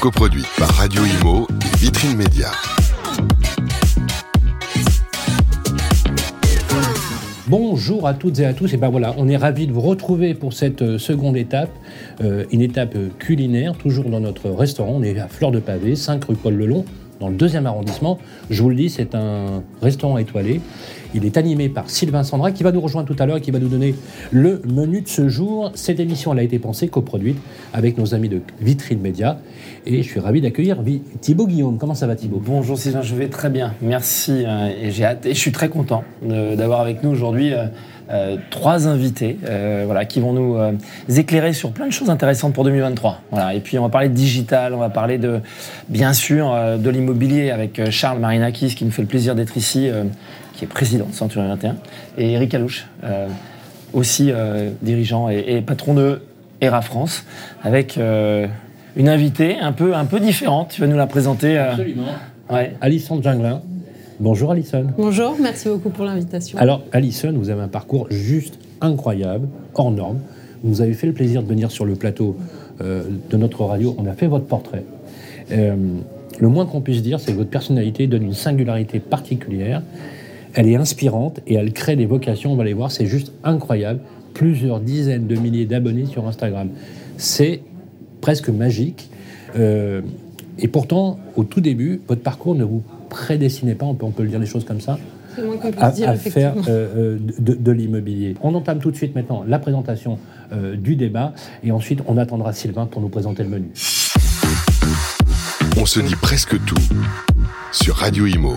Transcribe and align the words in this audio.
coproduite 0.00 0.48
par 0.58 0.70
Radio 0.70 1.02
Imo 1.04 1.46
et 1.50 1.76
Vitrine 1.76 2.16
Média. 2.16 2.50
Bonjour 7.48 8.06
à 8.06 8.14
toutes 8.14 8.38
et 8.38 8.46
à 8.46 8.54
tous. 8.54 8.72
Et 8.72 8.78
ben 8.78 8.88
voilà, 8.88 9.14
on 9.18 9.28
est 9.28 9.36
ravis 9.36 9.66
de 9.66 9.72
vous 9.72 9.82
retrouver 9.82 10.32
pour 10.32 10.54
cette 10.54 10.80
euh, 10.80 10.98
seconde 10.98 11.36
étape, 11.36 11.70
euh, 12.22 12.44
une 12.50 12.62
étape 12.62 12.94
euh, 12.96 13.08
culinaire, 13.18 13.76
toujours 13.76 14.06
dans 14.06 14.20
notre 14.20 14.48
restaurant. 14.48 14.92
On 14.94 15.02
est 15.02 15.18
à 15.18 15.28
Fleur 15.28 15.50
de 15.50 15.58
Pavé, 15.58 15.94
5 15.94 16.24
rue 16.24 16.36
Paul 16.36 16.54
Lelon, 16.54 16.86
dans 17.20 17.28
le 17.28 17.36
deuxième 17.36 17.66
arrondissement. 17.66 18.18
Je 18.48 18.62
vous 18.62 18.70
le 18.70 18.76
dis, 18.76 18.88
c'est 18.88 19.14
un 19.14 19.62
restaurant 19.82 20.16
étoilé. 20.16 20.62
Il 21.14 21.24
est 21.24 21.36
animé 21.36 21.68
par 21.68 21.90
Sylvain 21.90 22.22
Sandra 22.22 22.52
qui 22.52 22.62
va 22.62 22.72
nous 22.72 22.80
rejoindre 22.80 23.12
tout 23.12 23.20
à 23.20 23.26
l'heure 23.26 23.38
et 23.38 23.40
qui 23.40 23.50
va 23.50 23.58
nous 23.58 23.68
donner 23.68 23.94
le 24.30 24.62
menu 24.64 25.02
de 25.02 25.08
ce 25.08 25.28
jour. 25.28 25.72
Cette 25.74 26.00
émission 26.00 26.32
a 26.32 26.42
été 26.42 26.58
pensée, 26.58 26.88
coproduite 26.88 27.36
avec 27.72 27.98
nos 27.98 28.14
amis 28.14 28.28
de 28.28 28.40
Vitrine 28.60 29.00
Média. 29.00 29.38
Et 29.86 30.02
je 30.02 30.08
suis 30.08 30.20
ravi 30.20 30.40
d'accueillir 30.40 30.76
Thibaut 31.20 31.46
Guillaume. 31.46 31.78
Comment 31.78 31.94
ça 31.94 32.06
va 32.06 32.14
Thibaut? 32.14 32.42
Bonjour 32.44 32.76
Sylvain, 32.76 33.02
je 33.02 33.14
vais 33.14 33.28
très 33.28 33.48
bien, 33.48 33.72
merci. 33.80 34.44
euh, 34.46 34.68
et 34.80 34.90
j'ai 34.90 35.04
hâte, 35.04 35.24
et 35.26 35.34
je 35.34 35.38
suis 35.38 35.52
très 35.52 35.68
content 35.68 36.04
de- 36.22 36.54
d'avoir 36.54 36.80
avec 36.80 37.02
nous 37.02 37.10
aujourd'hui 37.10 37.54
euh, 37.54 37.64
euh, 38.10 38.36
trois 38.50 38.88
invités 38.88 39.38
euh, 39.48 39.84
voilà, 39.86 40.04
qui 40.04 40.20
vont 40.20 40.32
nous 40.34 40.56
euh, 40.56 40.72
éclairer 41.16 41.52
sur 41.54 41.70
plein 41.72 41.86
de 41.86 41.92
choses 41.92 42.10
intéressantes 42.10 42.52
pour 42.52 42.64
2023. 42.64 43.20
Voilà. 43.30 43.54
Et 43.54 43.60
puis 43.60 43.78
on 43.78 43.82
va 43.82 43.88
parler 43.88 44.08
de 44.10 44.14
digital, 44.14 44.74
on 44.74 44.78
va 44.78 44.90
parler 44.90 45.16
de, 45.16 45.40
bien 45.88 46.12
sûr, 46.12 46.52
euh, 46.52 46.76
de 46.76 46.90
l'immobilier 46.90 47.50
avec 47.50 47.78
euh, 47.78 47.90
Charles 47.90 48.18
Marinakis 48.18 48.74
qui 48.74 48.84
nous 48.84 48.90
fait 48.90 49.02
le 49.02 49.08
plaisir 49.08 49.34
d'être 49.34 49.56
ici, 49.56 49.88
euh, 49.88 50.04
qui 50.54 50.64
est 50.64 50.68
président 50.68 51.06
de 51.06 51.14
Century 51.14 51.46
21, 51.46 51.76
et 52.18 52.32
Eric 52.32 52.52
Alouche, 52.54 52.86
euh, 53.04 53.28
aussi 53.94 54.30
euh, 54.30 54.70
dirigeant 54.82 55.30
et, 55.30 55.42
et 55.46 55.60
patron 55.62 55.94
de 55.94 56.20
ERA 56.60 56.82
France, 56.82 57.24
avec 57.62 57.96
euh, 57.96 58.46
une 58.96 59.08
invitée 59.08 59.58
un 59.58 59.72
peu, 59.72 59.94
un 59.94 60.04
peu 60.04 60.20
différente. 60.20 60.70
Tu 60.70 60.80
vas 60.80 60.86
nous 60.86 60.96
la 60.96 61.06
présenter. 61.06 61.58
euh, 61.58 61.70
Absolument. 61.72 62.02
ouais. 62.50 62.74
Alison 62.80 63.22
Junglin. 63.22 63.62
Bonjour 64.18 64.50
Alison. 64.52 64.86
Bonjour, 64.98 65.36
merci 65.40 65.68
beaucoup 65.68 65.88
pour 65.90 66.04
l'invitation. 66.04 66.58
Alors, 66.58 66.82
Alison, 66.92 67.32
vous 67.34 67.48
avez 67.48 67.62
un 67.62 67.68
parcours 67.68 68.06
juste 68.10 68.58
incroyable, 68.82 69.48
hors 69.74 69.90
norme. 69.90 70.18
Vous 70.62 70.82
avez 70.82 70.92
fait 70.92 71.06
le 71.06 71.14
plaisir 71.14 71.42
de 71.42 71.48
venir 71.48 71.70
sur 71.70 71.86
le 71.86 71.94
plateau 71.94 72.36
euh, 72.82 73.04
de 73.30 73.36
notre 73.38 73.64
radio. 73.64 73.94
On 73.98 74.04
a 74.06 74.12
fait 74.12 74.26
votre 74.26 74.44
portrait. 74.44 74.84
Euh, 75.52 75.74
le 76.38 76.48
moins 76.48 76.66
qu'on 76.66 76.82
puisse 76.82 77.02
dire, 77.02 77.18
c'est 77.18 77.32
que 77.32 77.36
votre 77.38 77.48
personnalité 77.50 78.06
donne 78.06 78.24
une 78.24 78.34
singularité 78.34 79.00
particulière. 79.00 79.82
Elle 80.54 80.68
est 80.68 80.76
inspirante 80.76 81.40
et 81.46 81.54
elle 81.54 81.72
crée 81.72 81.96
des 81.96 82.06
vocations. 82.06 82.52
On 82.52 82.56
va 82.56 82.64
les 82.64 82.74
voir, 82.74 82.90
c'est 82.90 83.06
juste 83.06 83.32
incroyable. 83.42 84.00
Plusieurs 84.34 84.80
dizaines 84.80 85.26
de 85.28 85.36
milliers 85.36 85.64
d'abonnés 85.66 86.04
sur 86.06 86.26
Instagram. 86.28 86.68
C'est 87.16 87.60
presque 88.20 88.48
magique. 88.48 89.10
Euh, 89.56 90.02
et 90.58 90.68
pourtant, 90.68 91.18
au 91.36 91.44
tout 91.44 91.60
début, 91.60 92.00
votre 92.06 92.22
parcours 92.22 92.54
ne 92.54 92.64
vous 92.64 92.82
prédestinait 93.08 93.74
pas, 93.74 93.86
on 93.86 93.94
peut, 93.94 94.06
on 94.06 94.10
peut 94.10 94.22
le 94.22 94.28
dire 94.28 94.38
les 94.38 94.46
choses 94.46 94.64
comme 94.64 94.80
ça, 94.80 94.98
C'est 95.34 95.40
le 95.40 95.48
moins 95.48 95.56
qu'on 95.56 95.70
puisse 95.70 95.82
à, 95.82 95.90
dire, 95.90 96.08
à 96.08 96.16
faire 96.16 96.54
euh, 96.68 97.16
euh, 97.16 97.18
de, 97.38 97.54
de 97.54 97.72
l'immobilier. 97.72 98.36
On 98.42 98.54
entame 98.54 98.78
tout 98.78 98.90
de 98.90 98.96
suite 98.96 99.14
maintenant 99.14 99.44
la 99.46 99.58
présentation 99.58 100.18
euh, 100.52 100.76
du 100.76 100.96
débat 100.96 101.32
et 101.62 101.72
ensuite 101.72 102.00
on 102.06 102.16
attendra 102.16 102.52
Sylvain 102.52 102.86
pour 102.86 103.02
nous 103.02 103.08
présenter 103.08 103.42
le 103.42 103.48
menu. 103.48 103.70
On 105.76 105.86
se 105.86 106.00
dit 106.00 106.16
presque 106.16 106.62
tout 106.64 106.76
sur 107.72 107.96
Radio 107.96 108.26
Imo. 108.26 108.54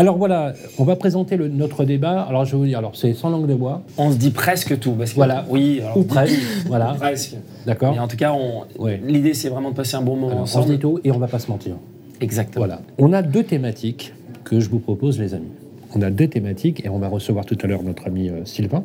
Alors 0.00 0.16
voilà, 0.16 0.54
on 0.78 0.84
va 0.84 0.96
présenter 0.96 1.36
le- 1.36 1.48
notre 1.48 1.84
débat. 1.84 2.22
Alors 2.22 2.46
je 2.46 2.52
vais 2.52 2.56
vous 2.56 2.64
dire, 2.64 2.78
alors 2.78 2.96
c'est 2.96 3.12
sans 3.12 3.28
langue 3.28 3.46
de 3.46 3.54
bois, 3.54 3.82
On 3.98 4.10
se 4.10 4.16
dit 4.16 4.30
presque 4.30 4.78
tout. 4.78 4.92
Parce 4.92 5.10
que, 5.10 5.16
Voilà. 5.16 5.44
Oui, 5.50 5.80
alors, 5.82 5.98
ou 5.98 6.04
presque, 6.04 6.38
voilà, 6.68 6.94
presque. 6.98 7.36
d'accord 7.66 7.92
Mais 7.92 7.98
en 7.98 8.08
tout 8.08 8.16
cas, 8.16 8.32
Ouais. 8.78 8.98
l'idée, 9.06 9.34
c'est 9.34 9.50
vraiment 9.50 9.70
de 9.72 9.76
passer 9.76 9.96
un 9.96 10.00
bon 10.02 10.14
moment 10.16 10.28
Alors, 10.30 10.42
On 10.44 10.46
se 10.46 10.56
ensemble. 10.56 10.72
dit 10.74 10.78
tout 10.80 11.00
et 11.04 11.10
on 11.12 11.18
va 11.18 11.26
pas 11.28 11.38
se 11.38 11.50
mentir. 11.50 11.74
Exactement. 12.22 12.64
Voilà. 12.64 12.80
On 12.96 13.12
a 13.12 13.20
deux 13.20 13.42
thématiques 13.42 14.14
que 14.44 14.58
je 14.58 14.70
vous 14.70 14.78
propose, 14.78 15.20
les 15.20 15.34
amis. 15.34 15.50
On 15.94 16.00
a 16.00 16.10
deux 16.10 16.28
thématiques 16.28 16.82
et 16.82 16.88
on 16.88 16.98
va 16.98 17.08
recevoir 17.08 17.44
tout 17.44 17.58
à 17.62 17.66
l'heure 17.66 17.82
notre 17.82 18.06
ami 18.06 18.30
euh, 18.30 18.46
Sylvain. 18.46 18.84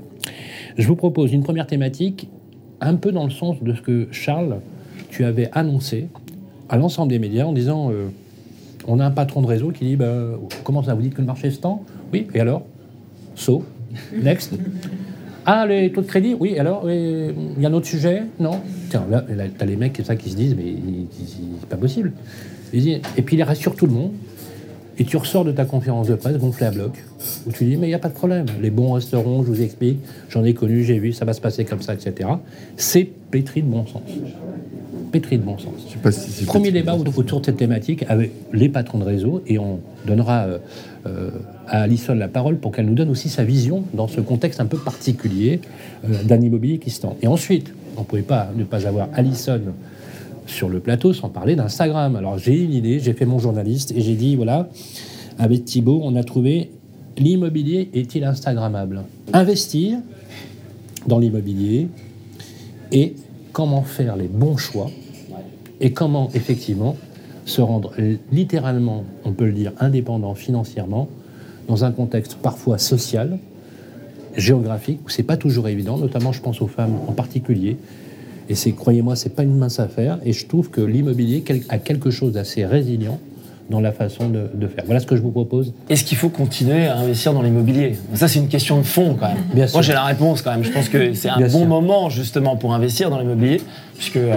Je 0.78 0.86
vous 0.86 0.98
propose 0.98 1.31
une 1.31 1.44
première 1.44 1.68
thématique, 1.68 2.28
un 2.81 2.96
peu 2.96 3.14
dans 3.14 3.24
le 3.24 3.30
sens 3.31 3.56
de 3.64 3.74
ce 3.74 3.81
que 3.81 4.09
Charles, 4.12 4.58
tu 5.12 5.24
avais 5.24 5.50
annoncé 5.54 6.08
à 6.68 6.75
l'ensemble 6.75 7.09
des 7.09 7.20
médias 7.20 7.46
en 7.46 7.54
disant 7.54 7.90
euh, 7.90 8.08
on 8.88 9.00
a 9.00 9.06
un 9.06 9.12
patron 9.12 9.41
de 9.41 9.47
réseau 9.47 9.72
qui 9.72 9.85
dit 9.85 9.96
bah, 9.96 10.31
comment 10.63 10.84
ça, 10.84 10.94
vous 10.94 11.01
dites 11.01 11.13
que 11.13 11.22
le 11.22 11.28
marché 11.28 11.51
se 11.51 11.59
tend 11.59 11.84
Oui, 12.13 12.28
et 12.34 12.40
alors 12.40 12.63
So, 13.35 13.63
next. 14.22 14.53
Ah, 15.47 15.68
les 15.68 15.91
taux 15.91 16.01
de 16.01 16.07
crédit 16.07 16.35
Oui, 16.40 16.57
alors 16.57 16.90
Il 16.90 17.62
y 17.62 17.66
a 17.68 17.69
un 17.69 17.74
autre 17.74 17.85
sujet 17.85 18.24
Non 18.40 18.62
Tiens, 18.90 19.06
là, 19.12 19.24
là 19.29 19.44
t'as 19.56 19.66
les 19.66 19.75
mecs 19.75 19.95
comme 19.95 20.03
ça 20.03 20.16
qui 20.16 20.31
se 20.31 20.35
disent 20.35 20.56
mais 20.56 20.74
c'est 21.16 21.69
pas 21.69 21.78
possible. 21.78 22.13
Et 22.74 23.22
puis 23.22 23.38
il 23.38 23.44
rassure 23.44 23.75
tout 23.75 23.85
le 23.85 23.91
monde. 23.91 24.12
Et 24.97 25.03
tu 25.03 25.18
ressors 25.18 25.44
de 25.44 25.51
ta 25.51 25.66
conférence 25.66 26.07
de 26.07 26.16
presse 26.16 26.38
gonflé 26.38 26.68
à 26.68 26.72
bloc, 26.72 27.03
où 27.45 27.51
tu 27.51 27.66
dis, 27.66 27.75
mais 27.75 27.88
il 27.88 27.90
n'y 27.90 27.95
a 27.95 28.00
pas 28.00 28.07
de 28.07 28.13
problème, 28.13 28.45
les 28.62 28.69
bons 28.69 28.94
resteront, 28.94 29.44
je 29.44 29.50
vous 29.50 29.62
explique, 29.62 30.00
j'en 30.29 30.44
ai 30.45 30.53
connu, 30.53 30.85
j'ai 30.85 31.00
vu, 31.00 31.12
ça 31.12 31.25
va 31.25 31.34
se 31.34 31.41
passer 31.41 31.66
comme 31.66 31.81
ça, 31.81 31.94
etc. 31.94 32.29
C'est 32.78 33.03
pétri 33.03 33.62
de 33.62 33.68
bon 33.68 33.85
sens. 33.85 34.03
Pétri 35.16 35.38
de 35.38 35.44
bon 35.44 35.58
sens. 35.58 35.76
Je 35.88 35.94
sais 35.94 36.00
pas 36.00 36.12
si 36.12 36.30
c'est 36.30 36.46
Premier 36.46 36.74
débat 36.74 36.94
autour 36.94 37.40
de 37.40 37.46
cette 37.46 37.56
thématique 37.56 38.03
avec 38.09 38.31
les 38.52 38.68
patrons 38.68 38.98
de 38.98 39.06
réseau 39.06 39.42
et 39.48 39.58
on 39.58 39.80
donnera 40.06 40.44
euh, 40.44 40.58
euh, 41.06 41.30
à 41.70 41.84
Alison 41.84 42.16
la 42.16 42.28
parole 42.28 42.58
pour 42.58 42.74
qu'elle 42.74 42.86
nous 42.86 42.96
donne 42.96 43.09
aussi 43.09 43.30
sa 43.30 43.46
vision 43.46 43.86
dans 43.94 44.09
ce 44.09 44.20
contexte 44.20 44.59
un 44.59 44.66
peu 44.66 44.78
particulier 44.78 45.62
euh, 46.04 46.22
d'un 46.24 46.42
immobilier 46.42 46.80
qui 46.80 46.90
se 46.90 47.00
tend. 47.00 47.16
Et 47.22 47.28
ensuite, 47.28 47.74
on 47.96 48.02
ne 48.02 48.06
pouvait 48.06 48.24
pas 48.24 48.50
ne 48.58 48.66
pas 48.66 48.88
avoir 48.88 49.08
Alison 49.14 49.62
sur 50.48 50.68
le 50.68 50.81
plateau 50.81 51.14
sans 51.14 51.30
parler 51.30 51.56
d'Instagram. 51.56 52.18
Alors 52.18 52.38
j'ai 52.38 52.62
une 52.62 52.74
idée, 52.74 53.00
j'ai 53.00 53.14
fait 53.14 53.25
mon 53.25 53.40
journaliste 53.40 53.94
et 53.96 54.02
j'ai 54.02 54.16
dit 54.16 54.36
voilà, 54.36 54.68
avec 55.40 55.64
Thibaut, 55.64 56.02
on 56.04 56.18
a 56.18 56.25
trouvé 56.25 56.72
l'immobilier 57.18 57.90
est-il 57.94 58.25
Instagrammable? 58.25 59.04
Investir 59.31 59.98
dans 61.08 61.20
l'immobilier 61.20 61.88
et 62.92 63.16
comment 63.54 63.84
faire 63.84 64.18
les 64.18 64.28
bons 64.28 64.58
choix 64.58 64.92
et 65.81 65.91
comment 65.91 66.30
effectivement 66.34 66.96
se 67.46 67.62
rendre 67.62 67.94
littéralement, 68.31 69.03
on 69.24 69.31
peut 69.31 69.46
le 69.46 69.52
dire, 69.52 69.72
indépendant 69.80 70.34
financièrement 70.34 71.08
dans 71.68 71.86
un 71.86 71.91
contexte 71.91 72.36
parfois 72.36 72.78
social, 72.78 73.38
géographique, 74.36 75.00
où 75.06 75.09
c'est 75.09 75.24
pas 75.24 75.38
toujours 75.38 75.68
évident, 75.68 75.97
notamment 75.97 76.31
je 76.31 76.41
pense 76.41 76.62
aux 76.62 76.68
femmes 76.68 76.96
en 77.08 77.12
particulier. 77.12 77.78
Et 78.50 78.56
c'est, 78.56 78.74
croyez-moi, 78.74 79.16
c'est 79.16 79.30
pas 79.30 79.44
une 79.44 79.58
mince 79.58 79.80
affaire. 79.80 80.19
Et 80.24 80.34
je 80.34 80.46
trouve 80.46 80.69
que 80.69 80.81
l'immobilier 80.81 81.44
a 81.69 81.78
quelque 81.80 82.12
chose 82.12 82.34
d'assez 82.34 82.66
résilient 82.66 83.19
dans 83.70 83.80
la 83.80 83.92
façon 83.92 84.30
de, 84.30 84.50
de 84.53 84.68
faire. 84.68 84.84
Voilà 84.86 85.00
ce 85.00 85.08
que 85.08 85.16
je 85.16 85.22
vous 85.22 85.31
propose. 85.31 85.74
Est-ce 85.90 86.03
qu'il 86.03 86.18
faut 86.18 86.30
continuer 86.30 86.86
à 86.88 86.98
investir 86.98 87.34
dans 87.34 87.42
l'immobilier? 87.42 87.96
Ça, 88.14 88.28
c'est 88.28 88.40
une 88.40 88.48
question 88.48 88.78
de 88.78 88.84
fond 88.84 89.16
quand 89.20 89.28
même. 89.28 89.38
Bien. 89.53 89.66
Moi, 89.74 89.81
j'ai 89.81 89.94
la 89.94 90.03
réponse 90.03 90.42
quand 90.44 90.52
même. 90.52 90.64
Je 90.64 90.72
pense 90.72 90.88
que 90.90 91.14
c'est 91.14 91.30
un 91.30 91.38
Bien 91.38 91.48
bon 91.48 91.59
sûr. 91.59 91.68
moment 91.68 92.09
justement 92.09 92.56
pour 92.58 92.74
investir 92.75 93.09
dans 93.09 93.20
l'immobilier, 93.20 93.62
puisque 93.98 94.18
euh, 94.18 94.36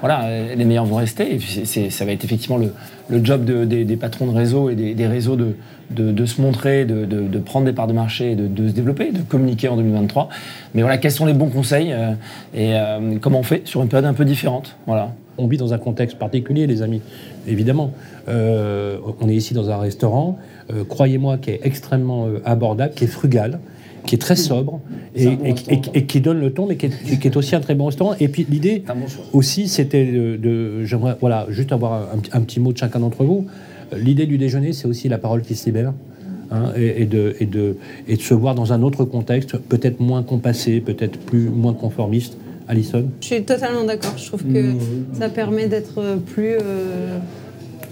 voilà, 0.00 0.28
les 0.54 0.64
meilleurs 0.64 0.84
vont 0.84 0.96
rester. 0.96 1.34
Et 1.34 1.38
puis, 1.38 1.62
ça 1.90 2.04
va 2.04 2.12
être 2.12 2.24
effectivement 2.24 2.58
le, 2.58 2.72
le 3.08 3.24
job 3.24 3.44
de- 3.44 3.64
des, 3.64 3.84
des 3.84 3.96
patrons 3.96 4.26
de 4.26 4.36
réseau 4.36 4.68
et 4.68 4.74
des, 4.74 4.94
des 4.94 5.06
réseaux 5.06 5.36
de, 5.36 5.56
de- 5.90 6.12
de 6.12 6.26
se 6.26 6.40
montrer, 6.42 6.84
de, 6.84 7.38
prendre 7.38 7.64
des 7.66 7.72
parts 7.72 7.86
de 7.86 7.92
marché, 7.94 8.34
de 8.34 8.68
se 8.68 8.72
développer, 8.74 9.10
de 9.12 9.20
communiquer 9.22 9.68
en 9.68 9.76
2023. 9.76 10.28
Mais 10.74 10.82
voilà, 10.82 10.98
quels 10.98 11.12
sont 11.12 11.24
les 11.26 11.32
bons 11.32 11.48
conseils 11.48 11.92
euh, 11.92 12.10
et 12.54 12.74
euh, 12.74 13.16
comment 13.20 13.38
on 13.38 13.42
fait 13.42 13.62
sur 13.66 13.80
une 13.82 13.88
période 13.88 14.04
un 14.06 14.14
peu 14.14 14.24
différente? 14.26 14.76
Voilà. 14.86 15.12
On 15.38 15.46
vit 15.46 15.56
dans 15.56 15.72
un 15.74 15.78
contexte 15.78 16.18
particulier, 16.18 16.66
les 16.66 16.82
amis, 16.82 17.00
évidemment. 17.46 17.92
Euh, 18.28 18.98
on 19.20 19.28
est 19.28 19.34
ici 19.34 19.54
dans 19.54 19.70
un 19.70 19.76
restaurant, 19.78 20.38
euh, 20.72 20.84
croyez-moi, 20.84 21.38
qui 21.38 21.50
est 21.50 21.60
extrêmement 21.62 22.26
euh, 22.26 22.38
abordable, 22.44 22.94
qui 22.94 23.04
est 23.04 23.08
frugal, 23.08 23.58
qui 24.06 24.14
est 24.14 24.18
très 24.18 24.36
sobre 24.36 24.80
et, 25.14 25.22
C'est 25.24 25.28
un 25.28 25.32
bon 25.34 25.44
et- 25.44 25.52
restaurant. 25.52 25.82
et- 25.94 25.98
et 25.98 26.04
qui 26.06 26.20
donne 26.20 26.40
le 26.40 26.52
ton, 26.52 26.66
mais 26.66 26.76
qui 26.76 26.86
est, 26.86 27.18
qui 27.20 27.28
est 27.28 27.36
aussi 27.36 27.54
un 27.54 27.60
très 27.60 27.74
bon 27.74 27.86
restaurant. 27.86 28.14
Et 28.20 28.28
puis 28.28 28.46
l'idée 28.48 28.82
bon 28.86 28.94
aussi, 29.32 29.68
c'était 29.68 30.06
de, 30.06 30.36
de- 30.36 30.84
j'aimerais, 30.84 31.16
voilà, 31.20 31.46
juste 31.50 31.72
avoir 31.72 32.08
un, 32.14 32.18
petit- 32.18 32.30
un 32.32 32.40
petit 32.40 32.60
mot 32.60 32.72
de 32.72 32.78
chacun 32.78 33.00
d'entre 33.00 33.24
vous. 33.24 33.46
L'idée 33.96 34.26
du 34.26 34.38
déjeuner, 34.38 34.72
c'est 34.72 34.88
aussi 34.88 35.08
la 35.08 35.18
parole 35.18 35.42
qui 35.42 35.54
se 35.54 35.66
libère. 35.66 35.92
hein, 36.52 36.72
et, 36.76 37.02
et 37.02 37.06
de, 37.06 37.34
et, 37.40 37.46
de, 37.46 37.76
et 38.08 38.16
de 38.16 38.22
se 38.22 38.32
voir 38.32 38.54
dans 38.54 38.72
un 38.72 38.82
autre 38.82 39.04
contexte, 39.04 39.56
peut-être 39.56 39.98
moins 40.00 40.22
compassé, 40.22 40.80
peut-être 40.80 41.18
plus 41.18 41.48
moins 41.50 41.74
conformiste. 41.74 42.36
Alison? 42.68 43.04
Je 43.20 43.26
suis 43.26 43.42
totalement 43.44 43.84
d'accord. 43.84 44.14
Je 44.16 44.26
trouve 44.26 44.42
que 44.44 44.72
ça 45.18 45.28
permet 45.28 45.66
d'être 45.66 46.18
plus. 46.34 46.54
euh, 46.62 47.18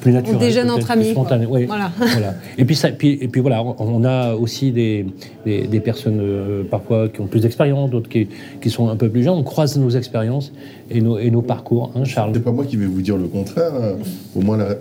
plus 0.01 0.13
naturel. 0.13 0.37
On 0.37 0.39
déjeune 0.39 0.71
entre 0.71 0.93
plus 0.93 1.33
amis, 1.33 1.47
oui. 1.49 1.65
Voilà. 1.65 1.91
Voilà. 1.99 2.35
Et 2.59 2.65
puis 2.67 2.77
ça, 2.77 2.91
puis, 2.91 3.17
et 3.23 3.29
puis 3.29 3.41
voilà, 3.41 3.63
on- 3.65 4.05
a 4.05 4.35
aussi 4.35 4.71
des, 4.71 5.07
des, 5.47 5.63
des 5.67 5.81
personnes 5.81 6.19
euh, 6.21 6.63
parfois 6.71 7.09
qui 7.09 7.23
ont 7.23 7.27
plus 7.27 7.41
d'expérience, 7.41 7.91
d'autres 7.91 8.11
qui, 8.11 8.29
qui 8.61 8.69
sont 8.69 8.91
un 8.91 8.97
peu 8.97 9.09
plus 9.09 9.23
jeunes. 9.23 9.33
On 9.33 9.43
croise 9.43 9.79
nos 9.79 9.89
expériences 9.91 10.53
et 10.91 11.01
nos, 11.01 11.19
et 11.19 11.31
nos 11.31 11.41
parcours, 11.41 11.91
hein, 11.97 12.05
Charles? 12.05 12.33
C'est 12.35 12.41
pas 12.45 12.53
moi 12.53 12.67
qui 12.67 12.77
vais 12.77 12.85
vous 12.87 13.01
dire 13.01 13.17
le 13.17 13.29
contraire. 13.29 13.73
hein. 13.75 13.95
Au 14.37 14.43
moins, 14.43 14.59
la, 14.59 14.77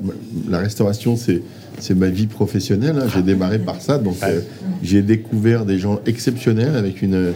la 0.49 0.57
restauration, 0.57 1.15
c'est 1.15 1.41
c'est 1.79 1.95
ma 1.95 2.07
vie 2.09 2.27
professionnelle. 2.27 2.97
hein. 3.01 3.07
J'ai 3.15 3.21
démarré 3.23 3.59
par 3.59 3.81
ça, 3.81 3.97
donc 3.97 4.15
euh, 4.23 4.41
j'ai 4.83 5.01
découvert 5.01 5.63
des 5.65 5.77
gens 5.79 5.99
exceptionnels 6.05 6.75
avec 6.75 7.01
une 7.01 7.31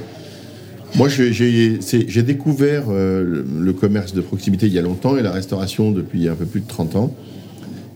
Moi, 0.96 1.10
j'ai- 1.10 2.24
découvert 2.24 2.86
euh, 2.90 3.44
le, 3.60 3.74
commerce 3.74 4.14
de 4.14 4.22
proximité 4.22 4.68
il 4.68 4.74
y 4.74 4.80
a 4.80 4.82
longtemps 4.82 5.18
et 5.18 5.22
la 5.22 5.32
restauration 5.32 5.92
depuis 5.92 6.28
un 6.28 6.36
peu 6.36 6.46
plus 6.46 6.62
de 6.62 6.68
30 6.68 6.96
ans. 6.96 7.14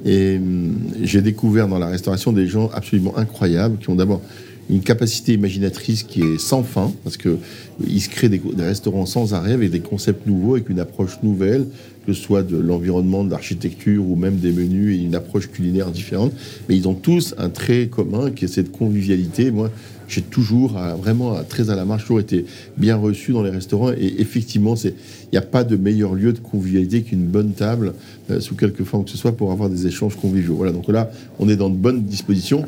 Et 0.06 0.38
hum, 0.38 0.76
j'ai 1.02 1.22
découvert 1.22 1.68
dans 1.68 1.80
la 1.80 1.88
restauration 1.88 2.32
des 2.34 2.48
gens 2.48 2.70
absolument 2.74 3.18
incroyables 3.18 3.78
qui 3.78 3.90
ont 3.90 3.96
d'abord 3.96 4.22
une 4.70 4.82
capacité 4.82 5.34
imaginatrice 5.34 6.04
qui 6.04 6.22
est 6.22 6.40
sans 6.40 6.64
fin 6.64 6.92
parce 7.04 7.18
que 7.18 7.38
ils 7.86 8.00
se 8.02 8.10
créent 8.10 8.30
des, 8.30 8.40
des 8.40 8.64
restaurants 8.64 9.06
sans 9.06 9.34
arrêt 9.34 9.54
avec 9.54 9.70
des 9.72 9.82
concepts 9.82 10.26
nouveaux, 10.28 10.54
avec 10.54 10.70
une 10.70 10.80
approche 10.80 11.18
nouvelle, 11.24 11.66
que 12.06 12.14
ce 12.14 12.22
soit 12.22 12.44
de 12.44 12.58
l'environnement, 12.58 13.24
de 13.24 13.32
l'architecture 13.32 14.08
ou 14.08 14.16
même 14.16 14.38
des 14.38 14.52
menus 14.52 14.98
et 14.98 15.04
une 15.04 15.16
approche 15.16 15.50
culinaire 15.52 15.92
différente. 15.92 16.32
Mais 16.70 16.78
ils 16.78 16.88
ont 16.88 16.94
tous 16.94 17.36
un 17.38 17.50
trait 17.50 17.88
commun 17.88 18.32
qui 18.32 18.46
est 18.46 18.48
cette 18.48 18.72
convivialité. 18.72 19.52
Moi, 19.52 19.70
j'ai 20.12 20.22
toujours 20.22 20.78
euh, 20.78 20.96
vraiment 20.96 21.36
euh, 21.36 21.42
très 21.48 21.70
à 21.70 21.76
la 21.76 21.86
marche, 21.86 22.02
toujours 22.04 22.20
été 22.20 22.46
bien 22.78 22.98
reçu 22.98 23.32
dans 23.32 23.44
les 23.44 23.50
restaurants. 23.50 23.92
Et 23.94 24.16
effectivement, 24.20 24.76
c'est 24.76 24.90
il 24.90 25.34
n'y 25.34 25.38
a 25.38 25.42
pas 25.42 25.64
de 25.64 25.78
meilleur 25.78 26.14
lieu 26.14 26.34
de 26.34 26.40
convivialité 26.40 27.02
qu'une 27.02 27.26
bonne 27.26 27.54
table 27.54 27.94
euh, 28.30 28.42
sous 28.42 28.56
quelque 28.56 28.84
forme 28.84 29.06
que 29.06 29.10
ce 29.10 29.18
soit 29.18 29.32
pour 29.32 29.52
avoir 29.52 29.70
des 29.70 29.88
échanges 29.88 30.18
conviviaux. 30.18 30.56
Voilà. 30.56 30.74
Donc 30.74 30.90
là, 30.90 31.10
on 31.40 31.48
est 31.48 31.56
dans 31.56 31.70
de 31.70 31.78
bonnes 31.78 32.04
dispositions. 32.04 32.66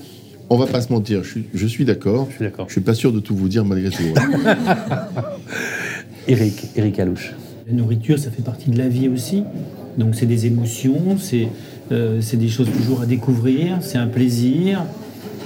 On 0.49 0.57
va 0.57 0.67
pas 0.67 0.81
se 0.81 0.91
mentir. 0.91 1.23
Je 1.23 1.29
suis, 1.29 1.43
je 1.53 1.67
suis 1.67 1.83
d'accord. 1.83 2.27
Je 2.29 2.35
suis 2.35 2.45
d'accord. 2.45 2.65
Je 2.67 2.71
suis 2.71 2.81
pas 2.81 2.93
sûr 2.93 3.11
de 3.11 3.19
tout 3.19 3.35
vous 3.35 3.49
dire 3.49 3.65
malgré 3.65 3.89
tout. 3.89 4.03
Eric, 6.27 6.67
Eric 6.77 6.99
Alouche. 6.99 7.33
La 7.67 7.73
nourriture, 7.73 8.19
ça 8.19 8.31
fait 8.31 8.43
partie 8.43 8.69
de 8.69 8.77
la 8.77 8.87
vie 8.87 9.09
aussi. 9.09 9.43
Donc 9.97 10.15
c'est 10.15 10.25
des 10.25 10.45
émotions, 10.45 11.17
c'est 11.19 11.49
euh, 11.91 12.21
c'est 12.21 12.37
des 12.37 12.47
choses 12.47 12.69
toujours 12.71 13.01
à 13.01 13.05
découvrir, 13.05 13.79
c'est 13.81 13.97
un 13.97 14.07
plaisir. 14.07 14.85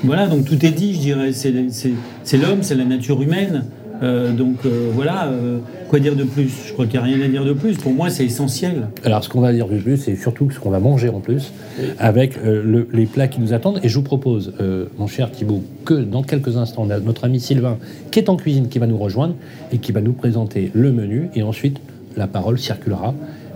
Voilà, 0.04 0.28
donc 0.28 0.46
tout 0.46 0.64
est 0.66 0.72
dit, 0.72 0.94
je 0.94 1.00
dirais. 1.00 1.32
C'est 1.34 1.54
c'est- 1.72 1.94
c'est 2.24 2.38
l'homme, 2.38 2.60
c'est 2.62 2.76
la 2.76 2.86
nature 2.86 3.22
humaine. 3.22 3.66
Euh, 4.04 4.32
donc 4.32 4.58
euh, 4.68 4.92
voilà, 4.94 5.26
euh, 5.28 5.58
quoi 5.90 6.00
dire 6.00 6.16
de 6.16 6.24
plus? 6.24 6.52
Je 6.68 6.74
crois 6.74 6.86
qu'il 6.86 7.00
n'y 7.00 7.06
a 7.06 7.16
rien 7.16 7.26
à 7.26 7.28
dire 7.28 7.44
de 7.44 7.54
plus. 7.54 7.78
Pour 7.78 7.94
moi, 7.94 8.12
c'est 8.12 8.26
essentiel. 8.26 8.90
Alors, 9.04 9.24
ce 9.24 9.30
qu'on 9.30 9.42
va 9.42 9.52
dire 9.52 9.68
de 9.68 9.78
plus, 9.80 9.98
c'est 9.98 10.16
surtout 10.16 10.52
ce 10.52 10.60
qu'on 10.60 10.70
va 10.70 10.80
manger 10.80 11.10
en 11.10 11.20
plus, 11.20 11.52
avec 11.98 12.38
euh, 12.38 12.62
le- 12.64 12.88
les 12.94 13.08
plats 13.08 13.28
qui 13.28 13.42
nous 13.42 13.54
attendent. 13.54 13.80
Et 13.82 13.90
je 13.90 13.96
vous 13.96 14.04
propose, 14.04 14.54
euh, 14.62 14.86
mon 15.00 15.08
cher 15.08 15.32
Thibault, 15.32 15.64
que 15.84 15.96
dans 15.96 16.22
quelques 16.22 16.58
instants, 16.58 16.84
on 16.86 16.92
a 16.92 17.00
notre 17.00 17.24
ami 17.26 17.40
Sylvain, 17.40 17.78
qui 18.12 18.20
est 18.20 18.30
en 18.30 18.36
cuisine, 18.38 18.68
qui 18.70 18.78
va 18.78 18.86
nous 18.86 18.98
rejoindre 19.00 19.34
et 19.72 19.80
qui 19.80 19.92
va 19.92 20.02
nous 20.02 20.14
présenter 20.14 20.70
le 20.76 20.92
menu. 20.92 21.30
Et 21.34 21.42
ensuite, 21.42 21.78
la 22.16 22.28
parole 22.28 22.60
circulera 22.60 23.16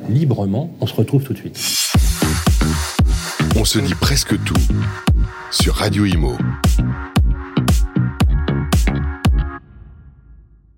librement. 0.10 0.72
On 0.82 0.88
se 0.88 0.96
retrouve 0.96 1.24
tout 1.24 1.34
de 1.34 1.38
suite. 1.38 1.60
On 3.60 3.64
se 3.64 3.78
dit 3.78 3.94
presque 3.94 4.34
tout 4.44 4.56
sur 5.51 5.75
Radio 5.75 6.06
Imo. 6.06 6.33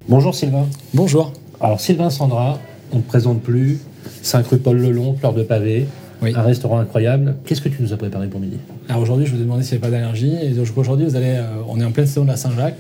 Bonjour 0.08 0.34
Sylvain. 0.34 0.68
Bonjour. 0.96 1.32
Alors, 1.62 1.80
Sylvain 1.80 2.10
Sandra, 2.10 2.60
on 2.92 2.98
ne 2.98 3.02
te 3.02 3.08
présente 3.08 3.42
plus. 3.42 3.80
5 4.24 4.48
rue 4.48 4.58
Paul 4.58 4.78
Lelon, 4.78 5.16
fleur 5.16 5.34
de 5.34 5.44
pavé. 5.44 5.86
Oui. 6.22 6.34
Un 6.36 6.42
restaurant 6.42 6.80
incroyable. 6.80 7.36
Qu'est-ce 7.46 7.62
que 7.62 7.70
tu 7.70 7.82
nous 7.82 7.94
as 7.94 7.98
préparé 7.98 8.28
pour 8.28 8.40
midi? 8.40 8.58
Alors 8.90 9.02
aujourd'hui, 9.02 9.28
je 9.28 9.32
vous 9.34 9.42
ai 9.42 9.44
demandé 9.44 9.64
s'il 9.64 9.78
n'y 9.78 9.84
avait 9.84 9.92
pas 9.92 9.98
d'allergie. 9.98 10.36
Et 10.42 10.50
donc 10.50 10.68
aujourd'hui, 10.76 11.06
vous 11.06 11.16
allez, 11.16 11.36
euh, 11.36 11.62
on 11.68 11.80
est 11.80 11.86
en 11.86 11.92
pleine 11.92 12.08
saison 12.08 12.24
de 12.24 12.30
la 12.30 12.38
Saint-Jacques. 12.38 12.80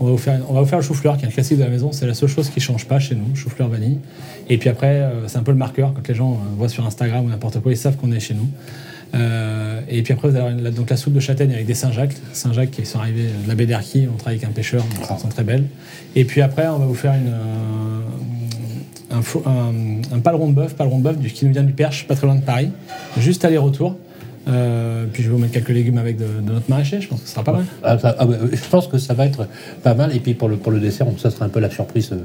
On 0.00 0.06
va 0.06 0.10
vous 0.12 0.18
faire, 0.18 0.40
on 0.48 0.54
va 0.54 0.60
vous 0.60 0.66
faire 0.68 0.78
le 0.78 0.84
chou-fleur, 0.84 1.16
qui 1.16 1.24
est 1.24 1.28
un 1.28 1.30
classique 1.30 1.58
de 1.58 1.64
la 1.64 1.70
maison. 1.70 1.90
C'est 1.92 2.06
la 2.06 2.14
seule 2.14 2.28
chose 2.28 2.48
qui 2.50 2.60
change 2.60 2.86
pas 2.86 2.98
chez 3.00 3.14
nous, 3.14 3.34
chou-fleur 3.34 3.68
vanille. 3.68 3.98
Et 4.48 4.58
puis 4.58 4.68
après, 4.68 5.00
euh, 5.00 5.26
c'est 5.26 5.38
un 5.38 5.42
peu 5.42 5.52
le 5.52 5.58
marqueur 5.58 5.94
quand 5.94 6.06
les 6.06 6.14
gens 6.14 6.32
euh, 6.32 6.56
voient 6.56 6.68
sur 6.68 6.86
Instagram 6.86 7.24
ou 7.24 7.28
n'importe 7.28 7.60
quoi, 7.60 7.72
ils 7.72 7.76
savent 7.76 7.96
qu'on 7.96 8.12
est 8.12 8.20
chez 8.20 8.34
nous. 8.34 8.48
Euh, 9.14 9.80
et 9.88 10.02
puis 10.02 10.12
après, 10.12 10.28
vous 10.28 10.36
allez 10.36 10.44
avoir 10.46 10.60
la, 10.62 10.70
donc 10.70 10.90
la 10.90 10.96
soupe 10.96 11.12
de 11.14 11.20
châtaigne 11.20 11.52
avec 11.52 11.66
des 11.66 11.74
Saint-Jacques. 11.74 12.14
Saint-Jacques 12.32 12.70
qui 12.72 12.84
sont 12.84 12.98
arrivés 12.98 13.28
de 13.44 13.48
la 13.48 13.54
baie 13.54 13.66
d'Erquy. 13.66 14.08
On 14.12 14.16
travaille 14.16 14.36
avec 14.38 14.48
un 14.48 14.52
pêcheur, 14.52 14.82
donc 14.82 15.06
elles 15.08 15.18
sont 15.18 15.28
très 15.28 15.44
belles. 15.44 15.64
Et 16.16 16.24
puis 16.24 16.40
après, 16.42 16.66
on 16.66 16.78
va 16.78 16.86
vous 16.86 16.94
faire 16.94 17.14
une, 17.14 17.28
euh, 17.28 19.16
un, 19.18 19.22
faux- 19.22 19.42
un, 19.46 19.72
un 20.16 20.18
paleron 20.20 20.48
de 20.48 20.54
bœuf, 20.54 20.74
paleron 20.74 20.98
de 20.98 21.04
bœuf 21.04 21.18
du- 21.18 21.30
qui 21.30 21.44
nous 21.46 21.52
vient 21.52 21.62
du 21.62 21.72
Perche, 21.72 22.06
pas 22.06 22.14
très 22.16 22.26
loin 22.26 22.36
de 22.36 22.42
Paris. 22.42 22.70
Juste 23.18 23.44
aller-retour. 23.44 23.96
Euh, 24.46 25.06
puis 25.10 25.22
je 25.22 25.28
vais 25.28 25.34
vous 25.34 25.40
mettre 25.40 25.54
quelques 25.54 25.70
légumes 25.70 25.96
avec 25.96 26.18
de, 26.18 26.24
de 26.46 26.52
notre 26.52 26.68
maraîcher, 26.68 27.00
je 27.00 27.08
pense 27.08 27.20
que 27.22 27.26
ce 27.26 27.32
sera 27.32 27.42
pas 27.44 27.52
mal. 27.52 27.64
Ah, 27.82 27.98
ça- 27.98 28.14
ah, 28.18 28.26
bah, 28.26 28.34
Je 28.52 28.68
pense 28.68 28.88
que 28.88 28.98
ça 28.98 29.14
va 29.14 29.24
être 29.24 29.48
pas 29.82 29.94
mal. 29.94 30.14
Et 30.14 30.20
puis 30.20 30.34
pour 30.34 30.48
le, 30.50 30.56
pour 30.56 30.70
le 30.70 30.80
dessert, 30.80 31.06
ça 31.16 31.30
sera 31.30 31.46
un 31.46 31.48
peu 31.48 31.60
la 31.60 31.70
surprise, 31.70 32.10
euh, 32.12 32.16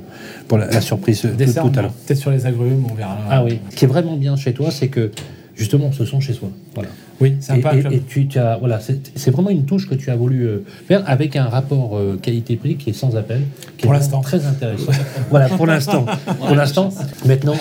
pour 0.47 0.57
la, 0.57 0.65
la 0.67 0.81
surprise 0.81 1.23
euh, 1.23 1.29
tout, 1.29 1.35
Dessert, 1.37 1.63
tout 1.63 1.69
on 1.73 1.77
à 1.77 1.81
l'heure. 1.83 1.93
peut-être 1.93 2.19
sur 2.19 2.31
les 2.31 2.45
agrumes, 2.45 2.85
on 2.91 2.93
verra. 2.93 3.17
Ah 3.29 3.43
oui. 3.45 3.59
Ce 3.69 3.75
qui 3.77 3.85
est 3.85 3.87
vraiment 3.87 4.17
bien 4.17 4.35
chez 4.35 4.51
toi, 4.53 4.69
c'est 4.69 4.89
que 4.89 5.11
justement, 5.59 5.87
on 5.87 5.91
se 5.91 6.05
sent 6.05 6.21
chez 6.21 6.33
soi. 6.33 6.49
Voilà. 6.73 6.89
Oui, 7.19 7.35
c'est 7.41 7.51
un 7.51 7.91
Et, 7.91 7.99
tu, 7.99 8.27
tu 8.27 8.39
as, 8.39 8.57
voilà, 8.57 8.79
c'est 8.79 9.29
vraiment 9.29 9.49
une 9.49 9.65
touche 9.65 9.89
que 9.89 9.95
tu 9.95 10.09
as 10.09 10.15
voulu 10.15 10.43
euh, 10.47 10.63
faire 10.87 11.03
avec 11.05 11.35
un 11.35 11.45
rapport 11.45 11.97
euh, 11.97 12.17
qualité-prix 12.21 12.77
qui 12.77 12.91
est 12.91 12.93
sans 12.93 13.17
appel, 13.17 13.41
qui 13.77 13.85
Pour 13.85 13.93
est 13.93 13.97
l'instant. 13.97 14.21
très 14.21 14.45
intéressant. 14.45 14.93
voilà, 15.29 15.49
pour 15.49 15.67
l'instant. 15.67 16.05
Pour 16.39 16.55
l'instant. 16.55 16.89
Maintenant, 17.25 17.57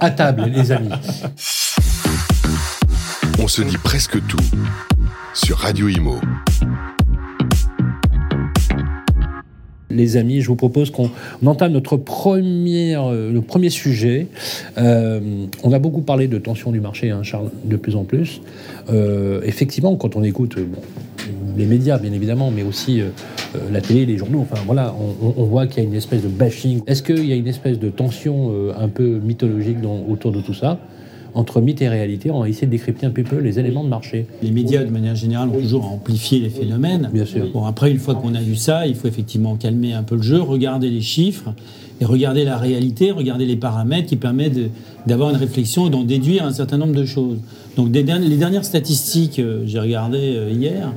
à 0.00 0.10
table, 0.10 0.50
les 0.54 0.70
amis. 0.70 0.90
On 3.38 3.48
se 3.48 3.62
dit 3.62 3.78
presque 3.78 4.24
tout 4.26 4.36
sur 5.32 5.56
Radio 5.58 5.88
Imo. 5.88 6.20
Les 9.94 10.16
amis, 10.16 10.40
je 10.40 10.48
vous 10.48 10.56
propose 10.56 10.90
qu'on 10.90 11.10
on 11.42 11.46
entame 11.46 11.72
notre 11.72 11.96
premier, 11.96 12.96
euh, 12.96 13.32
le 13.32 13.40
premier 13.40 13.70
sujet. 13.70 14.26
Euh, 14.76 15.46
on 15.62 15.72
a 15.72 15.78
beaucoup 15.78 16.00
parlé 16.00 16.26
de 16.26 16.38
tension 16.38 16.72
du 16.72 16.80
marché, 16.80 17.10
hein, 17.10 17.22
Charles, 17.22 17.50
de 17.64 17.76
plus 17.76 17.94
en 17.94 18.04
plus. 18.04 18.40
Euh, 18.90 19.40
effectivement, 19.44 19.94
quand 19.96 20.16
on 20.16 20.24
écoute 20.24 20.56
les 21.56 21.66
médias, 21.66 21.98
bien 21.98 22.12
évidemment, 22.12 22.50
mais 22.50 22.64
aussi 22.64 23.00
la 23.70 23.80
télé, 23.80 24.04
les 24.04 24.16
journaux, 24.16 24.40
enfin 24.40 24.60
voilà, 24.66 24.94
on, 25.20 25.44
voit 25.44 25.68
qu'il 25.68 25.82
y 25.82 25.86
a 25.86 25.88
une 25.88 25.94
espèce 25.94 26.22
de 26.22 26.28
bashing. 26.28 26.80
Est-ce 26.88 27.02
qu'il 27.02 27.24
y 27.24 27.32
a 27.32 27.36
une 27.36 27.46
espèce 27.46 27.78
de 27.78 27.88
tension 27.88 28.52
un 28.76 28.88
peu 28.88 29.20
mythologique 29.20 29.78
autour 30.08 30.32
de 30.32 30.40
tout 30.40 30.54
ça? 30.54 30.80
Entre 31.34 31.60
mythe 31.60 31.82
et 31.82 31.88
réalité, 31.88 32.30
on 32.30 32.40
va 32.40 32.48
essayer 32.48 32.66
de 32.66 32.72
décrypter 32.72 33.06
un 33.06 33.10
peu 33.10 33.22
peu 33.24 33.38
les 33.38 33.58
éléments 33.58 33.82
de 33.84 33.88
marché. 33.88 34.26
Les 34.42 34.50
médias, 34.50 34.84
de 34.84 34.90
manière 34.90 35.16
générale, 35.16 35.48
ont 35.48 35.60
toujours 35.60 35.84
amplifié 35.86 36.38
les 36.38 36.48
phénomènes. 36.50 37.10
Bien 37.12 37.24
sûr. 37.26 37.46
Bon, 37.52 37.64
après, 37.64 37.90
une 37.90 37.98
fois 37.98 38.14
qu'on 38.14 38.34
a 38.34 38.40
vu 38.40 38.54
ça, 38.56 38.86
il 38.86 38.94
faut 38.94 39.08
effectivement 39.08 39.56
calmer 39.56 39.92
un 39.94 40.02
peu 40.04 40.14
le 40.16 40.22
jeu, 40.22 40.40
regarder 40.40 40.90
les 40.90 41.00
chiffres 41.00 41.52
et 42.00 42.04
regarder 42.04 42.44
la 42.44 42.56
réalité, 42.56 43.10
regarder 43.10 43.46
les 43.46 43.56
paramètres 43.56 44.08
qui 44.08 44.16
permettent 44.16 44.58
d'avoir 45.06 45.30
une 45.30 45.36
réflexion 45.36 45.86
et 45.86 45.90
d'en 45.90 46.02
déduire 46.04 46.44
un 46.44 46.52
certain 46.52 46.78
nombre 46.78 46.94
de 46.94 47.04
choses. 47.04 47.38
Donc, 47.76 47.90
des 47.90 48.04
derni- 48.04 48.28
les 48.28 48.36
dernières 48.36 48.64
statistiques, 48.64 49.38
euh, 49.38 49.62
j'ai 49.66 49.78
regardé 49.80 50.18
euh, 50.20 50.50
hier, 50.50 50.92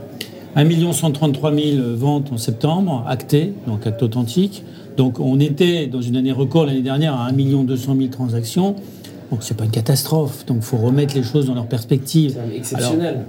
1 0.55 0.91
133 0.91 1.53
000 1.53 1.63
ventes 1.95 2.31
en 2.31 2.37
septembre, 2.37 3.03
actées, 3.07 3.53
donc 3.67 3.85
actes 3.85 4.01
authentiques. 4.03 4.63
Donc, 4.97 5.19
on 5.19 5.39
était 5.39 5.85
dans 5.85 6.01
une 6.01 6.15
année 6.15 6.31
record 6.31 6.65
l'année 6.65 6.81
dernière 6.81 7.13
à 7.13 7.27
1 7.27 7.63
200 7.63 7.95
000 7.95 8.09
transactions. 8.09 8.75
Donc, 9.31 9.39
c'est 9.43 9.55
pas 9.57 9.65
une 9.65 9.71
catastrophe. 9.71 10.45
Donc, 10.45 10.57
il 10.61 10.63
faut 10.63 10.77
remettre 10.77 11.15
les 11.15 11.23
choses 11.23 11.47
dans 11.47 11.53
leur 11.55 11.67
perspective. 11.67 12.37
Exceptionnel. 12.55 13.25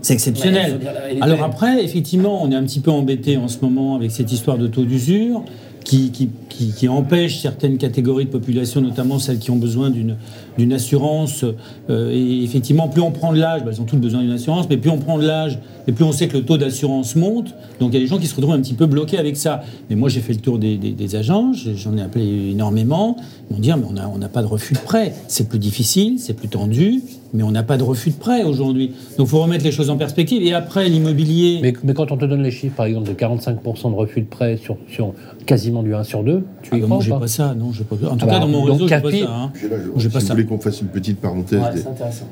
C'est 0.00 0.14
exceptionnel. 0.14 0.80
La 0.84 0.92
réalité. 0.92 1.22
Alors 1.22 1.42
après, 1.42 1.82
effectivement, 1.82 2.42
on 2.42 2.50
est 2.50 2.54
un 2.54 2.62
petit 2.64 2.80
peu 2.80 2.90
embêté 2.90 3.36
en 3.38 3.48
ce 3.48 3.58
moment 3.62 3.94
avec 3.96 4.10
cette 4.10 4.30
histoire 4.32 4.58
de 4.58 4.66
taux 4.66 4.84
d'usure 4.84 5.42
qui, 5.82 6.10
qui, 6.10 6.28
qui- 6.48 6.72
qui 6.72 6.88
empêche 6.88 7.40
certaines 7.40 7.76
catégories 7.78 8.24
de 8.26 8.30
population, 8.30 8.80
notamment 8.80 9.18
celles 9.18 9.38
qui 9.38 9.50
ont 9.50 9.56
besoin 9.56 9.90
d'une 9.90 10.16
d'une 10.56 10.72
assurance. 10.72 11.44
euh, 11.90 12.10
et 12.12 12.42
effectivement, 12.44 12.88
plus 12.88 13.00
on 13.02 13.10
prend 13.10 13.32
de 13.32 13.38
l'âge, 13.38 13.64
bah, 13.64 13.70
elles 13.72 13.80
ont 13.80 13.84
toutes 13.84 14.00
besoin 14.00 14.20
d'une 14.22 14.30
assurance, 14.32 14.66
mais 14.70 14.76
plus 14.76 14.90
on 14.90 14.98
prend 14.98 15.18
de 15.18 15.26
l'âge, 15.26 15.58
et 15.86 15.92
plus 15.92 16.04
on 16.04 16.12
sait 16.12 16.28
que 16.28 16.36
le 16.36 16.44
taux 16.44 16.56
d'assurance 16.58 17.16
monte. 17.16 17.54
Donc 17.80 17.90
il 17.92 17.94
y 17.94 17.96
a 17.98 18.00
des 18.00 18.06
gens 18.06 18.18
qui 18.18 18.26
se 18.26 18.34
retrouvent 18.34 18.54
un 18.54 18.60
petit 18.60 18.74
peu 18.74 18.86
bloqués 18.86 19.18
avec 19.18 19.36
ça. 19.36 19.62
Mais 19.90 19.96
moi, 19.96 20.08
j'ai 20.08 20.20
fait 20.20 20.32
le 20.32 20.38
tour 20.40 20.58
des, 20.58 20.76
des- 20.76 20.92
des 20.92 21.16
agents, 21.16 21.52
j'en 21.52 21.96
ai 21.96 22.02
appelé 22.02 22.50
énormément. 22.52 23.16
Ils 23.50 23.54
m'ont 23.54 23.60
dit, 23.60 23.70
Ah, 23.70 23.76
mais 23.76 23.84
on 23.88 23.92
n'a 23.92 24.08
on 24.08 24.18
n'a 24.18 24.28
pas 24.28 24.42
de 24.42 24.46
refus 24.46 24.74
de 24.74 24.78
prêt. 24.78 25.14
C'est 25.28 25.48
plus 25.48 25.58
difficile, 25.58 26.18
c'est 26.18 26.32
plus 26.34 26.48
tendu, 26.48 27.02
mais 27.34 27.42
on 27.42 27.50
n'a 27.50 27.62
pas 27.62 27.76
de 27.76 27.82
refus 27.82 28.10
de 28.10 28.14
prêt 28.16 28.44
aujourd'hui. 28.44 28.92
Donc 29.18 29.26
il 29.26 29.30
faut 29.30 29.42
remettre 29.42 29.64
les 29.64 29.72
choses 29.72 29.90
en 29.90 29.96
perspective. 29.96 30.42
Et 30.42 30.54
après, 30.54 30.88
l'immobilier. 30.88 31.58
Mais, 31.62 31.72
mais 31.84 31.92
quand 31.94 32.10
on 32.12 32.16
te 32.16 32.24
donne 32.24 32.42
les 32.42 32.50
chiffres, 32.50 32.74
par 32.76 32.86
exemple, 32.86 33.08
de 33.08 33.14
45% 33.14 33.90
de 33.90 33.94
refus 33.96 34.20
de 34.22 34.26
prêt 34.26 34.56
sur, 34.56 34.76
sur 34.88 35.12
quasiment 35.46 35.82
du 35.82 35.94
1 35.94 36.04
sur 36.04 36.22
2, 36.22 36.42
tu 36.62 36.70
Ah 36.72 36.76
y 36.76 36.80
bah, 36.80 36.86
crois 36.86 36.98
ou 36.98 37.00
j'ai 37.02 37.10
pas 37.10 37.18
pas 37.20 37.26
ça, 37.26 37.54
non, 37.54 37.72
j'ai 37.72 37.84
pas. 37.84 37.96
En 37.96 37.98
tout 37.98 38.06
Ah 38.22 38.26
cas, 38.26 38.26
bah, 38.26 38.38
dans 38.38 38.48
mon 38.48 38.62
réseau, 38.62 38.88
j'ai 38.88 39.00
pas 39.00 39.10
ça. 39.10 39.16
hein. 39.30 39.52
Là, 39.70 39.76
je- 39.96 40.00
si 40.00 40.08
pas 40.08 40.18
vous 40.20 40.26
ça. 40.26 40.32
voulez 40.34 40.46
qu'on 40.46 40.58
fasse 40.58 40.80
une 40.80 40.86
petite 40.88 41.18
parenthèse 41.20 41.60
Ouais, 41.60 41.82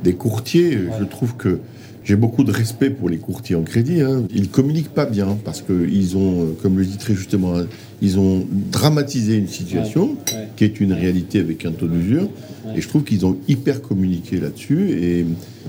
des 0.02 0.14
courtiers, 0.14 0.78
je 0.98 1.04
trouve 1.04 1.36
que 1.36 1.60
j'ai 2.04 2.16
beaucoup 2.16 2.44
de 2.44 2.50
respect 2.50 2.90
pour 2.90 3.08
les 3.08 3.18
courtiers 3.18 3.54
en 3.56 3.62
crédit. 3.62 4.00
hein. 4.00 4.24
Ils 4.34 4.48
communiquent 4.48 4.92
pas 4.94 5.06
bien 5.06 5.38
parce 5.44 5.62
qu'ils 5.62 6.16
ont, 6.16 6.42
euh, 6.42 6.46
comme 6.62 6.78
le 6.78 6.84
dit 6.84 6.96
très 6.98 7.14
justement, 7.14 7.56
hein, 7.56 7.66
ils 8.00 8.18
ont 8.18 8.44
dramatisé 8.72 9.36
une 9.36 9.46
situation 9.48 10.04
Ouais, 10.10 10.34
ouais. 10.34 10.48
qui 10.56 10.64
est 10.64 10.80
une 10.80 10.92
réalité 10.92 11.38
avec 11.38 11.64
un 11.64 11.70
taux 11.72 11.86
d'usure. 11.86 12.28
Et 12.76 12.80
je 12.80 12.88
trouve 12.88 13.02
qu'ils 13.04 13.26
ont 13.26 13.36
hyper 13.48 13.82
communiqué 13.82 14.38
là-dessus. 14.40 14.90
Et 14.90 15.26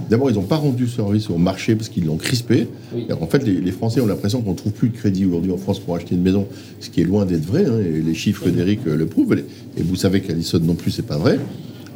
d'abord, 0.09 0.29
ils 0.29 0.35
n'ont 0.35 0.43
pas 0.43 0.55
rendu 0.57 0.87
service 0.87 1.29
au 1.29 1.37
marché 1.37 1.75
parce 1.75 1.89
qu'ils 1.89 2.05
l'ont 2.05 2.17
crispé. 2.17 2.67
Oui. 2.95 3.05
Alors, 3.09 3.23
en 3.23 3.27
fait, 3.27 3.43
les, 3.45 3.59
les 3.59 3.71
Français 3.71 3.99
ont 3.99 4.05
l'impression 4.07 4.41
qu'on 4.41 4.51
ne 4.51 4.55
trouve 4.55 4.71
plus 4.73 4.89
de 4.89 4.95
crédit 4.95 5.25
aujourd'hui 5.25 5.51
en 5.51 5.57
France 5.57 5.79
pour 5.79 5.95
acheter 5.95 6.15
une 6.15 6.21
maison, 6.21 6.47
ce 6.79 6.89
qui 6.89 7.01
est 7.01 7.05
loin 7.05 7.25
d'être 7.25 7.45
vrai. 7.45 7.65
hein, 7.65 7.79
et 7.79 7.99
les 8.01 8.13
chiffres 8.13 8.47
d'Eric 8.49 8.79
euh, 8.87 8.95
le 8.95 9.05
prouvent. 9.07 9.33
Et 9.35 9.81
vous 9.83 9.95
savez 9.95 10.21
qu'Alison 10.21 10.59
non 10.63 10.75
plus, 10.75 10.91
c'est 10.91 11.01
pas 11.05 11.17
vrai. 11.17 11.39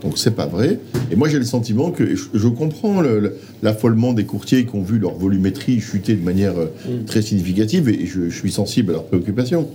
Donc 0.03 0.17
c'est 0.17 0.35
pas 0.35 0.45
vrai. 0.45 0.79
Et 1.11 1.15
moi 1.15 1.27
j'ai 1.27 1.39
le 1.39 1.45
sentiment 1.45 1.89
que 1.91 2.15
je, 2.15 2.23
je 2.33 2.47
comprends 2.47 3.01
le- 3.01 3.19
le- 3.19 3.33
l'affolement 3.63 4.13
des 4.13 4.25
courtiers 4.25 4.65
qui 4.65 4.75
ont 4.75 4.83
vu 4.83 4.99
leur 4.99 5.15
volumétrie 5.15 5.79
chuter 5.79 6.13
de 6.15 6.23
manière 6.23 6.53
euh, 6.57 6.67
très 7.07 7.21
significative 7.21 7.89
et 7.89 8.05
je, 8.05 8.29
je 8.29 8.35
suis 8.37 8.51
sensible 8.51 8.91
à 8.91 8.93
leurs 8.93 9.05
préoccupations. 9.05 9.67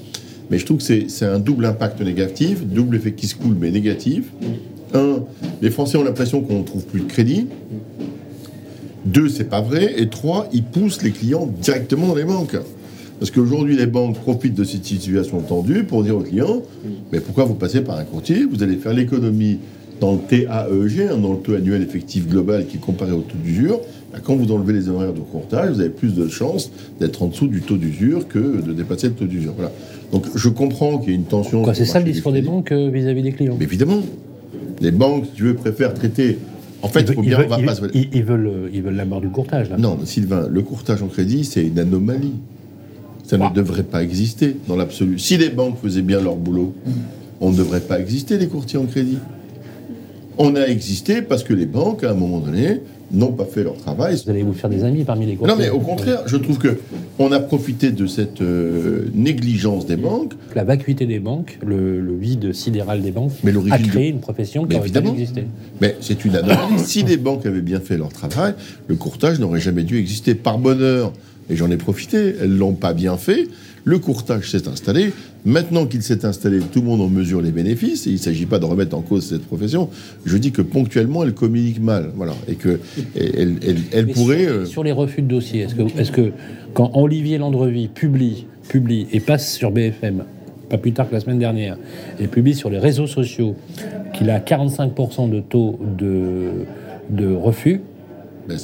Mais 0.50 0.58
je 0.58 0.64
trouve 0.66 0.76
que 0.78 0.82
c'est 0.84 1.06
c'est 1.08 1.24
un 1.26 1.38
double 1.38 1.64
impact 1.64 2.00
négatif, 2.02 2.64
double 2.64 2.96
effet 2.96 3.12
qui 3.12 3.26
se 3.26 3.34
coule, 3.34 3.56
mais 3.60 3.70
négatif. 3.70 4.24
Un, 4.94 5.20
les 5.62 5.70
Français 5.70 5.96
ont 5.98 6.04
l'impression 6.04 6.42
qu'on 6.42 6.58
ne 6.60 6.64
trouve 6.64 6.84
plus 6.84 7.00
de 7.00 7.06
crédit. 7.08 7.46
Deux, 9.04 9.28
c'est 9.28 9.44
pas 9.48 9.60
vrai. 9.60 9.94
Et 9.96 10.08
trois, 10.08 10.48
ils 10.52 10.62
poussent 10.62 11.02
les 11.02 11.10
clients 11.10 11.48
directement 11.60 12.06
dans 12.08 12.14
les 12.14 12.24
banques. 12.24 12.56
Parce 13.18 13.30
qu'aujourd'hui, 13.30 13.76
les 13.76 13.86
banques 13.86 14.16
profitent 14.20 14.54
de 14.54 14.64
cette 14.64 14.84
situation 14.84 15.40
tendue 15.40 15.84
pour 15.84 16.02
dire 16.04 16.16
aux 16.16 16.22
clients 16.22 16.62
Mais 17.12 17.20
pourquoi 17.20 17.44
vous 17.44 17.54
passez 17.54 17.80
par 17.80 17.98
un 17.98 18.04
courtier? 18.04 18.44
Vous 18.44 18.62
allez 18.62 18.76
faire 18.76 18.92
l'économie 18.92 19.58
dans 20.02 20.12
le 20.14 20.18
TAEG, 20.18 21.08
hein, 21.12 21.16
dans 21.16 21.32
le 21.32 21.38
taux 21.38 21.54
annuel 21.54 21.80
effectif 21.80 22.28
global 22.28 22.66
qui 22.66 22.76
est 22.76 22.80
comparé 22.80 23.12
au 23.12 23.20
taux 23.20 23.38
d'usure. 23.42 23.78
Bah, 24.12 24.18
Quand 24.22 24.34
vous 24.34 24.50
enlevez 24.52 24.72
les 24.72 24.88
honoraires 24.88 25.12
de 25.12 25.20
courtage, 25.20 25.70
vous 25.74 25.80
avez 25.80 25.90
plus 25.90 26.12
de 26.12 26.26
chances 26.28 26.72
d'être 26.98 27.22
en 27.22 27.28
dessous 27.28 27.46
du 27.46 27.60
taux 27.60 27.76
d'usure 27.76 28.26
que 28.26 28.60
de 28.60 28.72
dépasser 28.72 29.06
le 29.06 29.12
taux 29.14 29.26
d'usure. 29.26 29.52
Voilà. 29.54 29.70
Donc 30.10 30.26
je 30.34 30.48
comprends 30.48 30.98
qu'il 30.98 31.10
y 31.10 31.12
ait 31.12 31.16
une 31.16 31.24
tension. 31.24 31.64
C'est 31.72 31.84
ça 31.84 32.00
le 32.00 32.04
discours 32.06 32.32
des 32.32 32.42
banques 32.42 32.72
euh, 32.72 32.90
vis-à-vis 32.90 33.22
des 33.22 33.30
clients? 33.30 33.54
Mais 33.56 33.64
évidemment, 33.64 34.00
les 34.80 34.90
banques, 34.90 35.26
si 35.26 35.32
tu 35.36 35.42
veux, 35.44 35.54
préfèrent 35.54 35.94
traiter. 35.94 36.36
En 36.82 36.88
fait, 36.88 37.02
il 37.02 37.10
ils, 37.10 37.14
faut 37.14 37.22
ils 37.22 37.28
bien, 37.28 37.38
veulent, 37.38 37.46
va 37.48 37.60
ils- 37.60 37.64
pas 37.66 37.74
se- 37.76 37.82
ils- 37.94 38.08
ils 38.12 38.24
veulent, 38.24 38.46
euh, 38.48 38.68
ils 38.74 38.82
veulent 38.82 38.96
la 38.96 39.04
mort 39.04 39.20
du 39.20 39.28
courtage. 39.28 39.70
Là. 39.70 39.76
Non, 39.78 39.96
Sylvain, 40.04 40.48
le 40.50 40.62
courtage 40.62 41.00
en 41.00 41.06
crédit, 41.06 41.44
c'est 41.44 41.64
une 41.64 41.78
anomalie. 41.78 42.32
Ça 43.24 43.38
ne 43.38 43.54
devrait 43.54 43.84
pas 43.84 44.02
exister 44.02 44.56
dans 44.66 44.74
l'absolu. 44.74 45.20
Si 45.20 45.36
les 45.38 45.48
banques 45.48 45.76
faisaient 45.80 46.02
bien 46.02 46.20
leur 46.20 46.34
boulot, 46.34 46.74
on 47.40 47.52
ne 47.52 47.56
devrait 47.56 47.80
pas 47.80 48.00
exister 48.00 48.36
les 48.36 48.48
courtiers 48.48 48.80
en 48.80 48.86
crédit. 48.86 49.18
On 50.38 50.54
a 50.56 50.66
existé 50.66 51.22
parce 51.22 51.44
que 51.44 51.52
les 51.54 51.66
banques, 51.66 52.04
à 52.04 52.10
un 52.10 52.14
moment 52.14 52.38
donné, 52.40 52.80
n'ont 53.10 53.32
pas 53.32 53.44
fait 53.44 53.62
leur 53.62 53.76
travail. 53.76 54.16
Vous 54.24 54.30
allez 54.30 54.42
vous 54.42 54.54
faire 54.54 54.70
des 54.70 54.84
amis 54.84 55.04
parmi 55.04 55.26
les 55.26 55.34
courtiers. 55.36 55.54
Non, 55.54 55.60
mais 55.60 55.68
au 55.68 55.80
contraire, 55.80 56.22
je 56.26 56.36
trouve 56.38 56.56
que 56.58 56.78
on 57.18 57.30
a 57.30 57.38
profité 57.40 57.90
de 57.90 58.06
cette 58.06 58.40
euh, 58.40 59.04
négligence 59.14 59.84
des 59.84 59.96
banques. 59.96 60.32
La 60.54 60.64
vacuité 60.64 61.04
des 61.04 61.18
banques, 61.18 61.58
le, 61.64 62.00
le 62.00 62.16
vide 62.16 62.54
sidéral 62.54 63.02
des 63.02 63.10
banques, 63.10 63.32
Mais 63.44 63.52
a 63.70 63.78
créé 63.78 64.08
de- 64.10 64.14
une 64.14 64.20
profession 64.20 64.62
qui 64.62 64.70
Mais 64.70 64.76
aurait 64.78 64.88
pas 64.88 65.00
exister. 65.10 65.44
Mais 65.82 65.96
c'est 66.00 66.24
une 66.24 66.36
anomalie. 66.36 66.78
si 66.78 67.02
les 67.02 67.18
banques 67.18 67.44
avaient 67.44 67.60
bien 67.60 67.80
fait 67.80 67.98
leur 67.98 68.08
travail, 68.08 68.54
le 68.88 68.94
courtage 68.96 69.38
n'aurait 69.38 69.60
jamais 69.60 69.82
dû 69.82 69.98
exister. 69.98 70.34
Par 70.34 70.58
bonheur, 70.58 71.12
et 71.50 71.56
j'en 71.56 71.70
ai 71.70 71.76
profité, 71.76 72.34
elles 72.40 72.56
l'ont 72.56 72.72
pas 72.74 72.94
bien 72.94 73.18
fait. 73.18 73.46
Le 73.84 73.98
courtage 73.98 74.50
s'est 74.50 74.68
installé. 74.68 75.12
Maintenant 75.44 75.86
qu'il 75.86 76.02
s'est 76.02 76.24
installé, 76.24 76.60
tout 76.60 76.80
le 76.80 76.86
monde 76.86 77.00
en 77.00 77.08
mesure 77.08 77.40
les 77.42 77.50
bénéfices. 77.50 78.06
Et 78.06 78.10
il 78.10 78.14
ne 78.14 78.18
s'agit 78.18 78.46
pas 78.46 78.58
de 78.60 78.64
remettre 78.64 78.96
en 78.96 79.00
cause 79.00 79.26
cette 79.26 79.42
profession. 79.44 79.88
Je 80.24 80.36
dis 80.36 80.52
que 80.52 80.62
ponctuellement, 80.62 81.24
elle 81.24 81.34
communique 81.34 81.80
mal. 81.80 82.10
Voilà. 82.14 82.34
Et 82.48 82.54
que 82.54 82.78
et 83.16 83.40
elle, 83.40 83.54
elle- 83.66 83.76
elle 83.92 84.06
Mais 84.06 84.12
pourrait. 84.12 84.44
sur, 84.44 84.52
euh, 84.52 84.64
sur 84.66 84.84
les 84.84 84.92
refus 84.92 85.22
de 85.22 85.26
dossier, 85.28 85.62
est-ce 85.62 85.74
que, 85.74 85.82
est 86.00 86.10
que 86.12 86.30
quand 86.74 86.92
Olivier 86.94 87.38
Landrevie 87.38 87.88
publie, 87.88 88.46
publie 88.68 89.06
et 89.12 89.18
passe 89.20 89.52
sur 89.52 89.72
BFM, 89.72 90.22
pas 90.70 90.78
plus 90.78 90.92
tard 90.92 91.08
que 91.08 91.14
la 91.14 91.20
semaine 91.20 91.40
dernière, 91.40 91.76
et 92.20 92.28
publie 92.28 92.54
sur 92.54 92.70
les 92.70 92.78
réseaux 92.78 93.08
sociaux 93.08 93.56
qu'il 94.14 94.30
a 94.30 94.38
45% 94.38 95.28
de 95.28 95.40
taux 95.40 95.78
de, 95.98 96.50
de 97.10 97.34
refus, 97.34 97.80
ben, 98.48 98.56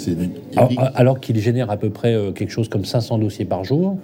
alors 0.95 1.21
qu'il 1.21 1.39
génère 1.41 1.71
à 1.71 1.77
peu 1.77 1.91
près 1.91 2.15
euh, 2.15 2.31
quelque 2.33 2.51
chose 2.51 2.69
comme 2.69 2.85
500 2.85 3.19
dossiers 3.19 3.45
par 3.45 3.65
jour. 3.65 3.99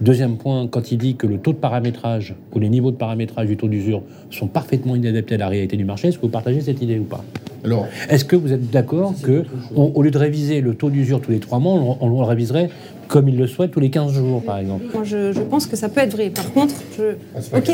Deuxième 0.00 0.36
point, 0.36 0.66
quand 0.66 0.90
il 0.90 0.98
dit 0.98 1.14
que 1.14 1.26
le 1.26 1.38
taux 1.38 1.52
de 1.52 1.58
paramétrage 1.58 2.34
ou 2.54 2.58
les 2.58 2.68
niveaux 2.68 2.90
de 2.90 2.96
paramétrage 2.96 3.46
du 3.46 3.56
taux 3.56 3.68
d'usure 3.68 4.02
sont 4.30 4.48
parfaitement 4.48 4.96
inadaptés 4.96 5.36
à 5.36 5.38
la 5.38 5.48
réalité 5.48 5.76
du 5.76 5.84
marché, 5.84 6.08
est-ce 6.08 6.16
que 6.18 6.22
vous 6.22 6.28
partagez 6.32 6.60
cette 6.60 6.82
idée 6.82 6.98
ou 6.98 7.04
pas? 7.04 7.22
Alors, 7.64 7.86
Est-ce 8.10 8.24
que 8.24 8.36
vous 8.36 8.52
êtes 8.52 8.70
d'accord 8.70 9.14
que, 9.22 9.44
on- 9.74 9.92
au 9.94 10.02
lieu 10.02 10.10
de 10.10 10.18
réviser 10.18 10.60
le 10.60 10.74
taux 10.74 10.90
d'usure 10.90 11.20
tous 11.20 11.30
les 11.30 11.38
trois 11.38 11.58
mois, 11.60 11.74
on, 11.74 11.96
on 12.00 12.08
le 12.08 12.24
réviserait 12.26 12.68
comme 13.08 13.28
il 13.28 13.36
le 13.38 13.46
souhaite 13.46 13.70
tous 13.70 13.80
les 13.80 13.88
15 13.90 14.12
jours, 14.12 14.42
par 14.42 14.58
exemple? 14.58 14.84
Moi, 14.92 15.04
je, 15.04 15.32
je 15.32 15.40
pense 15.40 15.66
que 15.66 15.76
ça 15.76 15.88
peut 15.88 16.00
être 16.00 16.12
vrai. 16.12 16.28
Par 16.30 16.52
contre, 16.52 16.74
je... 16.98 17.12
ok, 17.56 17.68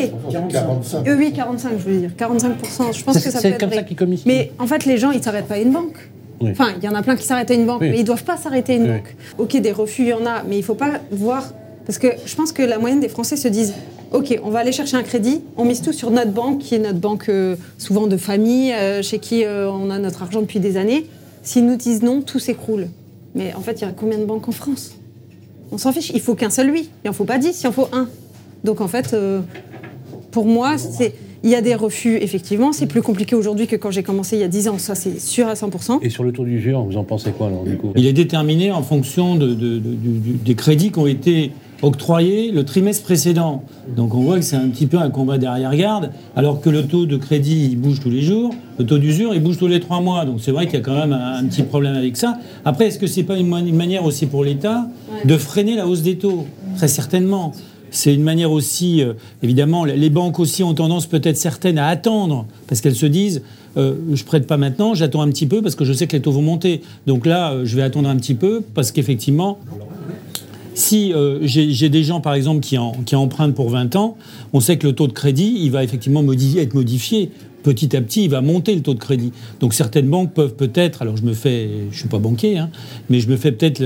Euh, 1.07 1.17
oui, 1.17 1.33
45, 1.33 1.73
je 1.79 1.85
veux 1.91 1.99
dire, 2.01 2.11
45%. 2.17 2.93
Je 2.97 3.03
pense 3.05 3.15
C'est- 3.19 3.25
que 3.25 3.31
ça 3.31 3.39
c'est 3.41 3.49
peut 3.49 3.55
être 3.55 3.61
comme 3.61 3.69
vrai. 3.71 3.79
ça 3.79 3.83
qu'ils. 3.83 4.19
Mais 4.27 4.53
en 4.59 4.67
fait, 4.67 4.85
les 4.87 4.99
gens, 4.99 5.11
ils 5.11 5.23
s'arrêtent 5.23 5.47
pas 5.49 5.55
à 5.55 5.59
une 5.59 5.73
banque. 5.73 5.97
Oui. 6.41 6.51
Enfin, 6.53 6.69
il 6.79 6.85
y 6.85 6.89
en 6.89 6.95
a 6.95 7.03
plein 7.03 7.17
qui 7.17 7.25
s'arrêtent 7.25 7.51
à 7.51 7.55
une 7.55 7.67
banque, 7.67 7.81
Oui. 7.81 7.91
mais 7.91 7.99
ils 8.01 8.05
doivent 8.05 8.25
pas 8.25 8.37
s'arrêter 8.37 8.75
à 8.75 8.77
une 8.77 8.83
Oui. 8.83 8.89
banque. 8.89 9.17
Ok, 9.39 9.61
des 9.61 9.73
refus, 9.73 10.03
il 10.03 10.09
y 10.09 10.13
en 10.13 10.25
a, 10.27 10.43
mais 10.49 10.57
il 10.59 10.63
faut 10.63 10.75
pas 10.75 10.93
voir. 11.11 11.53
Parce 11.91 11.99
que 11.99 12.07
je 12.25 12.37
pense 12.37 12.53
que 12.53 12.63
la 12.63 12.79
moyenne 12.79 13.01
des 13.01 13.09
Français 13.09 13.35
se 13.37 13.49
disent 13.49 13.75
Ok, 14.13 14.39
on 14.45 14.51
va 14.51 14.61
aller 14.61 14.71
chercher 14.71 14.97
un 14.97 15.03
crédit, 15.03 15.41
on 15.57 15.65
mise 15.65 15.83
tout 15.83 15.93
sur 15.93 16.13
notre 16.13 16.31
banque, 16.31 16.61
qui 16.61 16.77
est 16.77 16.79
notre 16.79 17.01
banque 17.01 17.29
euh, 17.29 17.57
souvent 17.79 18.07
de 18.07 18.17
famille, 18.17 18.73
euh, 18.73 19.03
chez 19.03 19.19
qui 19.19 19.45
euh, 19.45 19.69
on 19.69 19.91
a 19.91 19.99
notre 19.99 20.23
argent 20.23 20.41
depuis 20.41 20.61
des 20.61 20.77
années. 20.77 21.07
S'ils 21.43 21.67
nous 21.67 21.75
disent 21.75 22.05
non, 22.05 22.23
tout 22.23 22.39
s'écroule. 22.39 22.87
Mais 23.35 23.53
en 23.57 23.61
fait, 23.61 23.81
il 23.81 23.85
y 23.87 23.89
a 23.89 23.91
combien 23.91 24.19
de 24.19 24.25
banques 24.25 24.49
en 24.49 24.53
France? 24.53 24.93
On 25.73 25.79
s'en 25.79 25.91
fiche, 25.91 26.13
il 26.15 26.21
faut 26.21 26.37
qu'un 26.37 26.49
seul 26.51 26.69
lui. 26.69 26.89
Il 27.05 27.11
en 27.11 27.13
faut 27.13 27.25
pas 27.25 27.39
dix, 27.39 27.61
il 27.61 27.67
en 27.67 27.73
faut 27.73 27.89
un. 27.93 28.09
Donc 28.63 28.81
en 28.81 28.87
fait, 28.87 29.13
euh, 29.13 29.41
pour 30.31 30.47
moi, 30.47 30.79
c'est. 30.79 31.13
Il 31.43 31.51
y 31.51 31.57
a 31.57 31.61
des 31.63 31.75
refus, 31.75 32.19
effectivement. 32.19 32.73
C'est 32.73 32.87
plus 32.87 33.03
compliqué 33.03 33.35
aujourd'hui 33.35 33.67
que 33.67 33.75
quand 33.75 33.91
j'ai 33.91 34.03
commencé 34.05 34.37
il 34.37 34.41
y 34.41 34.45
a 34.45 34.49
10 34.49 34.69
ans. 34.69 34.79
Ça, 34.79 34.95
c'est 34.95 35.19
sûr 35.19 35.49
à 35.49 35.55
100%. 35.55 35.99
Et 36.03 36.11
sur 36.11 36.23
le 36.23 36.31
taux 36.33 36.45
d'usure, 36.45 36.83
vous 36.83 36.99
en 36.99 37.03
pensez 37.05 37.33
quoi, 37.33 37.47
alors, 37.49 37.65
du 37.65 37.77
coup? 37.79 37.93
Il 37.97 38.07
est 38.07 38.13
déterminé 38.13 38.71
en 38.71 38.83
fonction 38.83 39.35
de- 39.37 39.47
de- 39.55 39.55
de- 39.55 39.79
du- 39.79 40.19
du- 40.19 40.33
des 40.35 40.55
crédits 40.55 40.93
qui 40.93 40.99
ont 40.99 41.07
été 41.07 41.51
octroyés 41.83 42.51
le 42.51 42.65
trimestre 42.65 43.05
précédent. 43.05 43.63
Donc 43.97 44.15
on 44.15 44.21
voit 44.21 44.37
que 44.37 44.45
c'est 44.45 44.57
un 44.57 44.69
petit 44.69 44.87
peu 44.87 44.99
un 44.99 45.11
combat 45.11 45.39
d'arrière-garde, 45.39 46.11
alors 46.37 46.61
que 46.61 46.71
le 46.71 46.87
taux 46.87 47.07
de 47.07 47.17
crédit 47.17 47.69
il 47.71 47.79
bouge 47.79 48.01
tous 48.01 48.11
les 48.11 48.23
jours, 48.23 48.55
le 48.79 48.87
taux 48.87 48.99
d'usure 48.99 49.35
il 49.35 49.43
bouge 49.43 49.59
tous 49.59 49.67
les 49.67 49.81
trois 49.81 50.01
mois. 50.01 50.25
Donc 50.25 50.41
c'est 50.41 50.53
vrai 50.53 50.67
qu'il 50.67 50.75
y 50.75 50.83
a 50.83 50.85
quand 50.85 50.99
même 50.99 51.13
un, 51.13 51.39
un 51.39 51.45
petit 51.45 51.63
problème 51.63 51.95
avec 51.95 52.17
ça. 52.17 52.39
Après, 52.65 52.87
est-ce 52.87 52.99
que 52.99 53.07
c'est 53.07 53.23
pas 53.23 53.39
une 53.39 53.77
manière 53.77 54.05
aussi 54.05 54.27
pour 54.27 54.45
l'État 54.45 54.89
de 55.25 55.37
freiner 55.37 55.77
la 55.77 55.87
hausse 55.87 56.03
des 56.03 56.17
taux? 56.17 56.47
Très 56.77 56.89
certainement. 56.89 57.53
C'est 57.93 58.15
une 58.15 58.23
manière 58.23 58.53
aussi, 58.53 59.03
euh, 59.03 59.15
évidemment, 59.43 59.85
les 59.85 60.11
banques 60.11 60.39
aussi 60.39 60.63
ont 60.63 60.75
tendance 60.75 61.07
peut-être 61.07 61.37
certaines 61.37 61.77
à 61.77 61.89
attendre, 61.89 62.47
parce 62.69 62.81
qu'elles 62.81 62.95
se 62.95 63.07
disent, 63.07 63.43
euh, 63.77 63.95
je 64.13 64.23
prête 64.23 64.47
pas 64.47 64.57
maintenant, 64.57 64.95
j'attends 64.95 65.23
un 65.23 65.29
petit 65.29 65.47
peu 65.47 65.61
parce 65.61 65.75
que 65.75 65.85
je 65.85 65.93
sais 65.93 66.07
que 66.07 66.13
les 66.13 66.23
taux 66.23 66.31
vont 66.31 66.43
monter. 66.43 66.83
Donc 67.09 67.27
là, 67.27 67.51
euh, 67.51 67.65
je 67.65 67.75
vais 67.75 67.83
attendre 67.83 68.09
un 68.09 68.15
petit 68.15 68.35
peu 68.35 68.63
parce 68.75 68.93
qu'effectivement, 68.93 69.59
si 70.81 71.13
euh, 71.13 71.39
j'ai 71.43 71.71
j'ai 71.73 71.89
des 71.89 72.03
gens, 72.03 72.21
par 72.21 72.35
exemple, 72.35 72.61
qui, 72.61 72.77
en- 72.79 72.93
qui 73.07 73.15
empruntent 73.17 73.55
pour 73.55 73.71
20 73.71 73.95
ans, 73.97 74.17
on 74.53 74.61
sait 74.61 74.77
que 74.79 74.87
le 74.87 74.93
taux 74.95 75.07
de 75.07 75.13
crédit, 75.13 75.57
il 75.61 75.71
va 75.71 75.85
effectivement 75.85 76.23
être 76.33 76.75
modifié. 76.75 77.31
Petit 77.63 77.95
à 77.95 78.01
petit, 78.01 78.25
il 78.25 78.31
va 78.31 78.41
monter 78.41 78.75
le 78.75 78.81
taux 78.81 78.95
de 78.95 78.99
crédit. 78.99 79.33
Donc 79.61 79.75
certaines 79.75 80.09
banques 80.09 80.33
peuvent 80.33 80.55
peut-être, 80.55 81.03
alors 81.03 81.17
je 81.19 81.23
me 81.25 81.35
fais, 81.35 81.69
je 81.91 81.99
suis 81.99 82.09
pas 82.09 82.19
banquier, 82.19 82.57
hein, 82.57 82.71
mais 83.11 83.21
je 83.21 83.29
me 83.29 83.37
fais 83.37 83.53
peut-être, 83.53 83.83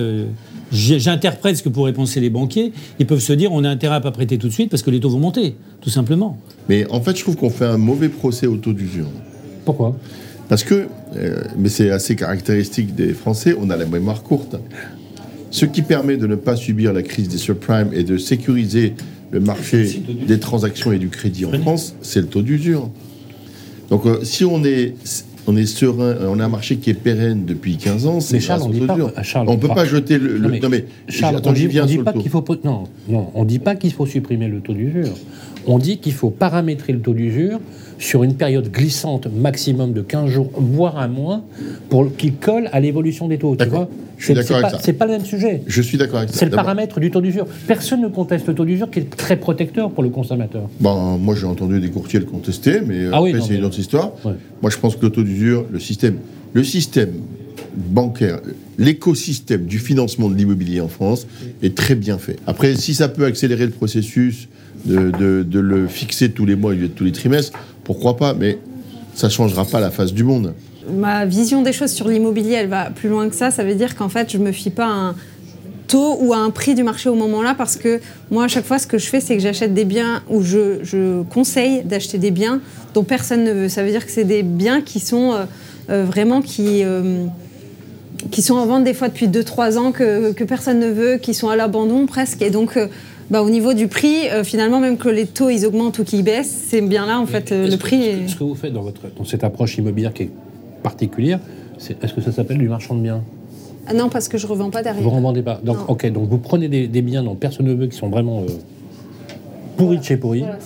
j'interprète 0.71 1.57
ce 1.57 1.63
que 1.65 1.69
pourraient 1.69 1.93
penser 1.93 2.21
les 2.21 2.31
banquiers. 2.31 2.73
Ils 3.01 3.07
peuvent 3.07 3.19
se 3.21 3.33
dire, 3.33 3.51
on 3.53 3.65
a 3.65 3.69
intérêt 3.69 3.97
à 3.97 4.01
pas 4.01 4.13
prêter 4.13 4.39
tout 4.39 4.47
de 4.49 4.53
suite 4.53 4.71
parce 4.71 4.83
que 4.83 4.91
les 4.91 5.01
taux 5.01 5.11
vont 5.11 5.19
monter, 5.19 5.57
tout 5.81 5.91
simplement. 5.91 6.39
mais 6.69 6.87
en 6.91 7.01
fait, 7.01 7.17
je 7.17 7.23
trouve 7.23 7.37
qu'on 7.37 7.51
fait 7.51 7.65
un 7.65 7.79
mauvais 7.79 8.09
procès 8.09 8.47
au 8.47 8.57
taux 8.57 8.73
d'usure. 8.73 9.09
Pourquoi? 9.65 9.97
Parce 10.49 10.63
que, 10.63 10.87
euh, 11.17 11.43
mais 11.59 11.69
c'est 11.69 11.91
assez 11.91 12.17
caractéristique 12.17 12.95
des 12.95 13.13
Français, 13.15 13.57
on 13.59 13.71
a 13.71 13.77
la 13.77 13.87
mémoire 13.87 14.23
courte. 14.23 14.57
Ce 15.55 15.67
qui 15.67 15.83
permet 15.83 16.17
de 16.17 16.27
ne 16.27 16.35
pas 16.35 16.57
subir 16.57 16.93
la 16.93 17.05
crise 17.05 17.29
des 17.29 17.39
subprimes 17.39 17.91
et 17.93 18.03
de 18.03 18.19
sécuriser 18.19 18.95
le 19.31 19.39
marché 19.39 20.03
des 20.27 20.41
transactions 20.41 20.91
et 20.91 20.99
du 20.99 21.09
crédit 21.11 21.45
en 21.45 21.53
France, 21.61 21.95
c'est 22.03 22.21
le 22.21 22.27
taux 22.27 22.43
d'usure. 22.43 22.91
Donc 23.89 24.05
euh, 24.05 24.19
si 24.25 24.45
on 24.45 24.65
est, 24.65 24.95
on 25.47 25.57
est 25.57 25.67
serein, 25.67 26.17
on 26.29 26.41
a 26.41 26.45
un 26.45 26.49
marché 26.49 26.79
qui 26.79 26.91
est 26.91 26.95
pérenne 26.95 27.45
depuis 27.45 27.77
15 27.77 28.07
ans, 28.07 28.19
c'est 28.19 28.35
Mais 28.35 28.41
Charles, 28.41 28.59
grâce 28.63 28.67
on 28.69 28.71
au 28.71 28.73
dit 28.75 28.81
taux 28.81 28.87
pas- 28.87 28.95
d'usure. 28.95 29.13
Charles, 29.23 29.49
on 29.49 29.53
ne 29.53 29.59
peut 29.59 29.69
pas 29.69 29.85
jeter 29.85 30.19
le... 30.19 30.39
le- 30.39 30.39
Non, 30.41 30.49
mais 30.49 30.59
non 30.59 30.69
mais, 30.71 30.87
Charles, 31.07 31.37
attends, 31.37 31.51
on 31.51 31.55
j'y 31.55 31.69
dit, 31.69 31.99
pas 31.99 32.13
qu'il 32.13 32.31
faut 32.31 32.45
non, 32.65 32.85
non, 33.09 33.31
on 33.35 33.45
dit 33.45 33.61
pas 33.61 33.77
qu'il 33.77 33.93
faut 33.93 34.07
supprimer 34.07 34.49
le 34.49 34.59
taux 34.59 34.75
d'usure. 34.75 35.15
On 35.67 35.79
dit 35.79 35.99
qu'il 35.99 36.13
faut 36.13 36.31
paramétrer 36.31 36.93
le 36.93 37.01
taux 37.01 37.15
d'usure 37.15 37.59
sur 37.99 38.23
une 38.25 38.35
période 38.35 38.71
glissante 38.71 39.29
maximum 39.35 39.93
de 39.93 40.03
15 40.03 40.29
jours, 40.29 40.51
voire 40.57 40.99
un 40.99 41.09
mois, 41.09 41.43
pour 41.89 42.15
qu'il 42.17 42.35
colle 42.35 42.69
à 42.73 42.81
l'évolution 42.81 43.29
des 43.29 43.39
taux. 43.39 43.57
Tu 43.57 43.67
vois 43.67 43.89
Je 44.19 44.25
suis 44.27 44.35
d'accord 44.35 44.57
avec 44.57 44.71
pas- 44.71 44.77
ça. 44.79 44.83
C'est 44.83 44.93
pas 44.93 45.07
le 45.07 45.13
même 45.13 45.25
sujet. 45.25 45.63
Je 45.67 45.81
suis 45.81 45.97
d'accord 45.97 46.19
avec 46.19 46.31
ça. 46.31 46.39
C'est 46.39 46.45
le 46.47 46.51
paramètre 46.51 47.01
du 47.01 47.11
taux 47.11 47.21
d'usure. 47.21 47.47
Personne 47.67 48.03
ne 48.03 48.09
conteste 48.09 48.47
le 48.49 48.55
taux 48.55 48.65
d'usure 48.65 48.91
qui 48.91 48.99
est 49.01 49.17
très 49.17 49.37
protecteur 49.37 49.91
pour 49.91 50.03
le 50.03 50.11
consommateur. 50.11 50.69
Bon, 50.81 51.17
moi 51.19 51.35
j'ai 51.35 51.47
entendu 51.47 51.81
des 51.81 51.89
courtiers 51.91 52.19
le 52.19 52.27
contester, 52.27 52.81
mais 52.85 53.05
euh, 53.05 53.11
Ah 53.13 53.23
oui, 53.23 53.35
c'est 53.47 53.55
une 53.55 53.65
autre 53.65 53.79
histoire. 53.79 54.13
Ouais. 54.25 54.33
Moi 54.61 54.71
je 54.71 54.77
pense 54.79 54.97
que 54.97 55.03
le 55.07 55.11
taux 55.11 55.23
d'usure, 55.23 55.65
le 55.71 55.79
système, 55.81 56.17
le 56.53 56.65
système 56.65 57.11
bancaire, 57.77 58.41
l'écosystème 58.79 59.65
du 59.67 59.79
financement 59.79 60.29
de 60.29 60.35
l'immobilier 60.35 60.81
en 60.81 60.89
France 60.89 61.27
est 61.63 61.75
très 61.77 61.95
bien 61.95 62.19
fait. 62.19 62.37
Après, 62.47 62.75
si 62.77 62.95
ça 62.95 63.09
peut 63.09 63.25
accélérer 63.25 63.65
le 63.67 63.73
processus 63.73 64.49
de, 64.85 65.59
le 65.59 65.87
fixer 65.87 66.31
tous 66.31 66.47
les 66.47 66.57
mois 66.57 66.71
au 66.71 66.75
lieu 66.75 66.89
de 66.89 66.93
tous 66.93 67.05
les 67.05 67.13
trimestres, 67.13 67.59
pourquoi 67.85 68.17
pas, 68.17 68.35
mais 68.35 68.59
ça 69.15 69.29
changera 69.29 69.65
pas 69.65 69.81
la 69.81 69.91
face 69.91 70.13
du 70.13 70.25
monde. 70.25 70.55
Ma 70.93 71.25
vision 71.25 71.63
des 71.63 71.73
choses 71.73 71.93
sur 71.93 72.09
l'immobilier, 72.09 72.53
elle 72.53 72.69
va 72.69 72.91
plus 72.91 73.09
loin 73.09 73.29
que 73.29 73.35
ça. 73.35 73.51
Ça 73.51 73.65
veut 73.65 73.75
dire 73.75 73.97
qu'en 73.97 74.09
fait, 74.09 74.31
je 74.31 74.39
me 74.39 74.53
fie 74.53 74.71
pas 74.71 74.87
à 74.87 74.91
un 74.91 75.15
taux 75.87 76.19
ou 76.21 76.33
à 76.33 76.39
un 76.39 76.51
prix 76.51 76.75
du 76.75 76.83
marché 76.83 77.09
au 77.09 77.15
moment-là 77.15 77.55
parce 77.57 77.77
que 77.77 78.01
moi, 78.31 78.45
à 78.45 78.49
chaque 78.49 78.65
fois, 78.65 78.79
ce 78.79 78.87
que 78.87 78.99
je 78.99 79.07
fais, 79.07 79.21
c'est 79.21 79.37
que 79.37 79.43
j'achète 79.43 79.73
des 79.73 79.85
biens 79.85 80.23
ou 80.29 80.43
je, 80.43 81.23
conseille 81.25 81.83
d'acheter 81.85 82.19
des 82.19 82.31
biens 82.31 82.61
dont 82.93 83.05
personne 83.05 83.45
ne 83.45 83.53
veut. 83.53 83.69
Ça 83.69 83.83
veut 83.83 83.91
dire 83.91 84.05
que 84.05 84.13
c'est 84.13 84.25
des 84.25 84.43
biens 84.43 84.83
qui 84.83 85.01
sont 85.01 85.33
euh, 85.33 85.45
euh, 85.91 86.05
vraiment 86.05 86.43
qui. 86.43 86.85
euh, 86.85 87.25
qui 88.31 88.41
sont 88.41 88.55
en 88.55 88.65
vente 88.65 88.85
des 88.85 88.95
fois 88.95 89.09
depuis 89.09 89.29
2-3 89.29 89.77
ans, 89.77 89.93
que, 89.93 90.33
que 90.33 90.45
personne 90.45 90.79
ne 90.79 90.89
veut, 90.89 91.19
qui 91.19 91.35
sont 91.35 91.51
à 91.51 91.57
l'abandon 91.57 92.07
presque. 92.07 92.41
Et 92.41 92.49
donc, 92.49 92.79
bah, 93.31 93.43
au 93.43 93.51
niveau 93.51 93.75
du 93.75 93.89
prix, 93.89 94.29
euh, 94.31 94.45
finalement, 94.45 94.81
même 94.81 94.97
que 94.97 95.09
les 95.09 95.27
taux 95.27 95.51
ils 95.51 95.65
augmentent 95.67 95.99
ou 95.99 96.05
qu'ils 96.05 96.23
baissent, 96.23 96.67
c'est 96.69 96.81
bien 96.83 97.07
là 97.07 97.19
en 97.21 97.27
fait 97.27 97.53
euh, 97.53 97.67
le 97.67 97.73
que- 97.73 97.81
prix. 97.81 98.03
est- 98.05 98.29
Ce 98.29 98.37
que 98.37 98.45
vous 98.45 98.55
faites 98.55 98.73
dans, 98.73 98.83
votre, 98.83 99.01
dans 99.17 99.25
cette 99.25 99.45
approche 99.45 99.77
immobilière 99.79 100.13
qui 100.13 100.25
est 100.25 100.31
particulière, 100.83 101.41
c'est- 101.79 102.03
est-ce 102.05 102.15
que 102.15 102.21
ça 102.21 102.33
s'appelle 102.33 102.59
du 102.59 102.69
marchand 102.69 102.95
de 102.95 103.01
biens? 103.01 103.23
Ah 103.87 103.93
non, 103.95 104.09
parce 104.09 104.29
que 104.29 104.39
je 104.39 104.47
revends 104.47 104.71
pas 104.71 104.83
derrière. 104.83 105.03
Vous 105.03 105.11
ne 105.11 105.15
revendez 105.17 105.43
pas. 105.43 105.61
Donc, 105.63 105.77
Non. 105.77 105.85
ok, 105.89 106.11
donc 106.11 106.29
vous 106.31 106.39
prenez 106.39 106.69
des, 106.69 106.87
des 106.87 107.03
biens 107.03 107.23
dont 107.23 107.35
personne 107.35 107.67
ne 107.67 107.75
veut, 107.75 107.87
qui 107.87 107.97
sont 107.97 108.09
vraiment 108.09 108.41
euh, 108.41 108.47
pourris 109.77 109.99
de 109.99 110.05
chez 110.05 110.17
pourris, 110.17 110.41
Voilà, 110.41 110.59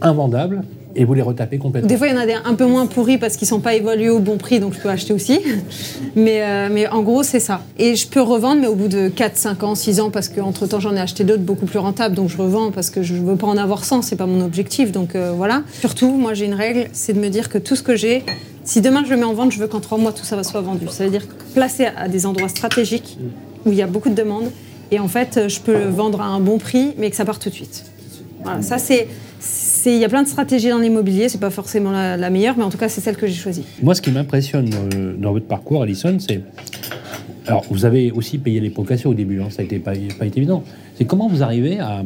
invendables, 0.00 0.62
et 0.96 1.04
vous 1.04 1.14
les 1.14 1.22
retapez 1.22 1.58
complètement. 1.58 1.88
Des 1.88 1.96
fois, 1.96 2.06
il 2.06 2.14
y 2.14 2.16
en 2.16 2.20
a 2.20 2.26
des 2.26 2.34
un 2.34 2.54
peu 2.54 2.66
moins 2.66 2.86
pourris 2.86 3.18
parce 3.18 3.36
qu'ils 3.36 3.48
sont 3.48 3.60
pas 3.60 3.74
évalués 3.74 4.10
au 4.10 4.20
bon 4.20 4.36
prix, 4.36 4.60
donc 4.60 4.74
je 4.74 4.80
peux 4.80 4.88
acheter 4.88 5.12
aussi. 5.12 5.40
Mais, 6.16 6.42
euh, 6.42 6.68
mais 6.70 6.86
en 6.86 7.02
gros, 7.02 7.22
c'est 7.22 7.40
ça. 7.40 7.62
Et 7.78 7.96
je 7.96 8.06
peux 8.06 8.20
revendre, 8.20 8.60
mais 8.60 8.66
au 8.68 8.76
bout 8.76 8.88
de 8.88 9.08
4, 9.08 9.36
5 9.36 9.62
ans, 9.64 9.74
6 9.74 10.00
ans, 10.00 10.10
parce 10.10 10.28
qu'entre-temps, 10.28 10.78
j'en 10.78 10.94
ai 10.94 11.00
acheté 11.00 11.24
d'autres 11.24 11.42
beaucoup 11.42 11.66
plus 11.66 11.78
rentables, 11.80 12.14
donc 12.14 12.28
je 12.28 12.36
revends 12.36 12.70
parce 12.70 12.90
que 12.90 13.02
je 13.02 13.14
veux 13.14 13.36
pas 13.36 13.48
en 13.48 13.56
avoir 13.56 13.84
100, 13.84 14.02
c'est 14.02 14.16
pas 14.16 14.26
mon 14.26 14.44
objectif. 14.44 14.92
Donc 14.92 15.16
euh, 15.16 15.32
voilà. 15.36 15.62
Surtout, 15.80 16.12
moi, 16.12 16.34
j'ai 16.34 16.44
une 16.44 16.54
règle, 16.54 16.88
c'est 16.92 17.12
de 17.14 17.20
me 17.20 17.28
dire 17.28 17.48
que 17.48 17.58
tout 17.58 17.74
ce 17.74 17.82
que 17.82 17.96
j'ai, 17.96 18.22
si 18.64 18.80
demain 18.80 19.02
je 19.04 19.10
le 19.10 19.16
mets 19.16 19.24
en 19.24 19.34
vente, 19.34 19.52
je 19.52 19.58
veux 19.58 19.66
qu'en 19.66 19.80
3 19.80 19.98
mois, 19.98 20.12
tout 20.12 20.24
ça 20.24 20.40
soit 20.44 20.60
vendu. 20.60 20.86
Ça 20.88 21.04
veut 21.04 21.10
dire 21.10 21.26
placer 21.54 21.86
à 21.86 22.08
des 22.08 22.26
endroits 22.26 22.48
stratégiques 22.48 23.18
où 23.66 23.72
il 23.72 23.78
y 23.78 23.82
a 23.82 23.86
beaucoup 23.86 24.10
de 24.10 24.14
demandes. 24.14 24.50
Et 24.90 25.00
en 25.00 25.08
fait, 25.08 25.48
je 25.48 25.60
peux 25.60 25.72
le 25.72 25.88
vendre 25.88 26.20
à 26.20 26.26
un 26.26 26.40
bon 26.40 26.58
prix, 26.58 26.94
mais 26.98 27.10
que 27.10 27.16
ça 27.16 27.24
parte 27.24 27.42
tout 27.42 27.50
de 27.50 27.54
suite. 27.54 27.84
Voilà, 28.42 28.62
ça 28.62 28.78
c'est. 28.78 29.08
Il 29.86 29.98
y 29.98 30.04
a 30.04 30.08
plein 30.08 30.22
de 30.22 30.28
stratégies 30.28 30.68
dans 30.70 30.78
l'immobilier, 30.78 31.28
c'est 31.28 31.40
pas 31.40 31.50
forcément 31.50 31.90
la, 31.90 32.16
la 32.16 32.30
meilleure, 32.30 32.56
mais 32.56 32.64
en 32.64 32.70
tout 32.70 32.78
cas 32.78 32.88
c'est 32.88 33.00
celle 33.00 33.16
que 33.16 33.26
j'ai 33.26 33.34
choisie. 33.34 33.64
Moi, 33.82 33.94
ce 33.94 34.00
qui 34.02 34.10
m'impressionne 34.10 34.66
dans, 34.70 34.88
dans 35.18 35.32
votre 35.32 35.46
parcours, 35.46 35.82
Alison, 35.82 36.16
c'est. 36.18 36.40
Alors, 37.46 37.64
vous 37.70 37.84
avez 37.84 38.10
aussi 38.10 38.38
payé 38.38 38.60
les 38.60 38.70
cassés 38.70 39.06
au 39.06 39.12
début, 39.14 39.40
hein, 39.42 39.48
ça 39.50 39.58
n'a 39.58 39.64
été, 39.66 39.78
pas, 39.78 39.92
pas 40.18 40.24
été 40.26 40.38
évident. 40.38 40.62
C'est 40.96 41.04
comment 41.04 41.28
vous 41.28 41.42
arrivez 41.42 41.78
à, 41.78 42.02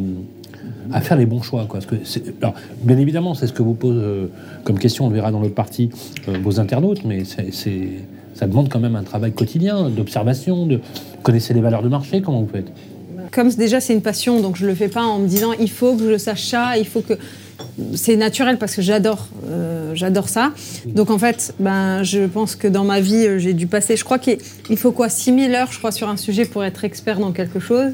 à 0.93 1.01
faire 1.01 1.17
les 1.17 1.27
bons 1.27 1.43
choix 1.43 1.67
quoi? 1.69 1.79
Parce 1.81 1.87
que 1.87 1.97
c'est- 2.05 2.35
alors, 2.43 2.55
Bien 2.83 2.99
évidemment, 2.99 3.35
c'est 3.35 3.47
ce 3.47 3.53
que 3.53 3.63
vous 3.63 3.75
pose 3.75 3.97
euh, 4.03 4.27
comme 4.65 4.79
question, 4.79 5.07
on 5.07 5.09
le 5.11 5.15
verra 5.15 5.31
dans 5.31 5.41
l'autre 5.41 5.55
partie, 5.55 5.91
euh, 6.29 6.37
vos 6.43 6.59
internautes, 6.59 7.05
mais 7.05 7.25
c'est- 7.25 7.53
c'est- 7.53 7.89
ça 8.35 8.47
demande 8.49 8.69
quand 8.69 8.81
même 8.81 8.97
un 8.97 9.05
travail 9.05 9.31
quotidien, 9.33 9.89
d'observation, 9.91 10.67
de 10.67 10.81
connaissez 11.23 11.55
les 11.55 11.61
valeurs 11.61 11.83
de 11.83 11.89
marché, 11.89 12.21
comment 12.21 12.41
vous 12.41 12.49
faites? 12.53 12.73
Comme 13.31 13.51
déjà 13.51 13.79
c'est 13.81 13.93
une 13.93 14.01
passion, 14.03 14.41
donc 14.41 14.57
je 14.57 14.67
le 14.67 14.75
fais 14.75 14.89
pas 14.89 15.05
en 15.05 15.19
me 15.21 15.29
disant 15.29 15.53
il 15.61 15.71
faut 15.71 15.95
que 15.95 16.11
je 16.13 16.19
sache 16.19 16.47
ça, 16.47 16.77
il 16.79 16.87
faut 16.87 17.03
que. 17.03 17.15
C'est 17.95 18.17
naturel 18.17 18.59
parce 18.59 18.75
que 18.75 18.83
j'adore, 18.83 19.29
euh, 19.49 19.93
j'adore 19.95 20.29
ça. 20.29 20.53
Donc 20.87 21.11
en 21.11 21.19
fait, 21.19 21.55
ben, 21.61 22.03
je 22.03 22.27
pense 22.27 22.57
que 22.57 22.67
dans 22.69 22.85
ma 22.85 23.01
vie, 23.01 23.27
euh, 23.27 23.39
j'ai 23.39 23.55
dû 23.55 23.67
passer, 23.67 23.97
je 23.97 24.05
crois 24.05 24.19
qu'il 24.19 24.39
il 24.69 24.77
faut 24.77 24.93
quoi, 24.93 25.09
6000 25.09 25.55
heures, 25.55 25.71
je 25.71 25.79
crois, 25.79 25.93
sur 25.93 26.09
un 26.09 26.17
sujet 26.17 26.45
pour 26.45 26.65
être 26.65 26.85
expert 26.85 27.19
dans 27.19 27.33
quelque 27.33 27.61
chose. 27.61 27.93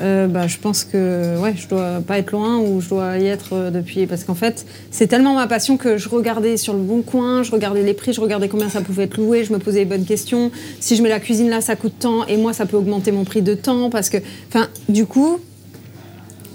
Euh, 0.00 0.26
bah, 0.26 0.46
je 0.46 0.56
pense 0.58 0.84
que 0.84 1.38
ouais, 1.38 1.54
je 1.56 1.68
dois 1.68 2.00
pas 2.06 2.18
être 2.18 2.32
loin 2.32 2.58
ou 2.58 2.80
je 2.80 2.88
dois 2.88 3.18
y 3.18 3.26
être 3.26 3.50
euh, 3.52 3.70
depuis. 3.70 4.06
Parce 4.06 4.24
qu'en 4.24 4.34
fait, 4.34 4.66
c'est 4.90 5.06
tellement 5.06 5.34
ma 5.34 5.46
passion 5.46 5.76
que 5.76 5.98
je 5.98 6.08
regardais 6.08 6.56
sur 6.56 6.72
le 6.72 6.80
bon 6.80 7.02
coin, 7.02 7.42
je 7.42 7.50
regardais 7.50 7.82
les 7.82 7.94
prix, 7.94 8.12
je 8.12 8.20
regardais 8.20 8.48
combien 8.48 8.68
ça 8.68 8.80
pouvait 8.80 9.04
être 9.04 9.16
loué, 9.16 9.44
je 9.44 9.52
me 9.52 9.58
posais 9.58 9.80
les 9.80 9.84
bonnes 9.84 10.04
questions. 10.04 10.50
Si 10.80 10.96
je 10.96 11.02
mets 11.02 11.08
la 11.08 11.20
cuisine 11.20 11.50
là, 11.50 11.60
ça 11.60 11.76
coûte 11.76 11.94
tant 11.98 12.26
et 12.26 12.36
moi, 12.36 12.52
ça 12.52 12.66
peut 12.66 12.76
augmenter 12.76 13.12
mon 13.12 13.24
prix 13.24 13.42
de 13.42 13.54
temps. 13.54 13.90
Parce 13.90 14.08
que, 14.08 14.18
enfin, 14.48 14.68
du 14.88 15.06
coup, 15.06 15.38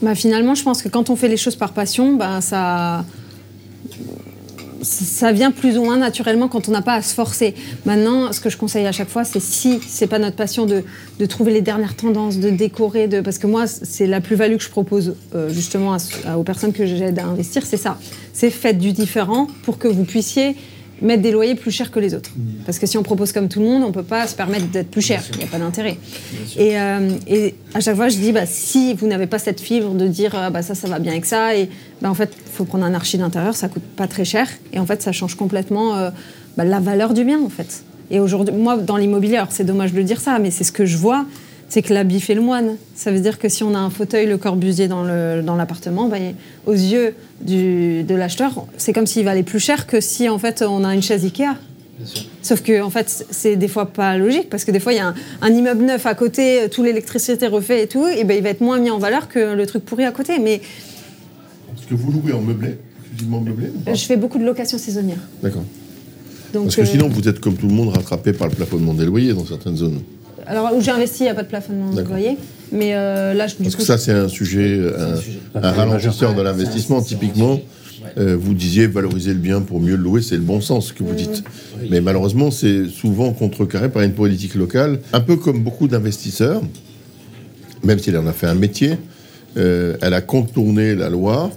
bah, 0.01 0.15
finalement, 0.15 0.55
je 0.55 0.63
pense 0.63 0.81
que 0.81 0.89
quand 0.89 1.09
on 1.09 1.15
fait 1.15 1.27
les 1.27 1.37
choses 1.37 1.55
par 1.55 1.73
passion, 1.73 2.13
bah, 2.13 2.41
ça 2.41 3.05
ça 4.81 5.31
vient 5.31 5.51
plus 5.51 5.77
ou 5.77 5.83
moins 5.83 5.97
naturellement 5.97 6.47
quand 6.47 6.69
on 6.69 6.71
n'a 6.71 6.81
pas 6.81 6.93
à 6.93 7.01
se 7.01 7.13
forcer. 7.13 7.55
Maintenant, 7.85 8.31
ce 8.31 8.39
que 8.39 8.49
je 8.49 8.57
conseille 8.57 8.85
à 8.85 8.91
chaque 8.91 9.09
fois, 9.09 9.23
c'est 9.23 9.39
si 9.39 9.79
c'est 9.85 10.07
pas 10.07 10.19
notre 10.19 10.35
passion 10.35 10.65
de, 10.65 10.83
de 11.19 11.25
trouver 11.25 11.51
les 11.51 11.61
dernières 11.61 11.95
tendances, 11.95 12.37
de 12.37 12.49
décorer, 12.49 13.07
de 13.07 13.21
parce 13.21 13.37
que 13.37 13.47
moi, 13.47 13.67
c'est 13.67 14.07
la 14.07 14.21
plus-value 14.21 14.57
que 14.57 14.63
je 14.63 14.69
propose 14.69 15.15
euh, 15.35 15.49
justement 15.49 15.97
aux 16.37 16.43
personnes 16.43 16.73
que 16.73 16.85
j'aide 16.85 17.19
à 17.19 17.25
investir, 17.25 17.65
c'est 17.65 17.77
ça. 17.77 17.97
C'est 18.33 18.49
faites 18.49 18.77
du 18.77 18.91
différent 18.91 19.47
pour 19.63 19.77
que 19.77 19.87
vous 19.87 20.03
puissiez 20.03 20.55
mettre 21.01 21.21
des 21.21 21.31
loyers 21.31 21.55
plus 21.55 21.71
chers 21.71 21.91
que 21.91 21.99
les 21.99 22.13
autres. 22.13 22.31
Parce 22.65 22.79
que 22.79 22.87
si 22.87 22.97
on 22.97 23.03
propose 23.03 23.31
comme 23.31 23.49
tout 23.49 23.59
le 23.59 23.65
monde, 23.65 23.83
on 23.83 23.91
peut 23.91 24.03
pas 24.03 24.27
se 24.27 24.35
permettre 24.35 24.67
d'être 24.67 24.89
plus 24.89 25.01
cher. 25.01 25.23
Il 25.33 25.39
n'y 25.39 25.43
a 25.43 25.47
pas 25.47 25.59
d'intérêt. 25.59 25.97
Et, 26.57 26.79
euh, 26.79 27.09
et 27.27 27.55
à 27.73 27.79
chaque 27.79 27.95
fois, 27.95 28.09
je 28.09 28.17
dis, 28.17 28.31
bah, 28.31 28.45
si 28.45 28.93
vous 28.93 29.07
n'avez 29.07 29.27
pas 29.27 29.39
cette 29.39 29.61
fibre 29.61 29.93
de 29.93 30.07
dire, 30.07 30.33
ah, 30.35 30.49
bah, 30.49 30.61
ça, 30.61 30.75
ça 30.75 30.87
va 30.87 30.99
bien 30.99 31.11
avec 31.11 31.25
ça, 31.25 31.55
et 31.55 31.69
bah, 32.01 32.09
en 32.09 32.13
fait, 32.13 32.31
il 32.35 32.51
faut 32.51 32.65
prendre 32.65 32.85
un 32.85 32.93
archi 32.93 33.17
d'intérieur, 33.17 33.55
ça 33.55 33.67
coûte 33.67 33.83
pas 33.95 34.07
très 34.07 34.25
cher, 34.25 34.47
et 34.73 34.79
en 34.79 34.85
fait, 34.85 35.01
ça 35.01 35.11
change 35.11 35.35
complètement 35.35 35.95
euh, 35.95 36.09
bah, 36.57 36.63
la 36.63 36.79
valeur 36.79 37.13
du 37.13 37.23
bien, 37.23 37.41
en 37.41 37.49
fait. 37.49 37.83
Et 38.09 38.19
aujourd'hui, 38.19 38.55
moi, 38.55 38.77
dans 38.77 38.97
l'immobilier, 38.97 39.43
c'est 39.49 39.65
dommage 39.65 39.93
de 39.93 40.01
dire 40.01 40.21
ça, 40.21 40.39
mais 40.39 40.51
c'est 40.51 40.63
ce 40.63 40.71
que 40.71 40.85
je 40.85 40.97
vois, 40.97 41.25
c'est 41.69 41.81
que 41.81 41.93
l'habit 41.93 42.19
fait 42.21 42.33
le 42.35 42.41
moine. 42.41 42.77
Ça 42.95 43.11
veut 43.11 43.19
dire 43.19 43.39
que 43.39 43.49
si 43.49 43.63
on 43.63 43.73
a 43.75 43.79
un 43.79 43.89
fauteuil 43.89 44.25
Le 44.27 44.37
Corbusier 44.37 44.87
dans 44.87 45.03
le- 45.03 45.41
dans 45.45 45.55
l'appartement, 45.55 46.07
bah, 46.07 46.17
aux 46.65 46.71
yeux 46.73 47.13
du- 47.41 48.03
de 48.03 48.15
l'acheteur, 48.15 48.65
c'est 48.77 48.93
comme 48.93 49.05
s'il 49.07 49.25
valait 49.25 49.43
plus 49.43 49.59
cher 49.59 49.85
que 49.87 49.99
si 50.01 50.29
en 50.29 50.39
fait 50.39 50.61
on 50.67 50.83
a 50.83 50.93
une 50.95 51.01
chaise 51.01 51.23
Ikea. 51.25 51.55
Sauf 52.43 52.61
que 52.61 52.81
en 52.81 52.89
fait, 52.91 53.25
c'est 53.31 53.55
des 53.55 53.67
fois 53.67 53.87
pas 53.87 54.17
logique 54.17 54.49
parce 54.49 54.63
que 54.65 54.71
des 54.71 54.79
fois 54.79 54.93
il 54.93 54.97
y 54.97 54.99
a 54.99 55.07
un, 55.07 55.15
un 55.41 55.49
immeuble 55.51 55.83
neuf 55.83 56.05
à 56.05 56.13
côté, 56.13 56.61
euh, 56.61 56.67
tout 56.67 56.83
l'électricité 56.83 57.47
refait 57.47 57.83
et 57.83 57.87
tout, 57.87 58.05
et 58.07 58.23
ben 58.23 58.37
il 58.37 58.43
va 58.43 58.49
être 58.49 58.61
moins 58.61 58.77
mis 58.79 58.91
en 58.91 58.99
valeur 58.99 59.27
que 59.27 59.55
le 59.55 59.65
truc 59.65 59.83
pourri 59.83 60.05
à 60.05 60.11
côté. 60.11 60.37
Mais 60.39 60.61
Est-ce 61.75 61.87
que 61.87 61.95
vous 61.95 62.11
louez 62.11 62.33
en 62.33 62.41
meublé 62.41 62.77
Exclusivement 63.01 63.41
meublé 63.41 63.67
ou 63.75 63.79
pas 63.79 63.93
je 63.95 64.05
fais 64.05 64.15
beaucoup 64.15 64.37
de 64.37 64.45
locations 64.45 64.77
saisonnières. 64.77 65.17
D'accord. 65.41 65.63
Parce 66.53 66.75
que 66.75 66.81
euh, 66.81 66.85
sinon, 66.85 67.09
vous 67.09 67.27
êtes 67.27 67.39
comme 67.39 67.55
tout 67.55 67.67
le 67.67 67.73
monde 67.73 67.89
rattrapé 67.89 68.31
par 68.31 68.47
le 68.47 68.53
plafonnement 68.53 68.93
des 68.93 69.05
loyers 69.05 69.33
dans 69.33 69.45
certaines 69.45 69.75
zones. 69.77 70.01
Alors 70.45 70.73
où 70.75 70.81
j'ai 70.81 70.91
investi, 70.91 71.21
il 71.21 71.23
n'y 71.23 71.29
a 71.29 71.35
pas 71.35 71.43
de 71.43 71.47
plafonnement, 71.47 71.87
vous 71.87 71.95
D'accord. 71.95 72.11
voyez. 72.11 72.37
Mais 72.71 72.93
euh, 72.93 73.33
là, 73.33 73.47
je, 73.47 73.55
du 73.55 73.63
Parce 73.63 73.75
coup, 73.75 73.81
que 73.81 73.87
ça, 73.87 73.97
c'est 73.97 74.11
un 74.11 74.27
sujet, 74.27 74.79
un, 75.55 75.61
un 75.61 75.71
ralentisseur 75.71 76.35
de 76.35 76.41
l'investissement. 76.41 77.01
Typiquement, 77.01 77.59
euh, 78.17 78.35
vous 78.39 78.53
disiez 78.53 78.87
valoriser 78.87 79.33
le 79.33 79.39
bien 79.39 79.61
pour 79.61 79.79
mieux 79.79 79.95
le 79.95 80.03
louer, 80.03 80.21
c'est 80.21 80.35
le 80.35 80.41
bon 80.41 80.61
sens 80.61 80.91
que 80.91 81.03
vous 81.03 81.13
dites. 81.13 81.43
Mais 81.89 82.01
malheureusement, 82.01 82.51
c'est 82.51 82.87
souvent 82.87 83.31
contrecarré 83.31 83.89
par 83.89 84.01
une 84.03 84.13
politique 84.13 84.55
locale, 84.55 84.99
un 85.13 85.21
peu 85.21 85.35
comme 85.37 85.63
beaucoup 85.63 85.87
d'investisseurs, 85.87 86.61
même 87.83 87.99
s'il 87.99 88.17
en 88.17 88.27
a 88.27 88.33
fait 88.33 88.47
un 88.47 88.55
métier, 88.55 88.97
euh, 89.57 89.97
elle 90.01 90.13
a 90.13 90.21
contourné 90.21 90.93
la 90.95 91.09
loi 91.09 91.51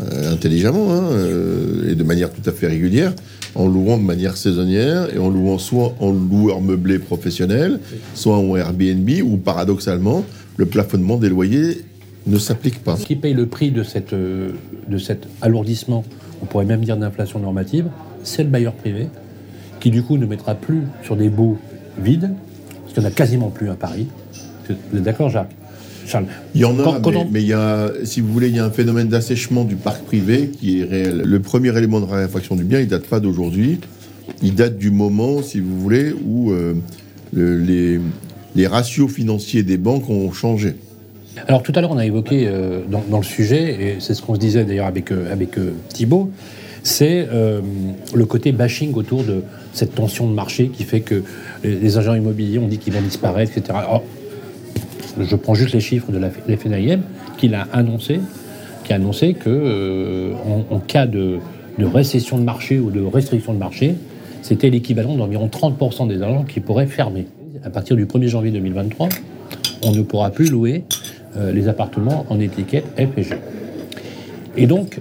euh, 0.00 0.32
intelligemment 0.32 0.92
hein, 0.92 1.04
euh, 1.12 1.90
et 1.90 1.94
de 1.94 2.02
manière 2.04 2.30
tout 2.30 2.48
à 2.48 2.52
fait 2.52 2.66
régulière, 2.66 3.12
en 3.54 3.68
louant 3.68 3.98
de 3.98 4.02
manière 4.02 4.36
saisonnière 4.36 5.14
et 5.14 5.18
en 5.18 5.30
louant 5.30 5.58
soit 5.58 5.94
en 6.00 6.12
loueur 6.12 6.60
meublé 6.60 6.98
professionnel, 6.98 7.80
soit 8.14 8.36
en 8.36 8.56
Airbnb, 8.56 9.08
où 9.24 9.36
paradoxalement, 9.36 10.24
le 10.56 10.66
plafonnement 10.66 11.16
des 11.16 11.28
loyers 11.28 11.84
ne 12.26 12.38
s'applique 12.38 12.82
pas. 12.82 12.96
Qui 12.96 13.16
paye 13.16 13.34
le 13.34 13.46
prix 13.46 13.70
de, 13.70 13.84
euh, 14.12 14.52
cet 14.98 15.28
alourdissement, 15.42 16.04
on 16.42 16.46
pourrait 16.46 16.64
même 16.64 16.84
dire 16.84 16.96
d'inflation 16.96 17.38
normative, 17.38 17.86
c'est 18.22 18.42
le 18.42 18.48
bailleur 18.48 18.72
privé, 18.72 19.08
qui 19.80 19.90
du 19.90 20.02
coup 20.02 20.16
ne 20.16 20.26
mettra 20.26 20.54
plus 20.54 20.82
sur 21.02 21.16
des 21.16 21.28
baux 21.28 21.58
vides, 21.98 22.30
parce 22.82 22.94
qu'il 22.94 23.02
n'y 23.02 23.06
en 23.06 23.10
a 23.10 23.12
quasiment 23.12 23.50
plus 23.50 23.70
à 23.70 23.74
Paris. 23.74 24.06
Vous 24.68 24.98
êtes 24.98 25.02
d'accord, 25.02 25.28
Jacques? 25.28 25.54
Charles 26.06 26.26
Il 26.54 26.60
y 26.60 26.64
en 26.64 26.78
a, 26.78 26.82
Quand- 26.82 27.10
mais, 27.10 27.16
on- 27.16 27.28
mais 27.30 27.42
il 27.42 27.48
y 27.48 27.52
a, 27.52 27.90
si 28.04 28.20
vous 28.20 28.32
voulez, 28.32 28.48
il 28.48 28.56
y 28.56 28.58
a 28.58 28.64
un 28.64 28.70
phénomène 28.70 29.08
d'assèchement 29.08 29.64
du 29.64 29.76
parc 29.76 30.02
privé 30.04 30.50
qui 30.60 30.80
est 30.80 30.84
réel. 30.84 31.22
Le 31.24 31.40
premier 31.40 31.76
élément 31.76 32.00
de 32.00 32.06
raréfaction 32.06 32.56
du 32.56 32.64
bien, 32.64 32.80
il 32.80 32.88
date 32.88 33.04
pas 33.06 33.20
d'aujourd'hui. 33.20 33.80
Il 34.42 34.54
date 34.54 34.76
du 34.78 34.90
moment, 34.90 35.42
si 35.42 35.60
vous 35.60 35.78
voulez, 35.78 36.12
où 36.24 36.50
euh, 36.52 36.74
le- 37.32 37.58
les, 37.58 38.00
les 38.56 38.66
ratios 38.66 39.10
financiers 39.10 39.62
des 39.62 39.76
banques 39.76 40.08
ont 40.10 40.32
changé. 40.32 40.74
Alors 41.48 41.62
tout 41.62 41.72
à 41.74 41.80
l'heure, 41.80 41.90
on 41.90 41.98
a 41.98 42.06
évoqué 42.06 42.46
euh, 42.46 42.80
dans, 42.88 43.02
dans 43.10 43.18
le 43.18 43.24
sujet, 43.24 43.62
et 43.82 43.96
c'est 43.98 44.14
ce 44.14 44.22
qu'on 44.22 44.34
se 44.34 44.40
disait 44.40 44.64
d'ailleurs 44.64 44.86
avec, 44.86 45.10
euh, 45.10 45.32
avec 45.32 45.58
euh, 45.58 45.72
Thibault, 45.88 46.30
c'est 46.86 47.26
le 47.32 48.24
côté 48.26 48.52
bashing 48.52 48.92
autour 48.94 49.24
de 49.24 49.42
cette 49.72 49.94
tension 49.94 50.28
de 50.28 50.34
marché 50.34 50.68
qui 50.68 50.84
fait 50.84 51.00
que 51.00 51.22
les, 51.64 51.76
les 51.76 51.96
agents 51.98 52.14
immobiliers 52.14 52.58
ont 52.58 52.68
dit 52.68 52.76
qu'ils 52.76 52.92
vont 52.92 53.00
disparaître, 53.00 53.52
etc. 53.56 53.78
Alors, 53.78 54.04
je 55.20 55.36
prends 55.36 55.54
juste 55.54 55.74
les 55.74 55.80
chiffres 55.80 56.12
de 56.12 56.18
la 56.18 56.30
FNIM, 56.30 57.00
qu'il 57.36 57.54
a 57.54 57.66
annoncé, 57.72 58.20
qui 58.84 58.92
a 58.92 58.96
annoncé 58.96 59.34
que 59.34 59.48
euh, 59.48 60.32
en, 60.70 60.78
cas 60.80 61.06
de, 61.06 61.38
récession 61.78 62.38
de 62.38 62.44
marché 62.44 62.78
ou 62.78 62.90
de 62.90 63.00
restriction 63.00 63.54
de 63.54 63.58
marché, 63.58 63.94
c'était 64.42 64.70
l'équivalent 64.70 65.16
d'environ 65.16 65.48
30% 65.48 66.08
des 66.08 66.22
agents 66.22 66.44
qui 66.44 66.60
pourraient 66.60 66.86
fermer. 66.86 67.26
À 67.64 67.70
partir 67.70 67.96
du 67.96 68.06
1er 68.06 68.28
janvier 68.28 68.50
2023, 68.50 69.08
on 69.82 69.92
ne 69.92 70.02
pourra 70.02 70.30
plus 70.30 70.50
louer 70.50 70.84
euh, 71.36 71.52
les 71.52 71.68
appartements 71.68 72.26
en 72.28 72.40
étiquette 72.40 72.84
F 72.96 73.34
et 74.56 74.66
donc, 74.66 74.98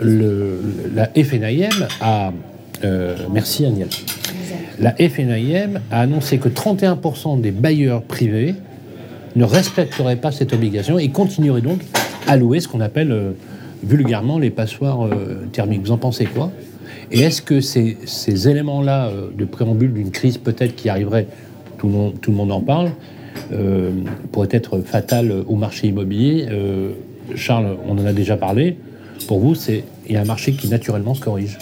la 0.00 1.06
FNIM 1.06 1.88
a... 2.00 2.32
euh, 2.84 3.16
merci 3.32 3.66
Agnès. 3.66 3.88
La 4.78 4.92
FNIM 4.92 5.80
a 5.90 6.00
annoncé 6.00 6.38
que 6.38 6.48
31% 6.48 7.40
des 7.40 7.50
bailleurs 7.50 8.02
privés 8.02 8.54
ne 9.36 9.44
respecteraient 9.44 10.16
pas 10.16 10.32
cette 10.32 10.52
obligation 10.52 10.98
et 10.98 11.08
continueraient 11.08 11.62
donc 11.62 11.80
à 12.26 12.36
louer 12.36 12.60
ce 12.60 12.68
qu'on 12.68 12.80
appelle 12.80 13.12
euh, 13.12 13.32
vulgairement 13.82 14.38
les 14.38 14.50
passoires 14.50 15.06
euh, 15.06 15.46
thermiques. 15.52 15.82
Vous 15.82 15.92
en 15.92 15.98
pensez 15.98 16.26
quoi? 16.26 16.50
Et 17.10 17.20
est-ce 17.20 17.42
que 17.42 17.60
ces, 17.60 18.48
éléments-là 18.48 19.08
euh, 19.08 19.28
de 19.36 19.44
préambule 19.44 19.92
d'une 19.92 20.10
crise 20.10 20.38
peut-être 20.38 20.74
qui 20.74 20.88
arriverait, 20.88 21.26
tout 21.78 21.88
le 21.88 22.32
monde, 22.32 22.52
en 22.52 22.60
parle, 22.60 22.92
pourraient 24.30 24.48
être 24.52 24.80
fatales 24.80 25.34
au 25.48 25.56
marché 25.56 25.88
immobilier? 25.88 26.46
Charles, 27.34 27.76
on 27.88 27.98
en 27.98 28.06
a 28.06 28.12
déjà 28.12 28.36
parlé. 28.36 28.76
Pour 29.26 29.40
vous, 29.40 29.56
c'est 29.56 29.82
il 30.06 30.14
y 30.14 30.16
a 30.16 30.20
un 30.20 30.24
marché 30.24 30.52
qui 30.52 30.68
naturellement 30.68 31.14
se 31.14 31.20
corrige. 31.20 31.58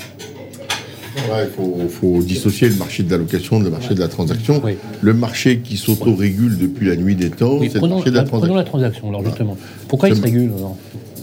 Il 1.16 1.48
faut, 1.56 1.76
faut 1.88 2.22
dissocier 2.22 2.68
le 2.68 2.76
marché 2.76 3.02
de 3.02 3.10
la 3.10 3.18
location 3.18 3.58
de 3.58 3.64
le 3.64 3.70
marché 3.70 3.94
de 3.94 4.00
la 4.00 4.08
transaction. 4.08 4.60
Oui. 4.64 4.72
Le 5.00 5.12
marché 5.14 5.58
qui 5.58 5.76
s'auto-régule 5.76 6.58
depuis 6.58 6.86
la 6.86 6.96
nuit 6.96 7.14
des 7.16 7.30
temps, 7.30 7.58
Oui, 7.58 7.66
c'est 7.68 7.74
le 7.74 7.80
prenons, 7.80 7.96
marché 7.96 8.10
de 8.10 8.16
la 8.16 8.22
prenons 8.22 8.38
transaction. 8.40 8.56
la 8.56 8.64
transaction, 8.64 9.08
alors 9.08 9.24
justement. 9.24 9.56
Pourquoi 9.88 10.08
il 10.08 10.16
se 10.16 10.22
régule 10.22 10.50
alors 10.56 10.76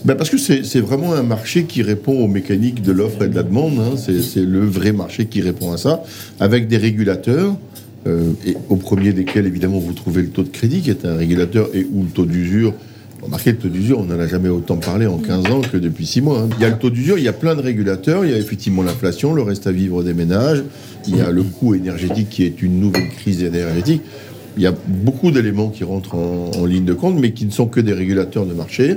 Ben 0.05 0.15
parce 0.15 0.29
que 0.29 0.37
c'est 0.37 0.79
vraiment 0.79 1.13
un 1.13 1.23
marché 1.23 1.63
qui 1.63 1.81
répond 1.83 2.13
aux 2.23 2.27
mécaniques 2.27 2.81
de 2.81 2.91
l'offre 2.91 3.23
et 3.23 3.27
de 3.29 3.35
la 3.35 3.43
demande. 3.43 3.79
hein. 3.79 3.95
C'est 3.97 4.21
c'est 4.21 4.43
le 4.45 4.65
vrai 4.65 4.91
marché 4.91 5.25
qui 5.25 5.41
répond 5.41 5.71
à 5.71 5.77
ça, 5.77 6.03
avec 6.39 6.67
des 6.67 6.77
régulateurs, 6.77 7.55
euh, 8.07 8.31
et 8.45 8.55
au 8.69 8.75
premier 8.75 9.13
desquels, 9.13 9.45
évidemment, 9.47 9.79
vous 9.79 9.93
trouvez 9.93 10.21
le 10.21 10.29
taux 10.29 10.43
de 10.43 10.49
crédit, 10.49 10.81
qui 10.81 10.89
est 10.89 11.05
un 11.05 11.15
régulateur, 11.15 11.69
et 11.73 11.85
ou 11.91 12.03
le 12.03 12.09
taux 12.09 12.25
d'usure. 12.25 12.73
Remarquez, 13.27 13.51
le 13.51 13.57
taux 13.57 13.67
d'usure, 13.67 13.99
on 13.99 14.05
n'en 14.05 14.17
a 14.17 14.25
jamais 14.25 14.47
autant 14.47 14.77
parlé 14.77 15.05
en 15.05 15.17
15 15.17 15.47
ans 15.47 15.59
que 15.59 15.75
depuis 15.75 16.05
6 16.05 16.21
mois. 16.21 16.39
hein. 16.43 16.49
Il 16.57 16.61
y 16.61 16.65
a 16.65 16.69
le 16.69 16.77
taux 16.77 16.89
d'usure, 16.89 17.17
il 17.17 17.25
y 17.25 17.27
a 17.27 17.33
plein 17.33 17.55
de 17.55 17.61
régulateurs, 17.61 18.23
il 18.23 18.31
y 18.31 18.33
a 18.33 18.37
effectivement 18.37 18.83
l'inflation, 18.83 19.33
le 19.33 19.41
reste 19.41 19.67
à 19.67 19.73
vivre 19.73 20.01
des 20.01 20.13
ménages, 20.13 20.63
il 21.09 21.17
y 21.17 21.19
a 21.19 21.29
le 21.29 21.43
coût 21.43 21.75
énergétique 21.75 22.29
qui 22.29 22.43
est 22.43 22.61
une 22.61 22.79
nouvelle 22.79 23.09
crise 23.09 23.43
énergétique. 23.43 24.01
Il 24.55 24.63
y 24.63 24.65
a 24.65 24.73
beaucoup 24.87 25.29
d'éléments 25.31 25.67
qui 25.67 25.83
rentrent 25.83 26.15
en, 26.15 26.65
ligne 26.65 26.85
de 26.85 26.93
compte, 26.93 27.19
mais 27.19 27.31
qui 27.31 27.45
ne 27.45 27.51
sont 27.51 27.65
que 27.67 27.81
des 27.81 27.91
régulateurs 27.91 28.45
de 28.45 28.53
marché. 28.53 28.95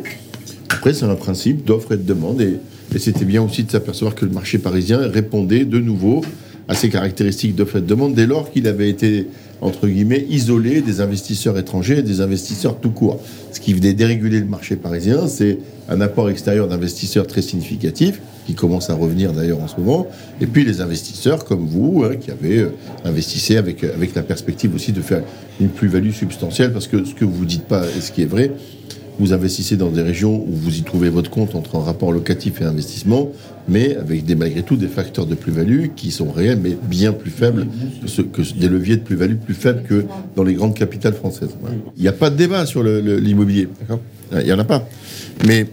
Après, 0.68 0.94
c'est 0.94 1.06
un 1.06 1.16
principe 1.16 1.64
d'offre 1.64 1.90
et 1.90 1.96
de 1.96 2.04
demande. 2.04 2.40
Et, 2.40 2.58
et 2.94 2.98
c'était 3.00 3.24
bien 3.24 3.42
aussi 3.42 3.64
de 3.64 3.70
s'apercevoir 3.72 4.14
que 4.14 4.24
le 4.24 4.30
marché 4.30 4.58
parisien 4.58 4.98
répondait 5.08 5.64
de 5.64 5.80
nouveau 5.80 6.20
à 6.68 6.74
ces 6.76 6.88
caractéristiques 6.88 7.56
d'offre 7.56 7.78
et 7.78 7.80
de 7.80 7.86
demande 7.86 8.14
dès 8.14 8.26
lors 8.26 8.52
qu'il 8.52 8.68
avait 8.68 8.88
été, 8.88 9.26
entre 9.60 9.86
guillemets, 9.88 10.26
isolé 10.28 10.80
des 10.80 11.00
investisseurs 11.00 11.58
étrangers 11.58 11.98
et 11.98 12.02
des 12.02 12.20
investisseurs 12.20 12.78
tout 12.78 12.90
court. 12.90 13.20
Ce 13.52 13.60
qui 13.60 13.74
venait 13.74 13.92
déréguler 13.92 14.40
le 14.40 14.46
marché 14.46 14.76
parisien, 14.76 15.28
c'est 15.28 15.58
un 15.88 16.00
apport 16.00 16.30
extérieur 16.30 16.68
d'investisseurs 16.68 17.26
très 17.26 17.42
significatif, 17.42 18.20
qui 18.46 18.54
commence 18.54 18.90
à 18.90 18.94
revenir 18.94 19.32
d'ailleurs 19.32 19.60
en 19.60 19.68
ce 19.68 19.76
moment, 19.78 20.06
et 20.40 20.46
puis 20.46 20.64
les 20.64 20.80
investisseurs 20.80 21.44
comme 21.44 21.66
vous, 21.66 22.04
hein, 22.04 22.16
qui 22.16 22.30
avez 22.30 22.58
euh, 22.58 22.72
investissé 23.04 23.56
avec, 23.56 23.84
avec 23.84 24.14
la 24.14 24.22
perspective 24.22 24.74
aussi 24.74 24.92
de 24.92 25.02
faire 25.02 25.22
une 25.60 25.68
plus-value 25.68 26.12
substantielle, 26.12 26.72
parce 26.72 26.86
que 26.86 27.04
ce 27.04 27.14
que 27.14 27.24
vous 27.24 27.44
dites 27.44 27.64
pas 27.64 27.84
et 27.96 28.00
ce 28.00 28.12
qui 28.12 28.22
est 28.22 28.26
vrai, 28.26 28.52
vous 29.20 29.32
investissez 29.34 29.76
dans 29.76 29.90
des 29.90 30.00
régions 30.02 30.34
où 30.34 30.50
vous 30.52 30.78
y 30.78 30.82
trouvez 30.82 31.10
votre 31.10 31.30
compte 31.30 31.54
entre 31.54 31.76
un 31.76 31.80
rapport 31.82 32.10
locatif 32.10 32.60
et 32.62 32.64
investissement, 32.64 33.30
mais 33.68 33.94
avec 33.96 34.24
des, 34.24 34.34
malgré 34.34 34.62
tout 34.62 34.76
des 34.76 34.88
facteurs 34.88 35.26
de 35.26 35.34
plus-value 35.34 35.88
qui 35.94 36.10
sont 36.10 36.30
réels, 36.30 36.58
mais 36.62 36.76
bien 36.88 37.12
plus 37.12 37.30
faibles, 37.30 37.66
que, 38.02 38.08
ce- 38.08 38.22
que 38.22 38.40
des 38.58 38.68
leviers 38.68 38.96
de 38.96 39.02
plus-value 39.02 39.36
plus 39.36 39.54
faibles 39.54 39.82
que 39.88 40.04
dans 40.36 40.42
les 40.42 40.54
grandes 40.54 40.74
capitales 40.74 41.12
françaises. 41.14 41.50
Il 41.96 42.02
n'y 42.02 42.08
a 42.08 42.12
pas 42.12 42.30
de 42.30 42.36
débat 42.36 42.64
sur 42.64 42.82
l'immobilier, 42.82 43.68
d'accord? 43.80 44.00
Il 44.32 44.44
n'y 44.46 44.52
en 44.52 44.58
a 44.58 44.64
pas. 44.64 44.88
Mais 45.46 45.66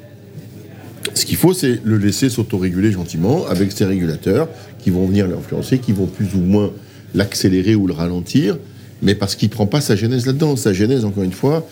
ce 1.13 1.25
qu'il 1.25 1.38
faut, 1.38 1.53
c'est 1.53 1.79
le 1.83 1.97
laisser 1.97 2.29
s'autoréguler 2.29 2.91
gentiment 2.91 3.45
avec 3.47 3.71
ses 3.71 3.86
régulateurs 3.86 4.49
qui 4.79 4.89
vont 4.89 5.05
venir 5.05 5.25
l'influencer, 5.27 5.79
qui 5.79 5.93
vont 5.93 6.05
plus 6.05 6.36
ou 6.36 6.39
moins 6.39 6.71
l'accélérer 7.15 7.75
ou 7.75 7.88
le 7.88 7.93
ralentir, 7.93 8.57
mais 9.01 9.15
parce 9.15 9.36
qu'il 9.36 9.47
ne 9.47 9.53
prend 9.53 9.67
pas 9.67 9.79
sa 9.79 9.95
genèse 9.95 10.25
là-dedans. 10.25 10.55
Sa 10.57 10.73
genèse, 10.73 11.05
encore 11.05 11.23
une 11.23 11.31
fois, 11.31 11.65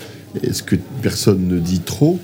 et 0.43 0.53
ce 0.53 0.63
que 0.63 0.75
personne 1.01 1.47
ne 1.47 1.59
dit 1.59 1.79
trop, 1.79 2.19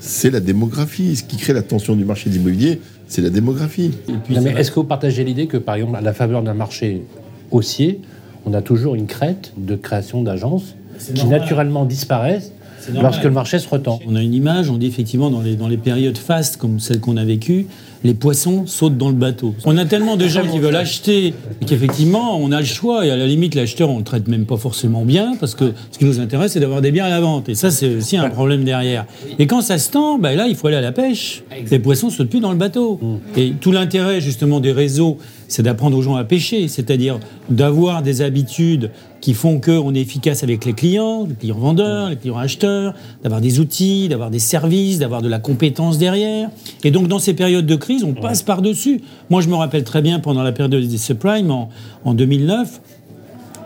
c'est 0.00 0.30
la 0.30 0.40
démographie. 0.40 1.16
Ce 1.16 1.22
qui 1.22 1.36
crée 1.36 1.52
la 1.52 1.62
tension 1.62 1.96
du 1.96 2.04
marché 2.04 2.30
de 2.30 2.34
l'immobilier, 2.34 2.80
c'est 3.08 3.22
la 3.22 3.30
démographie. 3.30 3.90
Non, 4.08 4.40
mais 4.42 4.52
Est-ce 4.52 4.70
que 4.70 4.76
vous 4.76 4.84
partagez 4.84 5.24
l'idée 5.24 5.46
que, 5.46 5.56
par 5.56 5.76
exemple, 5.76 5.96
à 5.96 6.00
la 6.00 6.12
faveur 6.12 6.42
d'un 6.42 6.54
marché 6.54 7.02
haussier, 7.50 8.00
on 8.46 8.54
a 8.54 8.62
toujours 8.62 8.94
une 8.94 9.06
crête 9.06 9.52
de 9.56 9.74
création 9.76 10.22
d'agences 10.22 10.74
qui 10.98 11.14
normal. 11.14 11.40
naturellement 11.40 11.84
disparaissent 11.84 12.52
lorsque 12.94 13.24
le 13.24 13.30
marché 13.30 13.58
se 13.58 13.68
retend? 13.68 14.00
On 14.06 14.14
a 14.14 14.22
une 14.22 14.34
image, 14.34 14.70
on 14.70 14.76
dit 14.76 14.86
effectivement 14.86 15.30
dans 15.30 15.40
les, 15.40 15.56
dans 15.56 15.68
les 15.68 15.76
périodes 15.76 16.18
fastes 16.18 16.56
comme 16.56 16.80
celle 16.80 17.00
qu'on 17.00 17.16
a 17.16 17.24
vécue, 17.24 17.66
les 18.04 18.14
poissons 18.14 18.66
sautent 18.66 18.96
dans 18.96 19.08
le 19.08 19.14
bateau. 19.14 19.54
On 19.64 19.76
a 19.76 19.84
tellement 19.84 20.16
de 20.16 20.28
gens 20.28 20.46
qui 20.46 20.58
veulent 20.58 20.76
acheter 20.76 21.34
qu'effectivement 21.66 22.38
on 22.38 22.52
a 22.52 22.60
le 22.60 22.66
choix 22.66 23.06
et 23.06 23.10
à 23.10 23.16
la 23.16 23.26
limite 23.26 23.54
l'acheteur 23.54 23.90
on 23.90 23.98
le 23.98 24.04
traite 24.04 24.28
même 24.28 24.46
pas 24.46 24.56
forcément 24.56 25.04
bien 25.04 25.34
parce 25.38 25.54
que 25.54 25.72
ce 25.90 25.98
qui 25.98 26.04
nous 26.04 26.20
intéresse 26.20 26.52
c'est 26.52 26.60
d'avoir 26.60 26.80
des 26.80 26.92
biens 26.92 27.06
à 27.06 27.10
la 27.10 27.20
vente 27.20 27.48
et 27.48 27.54
ça 27.54 27.70
c'est 27.70 27.96
aussi 27.96 28.16
un 28.16 28.30
problème 28.30 28.64
derrière. 28.64 29.06
Et 29.38 29.46
quand 29.46 29.60
ça 29.60 29.78
se 29.78 29.90
tend, 29.90 30.18
ben 30.18 30.36
là 30.36 30.46
il 30.48 30.54
faut 30.54 30.66
aller 30.68 30.76
à 30.76 30.80
la 30.80 30.92
pêche. 30.92 31.42
Les 31.70 31.78
poissons 31.78 32.10
sautent 32.10 32.30
plus 32.30 32.40
dans 32.40 32.52
le 32.52 32.58
bateau. 32.58 33.00
Et 33.36 33.52
tout 33.60 33.72
l'intérêt 33.72 34.20
justement 34.20 34.60
des 34.60 34.72
réseaux 34.72 35.18
c'est 35.48 35.62
d'apprendre 35.62 35.96
aux 35.96 36.02
gens 36.02 36.14
à 36.14 36.24
pêcher, 36.24 36.68
c'est-à-dire 36.68 37.18
d'avoir 37.48 38.02
des 38.02 38.22
habitudes 38.22 38.90
qui 39.20 39.34
font 39.34 39.60
qu'on 39.60 39.94
est 39.94 40.00
efficace 40.00 40.44
avec 40.44 40.64
les 40.64 40.74
clients, 40.74 41.26
les 41.28 41.34
clients 41.34 41.58
vendeurs, 41.58 42.10
les 42.10 42.16
clients 42.16 42.38
acheteurs, 42.38 42.94
d'avoir 43.22 43.40
des 43.40 43.58
outils, 43.58 44.08
d'avoir 44.08 44.30
des 44.30 44.38
services, 44.38 44.98
d'avoir 44.98 45.22
de 45.22 45.28
la 45.28 45.38
compétence 45.38 45.98
derrière. 45.98 46.50
Et 46.84 46.90
donc 46.90 47.08
dans 47.08 47.18
ces 47.18 47.34
périodes 47.34 47.66
de 47.66 47.76
crise, 47.76 48.04
on 48.04 48.14
passe 48.14 48.42
par-dessus. 48.42 49.00
Moi 49.30 49.40
je 49.40 49.48
me 49.48 49.54
rappelle 49.54 49.84
très 49.84 50.02
bien 50.02 50.20
pendant 50.20 50.42
la 50.42 50.52
période 50.52 50.74
des 50.74 50.98
subprimes 50.98 51.50
en, 51.50 51.70
en 52.04 52.14
2009, 52.14 52.80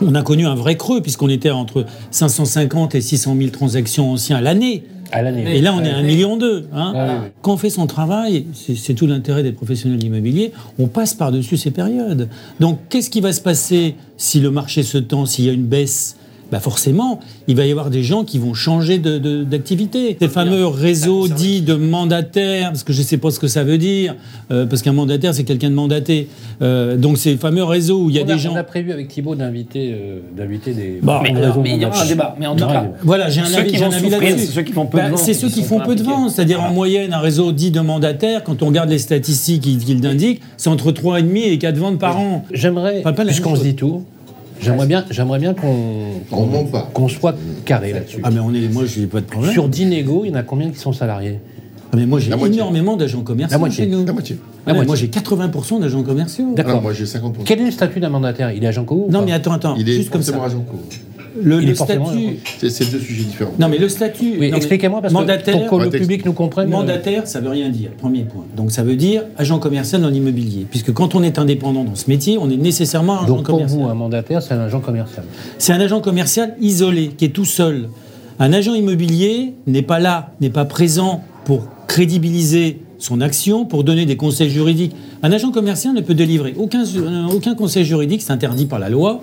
on 0.00 0.14
a 0.14 0.22
connu 0.22 0.46
un 0.46 0.54
vrai 0.54 0.76
creux 0.76 1.00
puisqu'on 1.00 1.28
était 1.28 1.50
entre 1.50 1.84
550 2.10 2.94
et 2.94 3.00
600 3.00 3.36
000 3.36 3.50
transactions 3.50 4.12
anciens 4.12 4.36
à 4.36 4.40
l'année. 4.40 4.84
À 5.12 5.22
l'année. 5.22 5.56
Et 5.56 5.60
là, 5.60 5.74
on 5.74 5.82
est 5.84 5.90
à 5.90 6.00
1,2 6.00 6.04
million. 6.04 6.38
Hein. 6.72 6.92
Ouais. 6.94 7.32
Quand 7.42 7.52
on 7.52 7.56
fait 7.56 7.70
son 7.70 7.86
travail, 7.86 8.46
c'est 8.54 8.74
c'est 8.74 8.94
tout 8.94 9.06
l'intérêt 9.06 9.42
des 9.42 9.52
professionnels 9.52 9.98
de 9.98 10.02
l'immobilier, 10.02 10.52
on 10.78 10.86
passe 10.86 11.14
par-dessus 11.14 11.56
ces 11.56 11.70
périodes. 11.70 12.28
Donc, 12.60 12.80
qu'est-ce 12.88 13.10
qui 13.10 13.20
va 13.20 13.32
se 13.32 13.40
passer 13.40 13.94
si 14.16 14.40
le 14.40 14.50
marché 14.50 14.82
se 14.82 14.98
tend, 14.98 15.26
s'il 15.26 15.44
y 15.44 15.50
a 15.50 15.52
une 15.52 15.66
baisse 15.66 16.16
bah 16.52 16.60
forcément, 16.60 17.18
il 17.48 17.56
va 17.56 17.64
y 17.66 17.70
avoir 17.70 17.88
des 17.90 18.02
gens 18.02 18.22
qui 18.24 18.38
vont 18.38 18.52
changer 18.54 18.98
de- 18.98 19.18
de- 19.18 19.42
d'activité. 19.42 20.16
Ces 20.20 20.28
fameux 20.28 20.66
réseaux 20.66 21.26
dits 21.26 21.62
de 21.62 21.74
mandataires, 21.74 22.68
parce 22.68 22.84
que 22.84 22.92
je 22.92 23.00
ne 23.00 23.04
sais 23.06 23.16
pas 23.16 23.30
ce 23.30 23.40
que 23.40 23.46
ça 23.48 23.64
veut 23.64 23.78
dire, 23.78 24.14
euh, 24.50 24.66
parce 24.66 24.82
qu'un 24.82 24.92
mandataire, 24.92 25.34
c'est 25.34 25.44
quelqu'un 25.44 25.70
de 25.70 25.74
mandaté. 25.74 26.28
Euh, 26.60 26.96
donc 26.98 27.16
ces 27.18 27.36
fameux 27.38 27.64
réseaux 27.64 28.02
où 28.04 28.10
il 28.10 28.16
y 28.16 28.20
a 28.20 28.24
des 28.24 28.38
gens... 28.38 28.52
on 28.52 28.56
a 28.56 28.62
prévu 28.64 28.92
avec 28.92 29.08
Thibault 29.08 29.34
d'inviter 29.34 29.92
euh, 29.94 30.18
d'inviter 30.36 30.74
des. 30.74 30.98
Bah, 31.02 31.22
des 31.24 31.32
Mais, 31.32 31.40
mais 31.62 31.70
il 31.76 31.82
y 31.82 31.86
aura 31.86 32.02
un 32.02 32.06
débat. 32.06 32.36
Mais 32.38 32.46
en 32.46 32.54
tout 32.54 32.66
cas, 32.66 32.82
débat. 32.82 32.92
Voilà, 33.02 33.28
j'ai 33.30 33.40
un 33.40 33.46
Ceux 33.46 33.58
avis, 33.60 33.72
qui 33.72 33.82
un 33.82 33.90
avis 33.90 34.10
là-dessus. 34.10 34.38
c'est 34.38 34.52
ceux 34.52 34.62
qui 34.62 34.72
font 34.72 34.84
peu 34.86 34.98
de 34.98 35.02
Bah, 35.04 35.08
ventes, 35.08 35.18
C'est 35.20 35.34
ceux 35.34 35.48
qui 35.48 35.62
font 35.62 35.80
peu 35.80 35.94
de 35.96 36.02
ventes. 36.02 36.30
C'est-à-dire 36.30 36.62
en 36.62 36.70
moyenne, 36.70 37.14
un 37.14 37.18
réseau 37.20 37.50
dit 37.52 37.70
de 37.70 37.80
mandataires, 37.80 38.44
quand 38.44 38.62
on 38.62 38.66
regarde 38.66 38.90
les 38.90 38.98
statistiques 38.98 39.62
qui, 39.62 39.78
qui 39.78 39.94
l'indiquent, 39.94 40.42
c'est 40.58 40.68
entre 40.68 40.92
3,5 40.92 41.36
et 41.52 41.58
4 41.58 41.76
ventes 41.78 41.98
par 41.98 42.18
an. 42.18 42.44
J'aimerais, 42.52 43.02
puisqu'on 43.26 43.56
se 43.56 43.62
dit 43.62 43.74
tout, 43.74 44.04
j'aimerais 44.62 44.86
bien, 44.86 45.04
j'aimerais 45.10 45.38
bien 45.38 45.54
qu'on 45.54 46.20
On 46.30 46.46
ment 46.46 46.64
pas. 46.64 46.88
qu'on 46.94 47.08
soit 47.08 47.34
carré 47.64 47.92
là-dessus. 47.92 48.20
Ah 48.22 48.30
mais 48.30 48.40
on 48.40 48.52
est, 48.54 48.68
moi 48.72 48.84
je 48.86 49.00
n'ai 49.00 49.06
pas 49.06 49.20
de 49.20 49.26
problème. 49.26 49.52
Sur 49.52 49.68
10 49.68 49.86
négos, 49.86 50.22
il 50.24 50.30
y 50.30 50.32
en 50.32 50.36
a 50.38 50.42
combien 50.42 50.70
qui 50.70 50.78
sont 50.78 50.92
salariés? 50.92 51.38
Ah, 51.92 51.96
mais 51.96 52.06
moi 52.06 52.18
j'ai 52.20 52.30
La 52.30 52.36
moitié. 52.36 52.56
énormément 52.56 52.96
d'agents 52.96 53.20
commerciaux 53.22 53.52
La 53.54 53.58
moitié. 53.58 53.84
chez 53.84 53.90
nous. 53.90 54.04
La 54.06 54.12
moitié. 54.12 54.38
Ah, 54.66 54.72
moi 54.74 54.96
j'ai 54.96 55.08
80% 55.08 55.80
d'agents 55.80 56.02
commerciaux. 56.02 56.54
D'accord. 56.54 56.76
Ah, 56.78 56.80
moi, 56.80 56.92
j'ai 56.92 57.04
50%. 57.04 57.42
Quel 57.44 57.60
est 57.60 57.64
le 57.64 57.70
statut 57.70 58.00
d'un 58.00 58.08
mandataire? 58.08 58.52
Il 58.52 58.62
est 58.64 58.66
agent 58.68 58.84
co 58.84 58.94
ou 59.08 59.10
Non 59.10 59.18
pas? 59.20 59.24
mais 59.26 59.32
attends, 59.32 59.52
attends, 59.52 59.74
Il 59.76 59.88
est 59.88 59.92
juste 59.94 60.10
comme 60.10 60.22
ça. 60.22 60.32
forcément 60.32 60.62
agent 60.62 60.64
co. 60.70 60.78
Le, 61.40 61.60
Il 61.60 61.66
le 61.66 61.72
est 61.72 61.74
forcément 61.74 62.06
statut. 62.06 62.26
agent 62.26 62.36
C'est 62.58 62.70
c'est 62.70 62.90
deux 62.90 62.98
sujets 62.98 63.24
différents. 63.24 63.52
Non 63.58 63.68
mais 63.68 63.78
le 63.78 63.88
statut. 63.88 64.34
Oui, 64.38 64.50
expliquez-moi 64.54 65.00
parce 65.00 65.12
que 65.12 65.18
mandataire, 65.18 65.66
pour 65.66 65.78
que 65.78 65.84
le 65.84 65.90
public 65.90 66.24
nous 66.24 66.32
comprenne. 66.32 66.68
euh, 66.68 66.76
Mandataire, 66.76 67.26
ça 67.26 67.40
veut 67.40 67.48
rien 67.50 67.68
dire, 67.70 67.90
premier 67.92 68.24
point. 68.24 68.44
Donc 68.56 68.72
ça 68.72 68.82
veut 68.82 68.96
dire 68.96 69.22
agent 69.38 69.58
commercial 69.58 70.02
dans 70.02 70.08
l'immobilier. 70.10 70.66
Puisque 70.70 70.92
quand 70.92 71.14
on 71.14 71.22
est 71.22 71.38
indépendant 71.38 71.84
dans 71.84 71.94
ce 71.94 72.08
métier, 72.10 72.38
on 72.38 72.50
est 72.50 72.56
nécessairement 72.56 73.18
agent 73.22 73.26
Donc 73.28 73.46
pour 73.46 73.56
commercial. 73.56 73.80
vous, 73.80 73.86
un 73.86 73.94
mandataire, 73.94 74.42
c'est 74.42 74.54
un 74.54 74.60
agent 74.60 74.80
commercial. 74.80 75.24
C'est 75.58 75.72
un 75.72 75.80
agent 75.80 76.00
commercial 76.00 76.54
isolé, 76.60 77.08
qui 77.16 77.26
est 77.26 77.30
tout 77.30 77.44
seul. 77.44 77.88
Un 78.38 78.52
agent 78.52 78.74
immobilier 78.74 79.54
n'est 79.66 79.82
pas 79.82 79.98
là, 80.00 80.32
n'est 80.40 80.50
pas 80.50 80.64
présent 80.64 81.22
pour 81.44 81.66
crédibiliser 81.86 82.80
son 82.98 83.20
action, 83.20 83.64
pour 83.64 83.84
donner 83.84 84.06
des 84.06 84.16
conseils 84.16 84.50
juridiques. 84.50 84.94
Un 85.22 85.32
agent 85.32 85.50
commercial 85.50 85.94
ne 85.94 86.00
peut 86.00 86.14
délivrer 86.14 86.54
aucun, 86.56 86.84
euh, 86.84 87.26
aucun 87.32 87.54
conseil 87.54 87.84
juridique, 87.84 88.22
c'est 88.22 88.32
interdit 88.32 88.66
par 88.66 88.78
la 88.78 88.88
loi. 88.88 89.20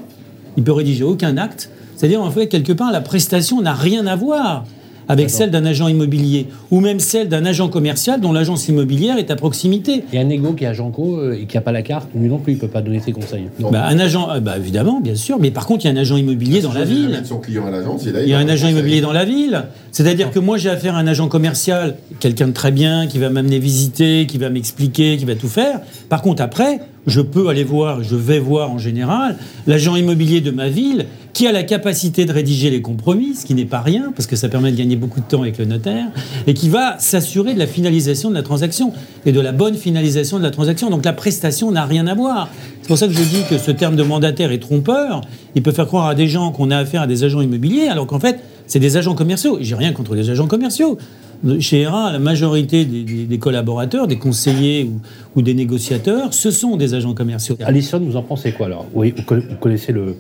Il 0.58 0.64
peut 0.64 0.72
rédiger 0.74 1.04
aucun 1.04 1.38
acte. 1.38 1.70
C'est-à-dire, 2.00 2.22
en 2.22 2.32
fait, 2.32 2.48
quelque 2.48 2.72
part, 2.72 2.94
la 2.94 3.02
prestation 3.02 3.62
n'a 3.62 3.74
rien 3.74 4.08
à 4.08 4.16
voir 4.16 4.64
avec 5.10 5.30
celle 5.32 5.50
d'un 5.50 5.66
agent 5.66 5.88
immobilier, 5.88 6.48
ou 6.70 6.80
même 6.80 7.00
celle 7.00 7.28
d'un 7.28 7.44
agent 7.44 7.68
commercial 7.68 8.22
dont 8.22 8.32
l'agence 8.32 8.68
immobilière 8.70 9.18
est 9.18 9.32
à 9.32 9.36
proximité. 9.36 10.04
Et 10.14 10.20
un 10.20 10.24
négo 10.24 10.54
qui 10.54 10.64
est 10.64 10.68
agent 10.68 10.92
co 10.92 11.18
euh, 11.18 11.34
et 11.34 11.46
qui 11.46 11.58
n'a 11.58 11.62
pas 11.62 11.72
la 11.72 11.82
carte, 11.82 12.08
lui 12.16 12.30
non 12.30 12.38
plus, 12.38 12.54
il 12.54 12.56
ne 12.58 12.62
peut 12.62 12.68
pas 12.68 12.82
donner 12.82 13.00
ses 13.00 13.12
conseils. 13.12 13.48
Bah, 13.60 13.88
un 13.88 14.00
agent, 14.00 14.28
ah, 14.30 14.40
bah, 14.40 14.58
évidemment, 14.58 15.02
bien 15.02 15.16
sûr, 15.16 15.38
mais 15.40 15.50
par 15.50 15.66
contre, 15.66 15.84
il 15.84 15.88
y 15.88 15.92
a 15.92 15.94
un 15.96 16.02
agent 16.02 16.16
immobilier 16.16 16.62
dans 16.62 16.72
la 16.72 16.82
Il 16.82 16.86
ville. 16.86 17.06
amène 17.08 17.26
son 17.26 17.40
client 17.40 17.66
à 17.66 17.72
l'agence 17.72 18.06
et 18.06 18.12
là, 18.12 18.22
Il 18.22 18.30
y 18.30 18.34
a 18.34 18.38
un 18.38 18.48
agent 18.48 18.68
immobilier 18.68 19.02
dans 19.02 19.12
la 19.12 19.26
ville. 19.26 19.64
C'est-à-dire 19.92 20.30
que 20.30 20.38
moi, 20.40 20.58
j'ai 20.58 20.70
affaire 20.70 20.96
à 20.96 21.00
un 21.00 21.08
agent 21.08 21.28
commercial, 21.28 21.98
quelqu'un 22.20 22.48
de 22.48 22.54
très 22.54 22.72
bien, 22.72 23.08
qui 23.08 23.18
va 23.18 23.30
m'amener 23.32 23.58
visiter, 23.58 24.28
qui 24.28 24.38
va 24.38 24.52
m'expliquer, 24.52 25.18
qui 25.18 25.26
va 25.26 25.34
tout 25.34 25.50
faire. 25.50 25.82
Par 26.08 26.22
contre, 26.22 26.44
après, 26.44 26.82
je 27.10 27.22
peux 27.22 27.50
aller 27.50 27.64
voir, 27.64 28.04
je 28.04 28.16
vais 28.16 28.40
voir 28.40 28.72
en 28.72 28.78
général, 28.78 29.36
l'agent 29.68 29.96
immobilier 29.96 30.42
de 30.42 30.52
ma 30.52 30.70
ville 30.70 31.06
qui 31.34 31.48
a 31.48 31.52
la 31.52 31.64
capacité 31.64 32.26
de 32.26 32.34
rédiger 32.34 32.70
les 32.70 32.82
compromis, 32.82 33.36
ce 33.36 33.46
qui 33.46 33.54
n'est 33.54 33.66
pas 33.66 33.82
rien, 33.82 34.12
parce 34.16 34.28
que 34.28 34.36
ça 34.36 34.50
permet 34.50 34.72
de 34.72 34.78
gagner 34.78 34.96
beaucoup 34.96 35.20
de 35.20 35.26
temps 35.26 35.42
avec 35.42 35.58
le 35.58 35.66
notaire, 35.66 36.08
et 36.48 36.54
qui 36.54 36.70
va 36.70 36.98
s'assurer 37.00 37.54
de 37.54 37.60
la 37.60 37.68
finalisation 37.68 38.30
de 38.30 38.36
la 38.36 38.44
transaction 38.44 38.94
et 39.26 39.32
de 39.32 39.40
la 39.40 39.52
bonne 39.52 39.76
finalisation 39.76 40.38
de 40.38 40.44
la 40.44 40.52
transaction. 40.52 40.90
Donc 40.90 41.06
la 41.06 41.14
prestation 41.14 41.72
n'a 41.72 41.86
rien 41.86 42.08
à 42.08 42.16
voir. 42.16 42.50
C'est 42.82 42.88
pour 42.88 42.98
ça 42.98 43.08
que 43.08 43.14
je 43.14 43.24
dis 43.24 43.44
que 43.50 43.58
ce 43.58 43.72
terme 43.72 43.96
de 43.96 44.04
mandataire 44.04 44.52
est 44.52 44.60
trompeur. 44.60 45.22
Il 45.56 45.62
peut 45.62 45.72
faire 45.72 45.88
croire 45.88 46.08
à 46.08 46.16
des 46.16 46.28
gens 46.28 46.52
qu'on 46.52 46.72
a 46.72 46.78
affaire 46.78 47.04
à 47.04 47.08
des 47.08 47.24
agents 47.24 47.42
immobiliers, 47.42 47.88
alors 47.88 48.08
qu'en 48.08 48.20
fait, 48.20 48.40
c'est 48.68 48.80
des 48.80 48.98
agents 48.98 49.16
commerciaux. 49.16 49.58
J'ai 49.62 49.76
rien 49.76 49.94
contre 49.94 50.16
les 50.16 50.30
agents 50.30 50.48
commerciaux. 50.48 50.98
Chez 51.60 51.82
ERA, 51.82 52.12
la 52.12 52.20
majorité 52.20 52.86
des, 52.86 53.04
des- 53.04 53.26
des 53.26 53.38
collaborateurs, 53.40 54.08
des 54.08 54.18
conseillers 54.18 54.84
ou, 54.86 55.00
ou 55.36 55.42
des 55.42 55.54
négociateurs, 55.54 56.34
ce 56.34 56.52
sont 56.52 56.76
des 56.78 56.94
agents 56.94 57.14
commerciaux. 57.14 57.58
Alison, 57.66 58.00
vous 58.00 58.16
en 58.18 58.24
pensez 58.24 58.52
quoi 58.52 58.66
alors? 58.68 58.86
Oui, 58.94 59.14
vous 59.16 59.24
conna- 59.24 59.44
vous 59.50 59.56
connaissez 59.56 59.92
le, 59.92 60.16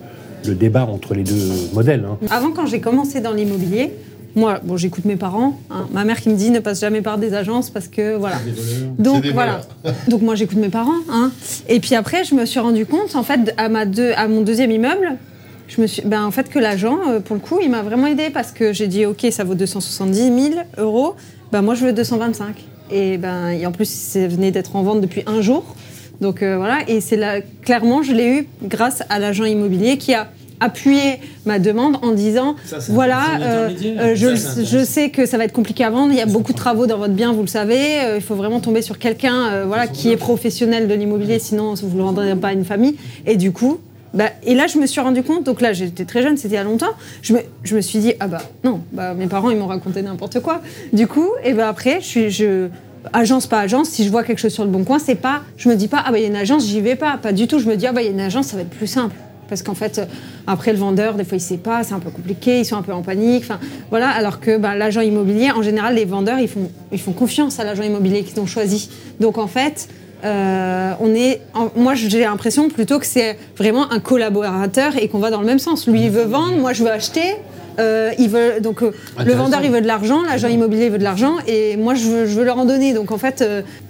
le 0.45 0.55
débat 0.55 0.85
entre 0.85 1.13
les 1.13 1.23
deux 1.23 1.49
modèles. 1.73 2.05
hein. 2.09 2.17
Avant, 2.29 2.51
quand 2.51 2.65
j'ai 2.65 2.79
commencé 2.79 3.19
dans 3.21 3.33
l'immobilier, 3.33 3.91
moi, 4.35 4.59
bon, 4.63 4.77
j'écoute 4.77 5.05
mes 5.05 5.15
parents. 5.15 5.59
hein. 5.71 5.87
Ma 5.91 6.05
mère 6.05 6.21
qui 6.21 6.29
me 6.29 6.35
dit 6.35 6.51
ne 6.51 6.59
passe 6.59 6.79
jamais 6.81 7.01
par 7.01 7.17
des 7.17 7.33
agences 7.33 7.69
parce 7.69 7.87
que 7.87 8.15
voilà. 8.15 8.37
Donc 8.99 9.25
voilà. 9.33 9.61
Donc 10.07 10.21
moi, 10.21 10.35
j'écoute 10.35 10.57
mes 10.59 10.69
parents. 10.69 11.01
hein. 11.11 11.31
Et 11.67 11.79
puis 11.79 11.95
après, 11.95 12.23
je 12.23 12.35
me 12.35 12.45
suis 12.45 12.59
rendu 12.59 12.85
compte, 12.85 13.15
en 13.15 13.23
fait, 13.23 13.53
à 13.57 13.67
ma 13.69 13.85
deux, 13.85 14.11
à 14.15 14.27
mon 14.27 14.41
deuxième 14.41 14.71
immeuble, 14.71 15.17
je 15.69 15.81
me 15.81 15.87
suis, 15.87 16.01
ben 16.01 16.25
en 16.25 16.31
fait, 16.31 16.49
que 16.49 16.59
l'agent, 16.59 16.99
euh, 17.07 17.19
pour 17.19 17.35
le 17.35 17.41
coup, 17.41 17.59
il 17.61 17.69
m'a 17.69 17.81
vraiment 17.81 18.07
aidé 18.07 18.29
parce 18.31 18.51
que 18.51 18.73
j'ai 18.73 18.87
dit, 18.87 19.05
ok, 19.05 19.27
ça 19.31 19.43
vaut 19.43 19.55
270 19.55 20.17
000 20.17 20.35
euros. 20.77 21.15
Ben 21.51 21.61
moi, 21.61 21.75
je 21.75 21.85
veux 21.85 21.93
225. 21.93 22.55
Et 22.91 23.17
ben, 23.17 23.49
et 23.49 23.65
en 23.65 23.71
plus, 23.71 23.89
ça 23.89 24.27
venait 24.27 24.51
d'être 24.51 24.75
en 24.75 24.83
vente 24.83 24.99
depuis 24.99 25.23
un 25.27 25.41
jour. 25.41 25.63
Donc 26.21 26.43
euh, 26.43 26.57
voilà, 26.57 26.79
et 26.89 26.99
c'est 26.99 27.15
là, 27.15 27.39
clairement, 27.61 28.03
je 28.03 28.11
l'ai 28.11 28.39
eu 28.39 28.47
grâce 28.63 29.03
à 29.09 29.19
l'agent 29.19 29.45
immobilier 29.45 29.97
qui 29.97 30.13
a 30.13 30.27
appuyé 30.59 31.19
ma 31.45 31.59
demande 31.59 31.97
en 32.01 32.11
disant 32.11 32.55
Ça, 32.65 32.77
voilà, 32.89 33.23
euh, 33.41 33.69
euh, 33.85 34.15
je, 34.15 34.35
Ça, 34.35 34.63
je 34.63 34.83
sais 34.83 35.09
que 35.09 35.25
ça 35.25 35.37
va 35.37 35.45
être 35.45 35.53
compliqué 35.53 35.83
à 35.83 35.89
vendre, 35.89 36.11
il 36.11 36.17
y 36.17 36.21
a 36.21 36.25
beaucoup 36.25 36.51
de 36.51 36.57
travaux 36.57 36.87
dans 36.87 36.97
votre 36.97 37.13
bien, 37.13 37.31
vous 37.33 37.41
le 37.41 37.47
savez, 37.47 38.01
euh, 38.01 38.15
il 38.17 38.21
faut 38.21 38.35
vraiment 38.35 38.59
tomber 38.59 38.81
sur 38.81 38.97
quelqu'un 38.99 39.65
voilà, 39.65 39.87
qui 39.87 40.11
est 40.11 40.17
professionnel 40.17 40.87
de 40.87 40.93
l'immobilier, 40.93 41.39
sinon 41.39 41.73
vous 41.73 41.89
ne 41.89 41.97
le 41.97 42.03
rendrez 42.03 42.35
pas 42.35 42.49
à 42.49 42.53
une 42.53 42.65
famille. 42.65 42.95
Et 43.25 43.35
du 43.35 43.51
coup, 43.51 43.79
bah, 44.13 44.29
et 44.43 44.55
là 44.55 44.67
je 44.67 44.77
me 44.77 44.85
suis 44.85 45.01
rendu 45.01 45.23
compte, 45.23 45.43
donc 45.43 45.61
là 45.61 45.73
j'étais 45.73 46.05
très 46.05 46.21
jeune, 46.21 46.37
c'était 46.37 46.55
il 46.55 46.57
y 46.57 46.57
a 46.57 46.63
longtemps, 46.63 46.93
je 47.21 47.33
me, 47.33 47.39
je 47.63 47.75
me 47.75 47.81
suis 47.81 47.99
dit, 47.99 48.13
ah 48.19 48.27
bah 48.27 48.41
non, 48.63 48.81
bah, 48.91 49.13
mes 49.13 49.27
parents 49.27 49.49
ils 49.49 49.57
m'ont 49.57 49.67
raconté 49.67 50.01
n'importe 50.01 50.39
quoi. 50.39 50.61
Du 50.93 51.07
coup, 51.07 51.29
et 51.43 51.53
ben 51.53 51.67
après. 51.67 51.99
Je, 52.01 52.69
Agence, 53.13 53.47
pas 53.47 53.59
agence, 53.59 53.89
si 53.89 54.03
je 54.03 54.09
vois 54.09 54.23
quelque 54.23 54.39
chose 54.39 54.53
sur 54.53 54.65
le 54.65 54.69
bon 54.69 54.83
coin, 54.83 54.99
c'est 54.99 55.15
pas, 55.15 55.43
je 55.55 55.69
me 55.69 55.75
dis 55.75 55.87
pas, 55.87 56.03
ah 56.05 56.11
bah 56.11 56.19
il 56.19 56.21
y 56.23 56.25
a 56.25 56.27
une 56.27 56.35
agence, 56.35 56.65
j'y 56.67 56.81
vais 56.81 56.97
pas. 56.97 57.17
Pas 57.17 57.31
du 57.31 57.47
tout, 57.47 57.57
je 57.59 57.65
me 57.65 57.77
dis, 57.77 57.87
ah 57.87 57.93
bah 57.93 58.01
il 58.01 58.05
y 58.05 58.07
a 58.09 58.11
une 58.11 58.19
agence, 58.19 58.47
ça 58.47 58.57
va 58.57 58.63
être 58.63 58.69
plus 58.69 58.87
simple. 58.87 59.15
Parce 59.47 59.63
qu'en 59.63 59.73
fait, 59.73 59.97
euh, 59.97 60.05
après 60.47 60.73
le 60.73 60.79
vendeur, 60.79 61.15
des 61.15 61.23
fois 61.23 61.37
il 61.37 61.41
sait 61.41 61.57
pas, 61.57 61.83
c'est 61.83 61.93
un 61.93 61.99
peu 61.99 62.11
compliqué, 62.11 62.59
ils 62.59 62.65
sont 62.65 62.75
un 62.75 62.81
peu 62.81 62.93
en 62.93 63.01
panique. 63.01 63.43
Enfin, 63.43 63.59
voilà. 63.89 64.09
Alors 64.09 64.39
que 64.39 64.57
bah, 64.57 64.75
l'agent 64.75 65.01
immobilier, 65.01 65.51
en 65.51 65.61
général, 65.61 65.95
les 65.95 66.05
vendeurs, 66.05 66.39
ils 66.39 66.49
font, 66.49 66.69
ils 66.91 66.99
font 66.99 67.13
confiance 67.13 67.59
à 67.59 67.63
l'agent 67.63 67.83
immobilier 67.83 68.23
qu'ils 68.23 68.39
ont 68.39 68.45
choisi. 68.45 68.89
Donc 69.19 69.37
en 69.37 69.47
fait, 69.47 69.87
euh, 70.23 70.91
on 70.99 71.13
est, 71.15 71.41
en- 71.53 71.71
moi 71.75 71.93
j'ai 71.95 72.19
l'impression 72.21 72.69
plutôt 72.69 72.99
que 72.99 73.05
c'est 73.05 73.37
vraiment 73.57 73.91
un 73.91 73.99
collaborateur 73.99 74.93
et 75.01 75.07
qu'on 75.07 75.19
va 75.19 75.29
dans 75.31 75.39
le 75.41 75.45
même 75.47 75.59
sens. 75.59 75.87
Lui 75.87 76.03
il 76.05 76.09
veut 76.11 76.23
vendre, 76.23 76.57
moi 76.57 76.73
je 76.73 76.83
veux 76.83 76.91
acheter. 76.91 77.35
Euh, 77.79 78.11
il 78.19 78.27
veut, 78.29 78.59
donc 78.61 78.83
euh, 78.83 78.91
le 79.25 79.33
vendeur 79.33 79.61
il 79.63 79.71
veut 79.71 79.79
de 79.79 79.87
l'argent, 79.87 80.21
l'agent 80.23 80.49
immobilier 80.49 80.89
veut 80.89 80.97
de 80.97 81.03
l'argent 81.03 81.37
et 81.47 81.77
moi 81.77 81.95
je 81.95 82.03
veux, 82.07 82.25
je 82.25 82.33
veux 82.35 82.43
leur 82.43 82.57
en 82.57 82.65
donner. 82.65 82.93
Donc 82.93 83.11
en 83.11 83.17
fait, 83.17 83.43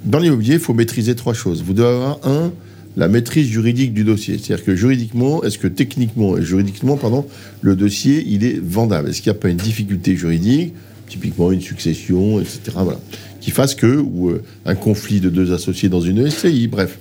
Dans 0.05 0.19
l'immobilier, 0.19 0.53
il 0.55 0.59
faut 0.59 0.73
maîtriser 0.75 1.15
trois 1.15 1.33
choses. 1.33 1.63
Vous 1.63 1.73
devez 1.73 1.87
avoir, 1.89 2.19
un, 2.23 2.51
la 2.97 3.07
maîtrise 3.07 3.47
juridique 3.47 3.93
du 3.95 4.03
dossier. 4.03 4.37
C'est-à-dire 4.37 4.63
que 4.65 4.75
juridiquement, 4.75 5.43
est-ce 5.43 5.57
que 5.57 5.67
techniquement, 5.67 6.37
et 6.37 6.43
juridiquement, 6.43 6.97
pardon, 6.97 7.25
le 7.61 7.75
dossier, 7.75 8.23
il 8.27 8.43
est 8.45 8.59
vendable? 8.61 9.09
Est-ce 9.09 9.21
qu'il 9.23 9.31
n'y 9.31 9.37
a 9.37 9.41
pas 9.41 9.49
une 9.49 9.57
difficulté 9.57 10.15
juridique, 10.15 10.73
typiquement 11.07 11.51
une 11.51 11.61
succession, 11.61 12.39
etc., 12.39 12.59
voilà, 12.75 12.99
qui 13.41 13.51
fasse 13.51 13.75
que, 13.75 13.97
ou 13.97 14.29
euh, 14.29 14.43
un 14.65 14.75
conflit 14.75 15.19
de 15.19 15.29
deux 15.29 15.53
associés 15.53 15.89
dans 15.89 16.01
une 16.01 16.29
SCI, 16.29 16.67
bref. 16.67 16.99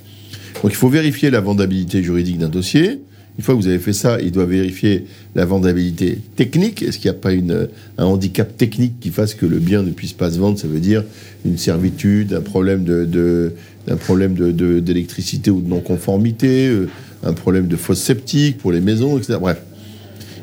Donc 0.63 0.73
il 0.73 0.77
faut 0.77 0.89
vérifier 0.89 1.31
la 1.31 1.41
vendabilité 1.41 2.03
juridique 2.03 2.39
d'un 2.39 2.49
dossier. 2.49 3.01
Une 3.39 3.45
fois 3.45 3.55
que 3.55 3.61
vous 3.61 3.69
avez 3.69 3.79
fait 3.79 3.93
ça, 3.93 4.21
il 4.21 4.33
doit 4.33 4.47
vérifier 4.47 5.05
la 5.37 5.45
vendabilité 5.45 6.19
technique. 6.35 6.83
Est-ce 6.83 6.99
qu'il 6.99 7.09
n'y 7.09 7.17
a 7.17 7.21
pas 7.21 7.33
une, 7.33 7.69
un 7.97 8.05
handicap 8.05 8.57
technique 8.57 8.99
qui 8.99 9.11
fasse 9.11 9.35
que 9.35 9.47
le 9.47 9.59
bien 9.59 9.83
ne 9.83 9.93
puisse 9.93 10.13
pas 10.13 10.33
se 10.33 10.39
vendre? 10.39 10.59
Ça 10.59 10.67
veut 10.67 10.81
dire 10.81 11.05
une 11.45 11.57
servitude, 11.57 12.35
un 12.35 12.41
problème 12.41 12.83
de, 12.83 13.53
problème 14.01 14.35
d'électricité 14.35 15.53
ou 15.53 15.61
de 15.61 15.69
non-conformité, 15.69 16.67
euh, 16.67 16.89
un 17.23 17.33
problème 17.33 17.69
de 17.69 17.77
fosse 17.77 18.01
septique 18.01 18.59
pour 18.59 18.73
les 18.73 18.81
maisons, 18.81 19.17
etc. 19.17 19.39
Bref. 19.41 19.59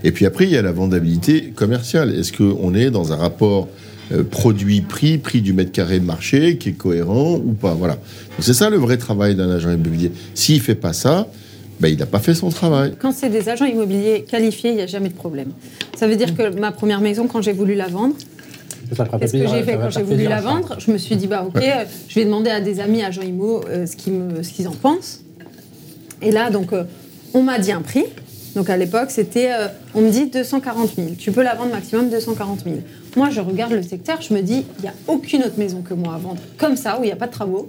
Et 0.06 0.12
puis 0.12 0.26
après, 0.26 0.46
il 0.46 0.52
y 0.52 0.58
a 0.58 0.62
la 0.62 0.72
vendabilité 0.72 1.52
commerciale. 1.54 2.16
Est-ce 2.16 2.32
qu'on 2.32 2.74
est 2.74 2.92
dans 2.92 3.12
un 3.12 3.18
rapport 3.18 3.68
euh, 4.12 4.24
produit-prix, 4.24 5.18
prix 5.18 5.42
du 5.42 5.54
mètre 5.54 5.72
carré 5.72 6.00
marché, 6.00 6.58
qui 6.58 6.70
est 6.70 6.74
cohérent 6.74 7.36
ou 7.36 7.54
pas 7.54 7.74
Voilà. 7.74 7.94
Donc 7.96 8.42
c'est 8.42 8.54
ça 8.54 8.70
le 8.70 8.78
vrai 8.78 8.98
travail 8.98 9.36
d'un 9.36 9.50
agent 9.50 9.72
immobilier. 9.72 10.12
S'il 10.34 10.62
fait 10.62 10.76
pas 10.76 10.94
ça, 10.94 11.28
ben, 11.80 11.90
il 11.90 11.98
n'a 11.98 12.06
pas 12.06 12.20
fait 12.20 12.34
son 12.36 12.50
travail. 12.50 12.94
Quand 13.00 13.12
c'est 13.12 13.30
des 13.30 13.50
agents 13.50 13.66
immobiliers 13.66 14.24
qualifiés, 14.30 14.70
il 14.70 14.76
n'y 14.78 14.82
a 14.82 14.88
jamais 14.88 15.10
de 15.10 15.14
problème. 15.16 15.50
Ça 15.98 16.08
veut 16.08 16.16
dire 16.16 16.36
que 16.36 16.58
ma 16.60 16.72
première 16.72 17.02
maison, 17.02 17.28
quand 17.28 17.42
j'ai 17.42 17.52
voulu 17.54 17.76
la 17.76 17.88
vendre, 17.88 18.16
qu'est-ce 18.90 19.02
que 19.04 19.18
plaisir, 19.18 19.50
j'ai 19.50 19.64
fait 19.64 19.78
quand 19.78 19.90
j'ai 19.90 20.04
voulu 20.04 20.24
la 20.28 20.42
vendre 20.42 20.76
Je 20.80 20.92
me 20.92 20.98
suis 20.98 21.16
dit, 21.16 21.28
bah 21.28 21.44
ok, 21.48 21.62
je 22.08 22.16
vais 22.16 22.26
demander 22.26 22.50
à 22.52 22.62
des 22.62 22.80
amis 22.80 23.04
agents 23.04 23.24
immo 23.24 23.62
euh, 23.70 23.86
ce 23.86 23.96
qu'ils 23.96 24.14
me- 24.14 24.44
ce 24.44 24.52
qu'ils 24.54 24.68
en 24.68 24.72
pensent. 24.74 25.22
Et 26.22 26.32
là, 26.32 26.50
donc, 26.50 26.72
euh, 26.72 26.84
on 27.34 27.42
m'a 27.44 27.60
dit 27.60 27.72
un 27.72 27.82
prix. 27.82 28.04
Donc 28.56 28.70
à 28.70 28.78
l'époque, 28.78 29.12
c'était, 29.12 29.52
euh, 29.52 29.68
on 29.94 30.02
me 30.02 30.10
dit 30.10 30.28
240 30.28 30.92
000. 30.96 31.08
Tu 31.18 31.32
peux 31.32 31.44
la 31.44 31.56
vendre 31.56 31.72
maximum 31.72 32.10
240 32.10 32.64
000. 32.64 32.78
Moi, 33.18 33.30
je 33.30 33.42
regarde 33.42 33.74
le 33.74 33.84
secteur, 33.84 34.22
je 34.22 34.34
me 34.34 34.42
dis, 34.42 34.66
il 34.80 34.82
n'y 34.84 34.88
a 34.88 34.94
aucune 35.08 35.42
autre 35.44 35.58
maison 35.58 35.82
que 35.82 35.94
moi 35.94 36.16
à 36.16 36.18
vendre 36.18 36.40
comme 36.58 36.76
ça, 36.78 36.98
où 37.00 37.04
il 37.04 37.08
n'y 37.08 37.12
a 37.12 37.16
pas 37.18 37.28
de 37.28 37.32
travaux. 37.32 37.68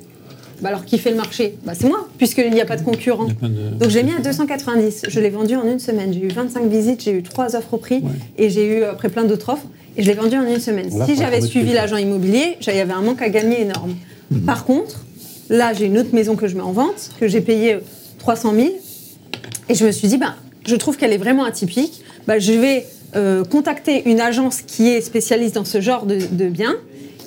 Bah 0.62 0.70
alors, 0.70 0.85
qui 0.87 0.96
fait 0.99 1.11
le 1.11 1.16
marché? 1.16 1.59
Bah, 1.66 1.72
C'est 1.79 1.87
moi, 1.88 2.09
puisqu'il 2.16 2.51
n'y 2.51 2.61
a 2.62 2.64
pas 2.64 2.77
de 2.77 2.83
concurrent. 2.83 3.27
Il 3.27 3.33
y 3.33 3.35
pas 3.35 3.49
de- 3.49 3.79
Donc 3.79 3.90
j'ai 3.90 4.03
mis 4.03 4.12
à 4.12 4.20
290. 4.20 5.03
Je 5.09 5.20
l'ai 5.20 5.29
vendu 5.29 5.55
en 5.57 5.64
une 5.66 5.79
semaine. 5.79 6.12
J'ai 6.14 6.20
eu 6.25 6.29
25 6.29 6.64
visites, 6.70 7.03
j'ai 7.03 7.12
eu 7.12 7.22
trois 7.22 7.57
offres 7.57 7.75
au 7.75 7.77
prix 7.77 8.03
et 8.38 8.49
j'ai 8.49 8.79
eu 8.79 8.83
après 8.85 9.11
plein 9.11 9.25
d'autres 9.25 9.51
offres. 9.51 9.66
Et 9.99 10.03
je 10.03 10.09
l'ai 10.09 10.14
vendu 10.14 10.37
en 10.37 10.46
une 10.46 10.61
semaine. 10.61 10.88
Là, 10.99 11.05
si 11.05 11.16
j'avais 11.16 11.40
suivi 11.42 11.72
l'agent 11.75 11.96
immobilier, 11.96 12.57
j'avais 12.61 12.81
un 12.92 13.03
manque 13.03 13.20
à 13.22 13.29
gagner 13.29 13.62
énorme. 13.62 13.96
Par 14.46 14.64
contre, 14.64 15.05
là 15.51 15.72
j'ai 15.75 15.87
une 15.87 15.99
autre 15.99 16.14
maison 16.14 16.37
que 16.37 16.49
je 16.49 16.55
mets 16.57 16.62
en 16.62 16.72
vente, 16.72 17.11
que 17.20 17.29
j'ai 17.29 17.40
payée 17.42 17.75
euh, 17.75 17.81
300 18.18 18.55
000. 18.55 18.68
Et 19.68 19.75
je 19.75 19.85
me 19.85 19.90
suis 19.92 20.09
dit, 20.09 20.16
bah, 20.16 20.37
je 20.67 20.77
trouve 20.77 20.97
qu'elle 20.97 21.13
est 21.13 21.19
vraiment 21.19 21.45
atypique. 21.45 22.03
Bah, 22.27 22.39
je 22.39 22.53
vais 22.53 22.87
euh, 23.15 23.45
contacter 23.45 24.09
une 24.09 24.21
agence 24.21 24.63
qui 24.63 24.89
est 24.89 25.01
spécialiste 25.01 25.55
dans 25.55 25.65
ce 25.65 25.81
genre 25.81 26.07
de, 26.07 26.49
biens 26.49 26.75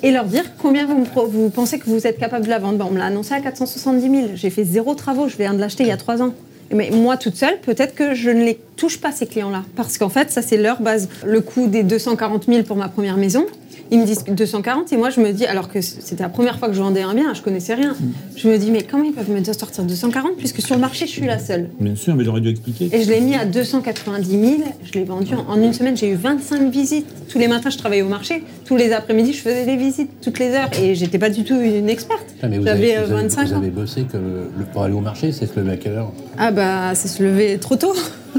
et 0.02 0.10
leur 0.10 0.24
dire 0.24 0.44
combien 0.58 0.86
vous, 0.86 1.50
pensez 1.50 1.78
que 1.78 1.86
vous 1.86 2.06
êtes 2.06 2.18
capable 2.18 2.44
de 2.44 2.50
la 2.50 2.58
vendre. 2.58 2.78
Bah, 2.78 2.86
on 2.88 2.92
me 2.92 2.98
l'a 2.98 3.06
annoncé 3.06 3.34
à 3.34 3.40
470 3.40 4.00
000. 4.02 4.28
J'ai 4.34 4.50
fait 4.50 4.64
zéro 4.64 4.94
travaux. 4.94 5.28
Je 5.28 5.36
viens 5.36 5.54
de 5.54 5.60
l'acheter 5.60 5.84
il 5.84 5.88
y 5.88 5.92
a 5.92 5.96
trois 5.96 6.22
ans. 6.22 6.34
Mais 6.72 6.90
moi, 6.90 7.16
toute 7.16 7.34
seule, 7.34 7.58
peut-être 7.60 7.94
que 7.94 8.14
je 8.14 8.30
ne 8.30 8.44
les 8.44 8.58
touche 8.76 9.00
pas, 9.00 9.10
ces 9.10 9.26
clients-là. 9.26 9.64
Parce 9.74 9.98
qu'en 9.98 10.08
fait, 10.08 10.30
ça, 10.30 10.40
c'est 10.40 10.56
leur 10.56 10.80
base. 10.80 11.08
Le 11.24 11.40
coût 11.40 11.66
des 11.66 11.82
240 11.82 12.44
000 12.46 12.62
pour 12.62 12.76
ma 12.76 12.88
première 12.88 13.16
maison, 13.16 13.44
ils 13.90 13.98
me 13.98 14.04
disent 14.06 14.24
240 14.28 14.92
et 14.92 14.96
moi, 14.96 15.10
je 15.10 15.20
me 15.20 15.32
dis, 15.32 15.46
alors 15.46 15.68
que 15.68 15.80
c'était 15.80 16.22
la 16.22 16.28
première 16.28 16.58
fois 16.58 16.68
que 16.68 16.74
je 16.74 16.80
vendais 16.80 17.02
un 17.02 17.14
bien, 17.14 17.34
je 17.34 17.42
connaissais 17.42 17.74
rien. 17.74 17.94
Je 18.36 18.48
me 18.48 18.56
dis, 18.58 18.70
mais 18.70 18.82
comment 18.82 19.04
ils 19.04 19.12
peuvent 19.12 19.30
me 19.30 19.42
sortir 19.44 19.84
240 19.84 20.36
puisque 20.38 20.60
sur 20.60 20.74
le 20.74 20.80
marché, 20.80 21.06
je 21.06 21.10
suis 21.12 21.26
la 21.26 21.38
seule. 21.38 21.68
Bien 21.80 21.94
sûr, 21.96 22.14
mais 22.14 22.24
j'aurais 22.24 22.40
dû 22.40 22.48
expliquer. 22.50 22.88
Et 22.92 23.02
je 23.02 23.10
l'ai 23.10 23.20
mis 23.20 23.34
à 23.34 23.44
290 23.44 24.30
000. 24.30 24.42
Je 24.84 24.92
l'ai 24.92 25.04
vendu 25.04 25.34
en, 25.34 25.50
en 25.52 25.60
une 25.62 25.72
semaine. 25.72 25.96
J'ai 25.96 26.10
eu 26.10 26.14
25 26.14 26.70
visites. 26.70 27.06
Tous 27.28 27.38
les 27.38 27.48
matins, 27.48 27.70
je 27.70 27.78
travaillais 27.78 28.02
au 28.02 28.08
marché. 28.08 28.42
Tous 28.64 28.76
les 28.76 28.92
après-midi, 28.92 29.32
je 29.32 29.40
faisais 29.40 29.64
des 29.66 29.76
visites 29.76 30.10
toutes 30.22 30.38
les 30.38 30.50
heures. 30.50 30.70
Et 30.80 30.94
j'étais 30.94 31.18
pas 31.18 31.30
du 31.30 31.44
tout 31.44 31.58
une 31.60 31.88
experte. 31.88 32.24
Ah, 32.42 32.48
mais 32.48 32.58
vous 32.58 32.64
J'avais 32.66 32.94
avez, 32.94 32.98
euh, 32.98 33.06
vous 33.06 33.12
avez- 33.12 33.22
25 33.22 33.46
vous 33.48 33.54
ans. 33.54 33.56
avez 33.58 33.70
bossé 33.70 34.02
que 34.02 34.16
le- 34.16 34.64
pour 34.72 34.82
aller 34.82 34.94
au 34.94 35.00
marché, 35.00 35.32
c'est 35.32 35.46
se 35.46 35.58
lever 35.58 35.72
à 35.72 35.76
quelle 35.76 35.92
heure? 35.94 36.12
Ah 36.38 36.50
bah, 36.52 36.94
c'est 36.94 37.08
se 37.08 37.22
lever 37.22 37.58
trop 37.58 37.76
tôt. 37.76 37.92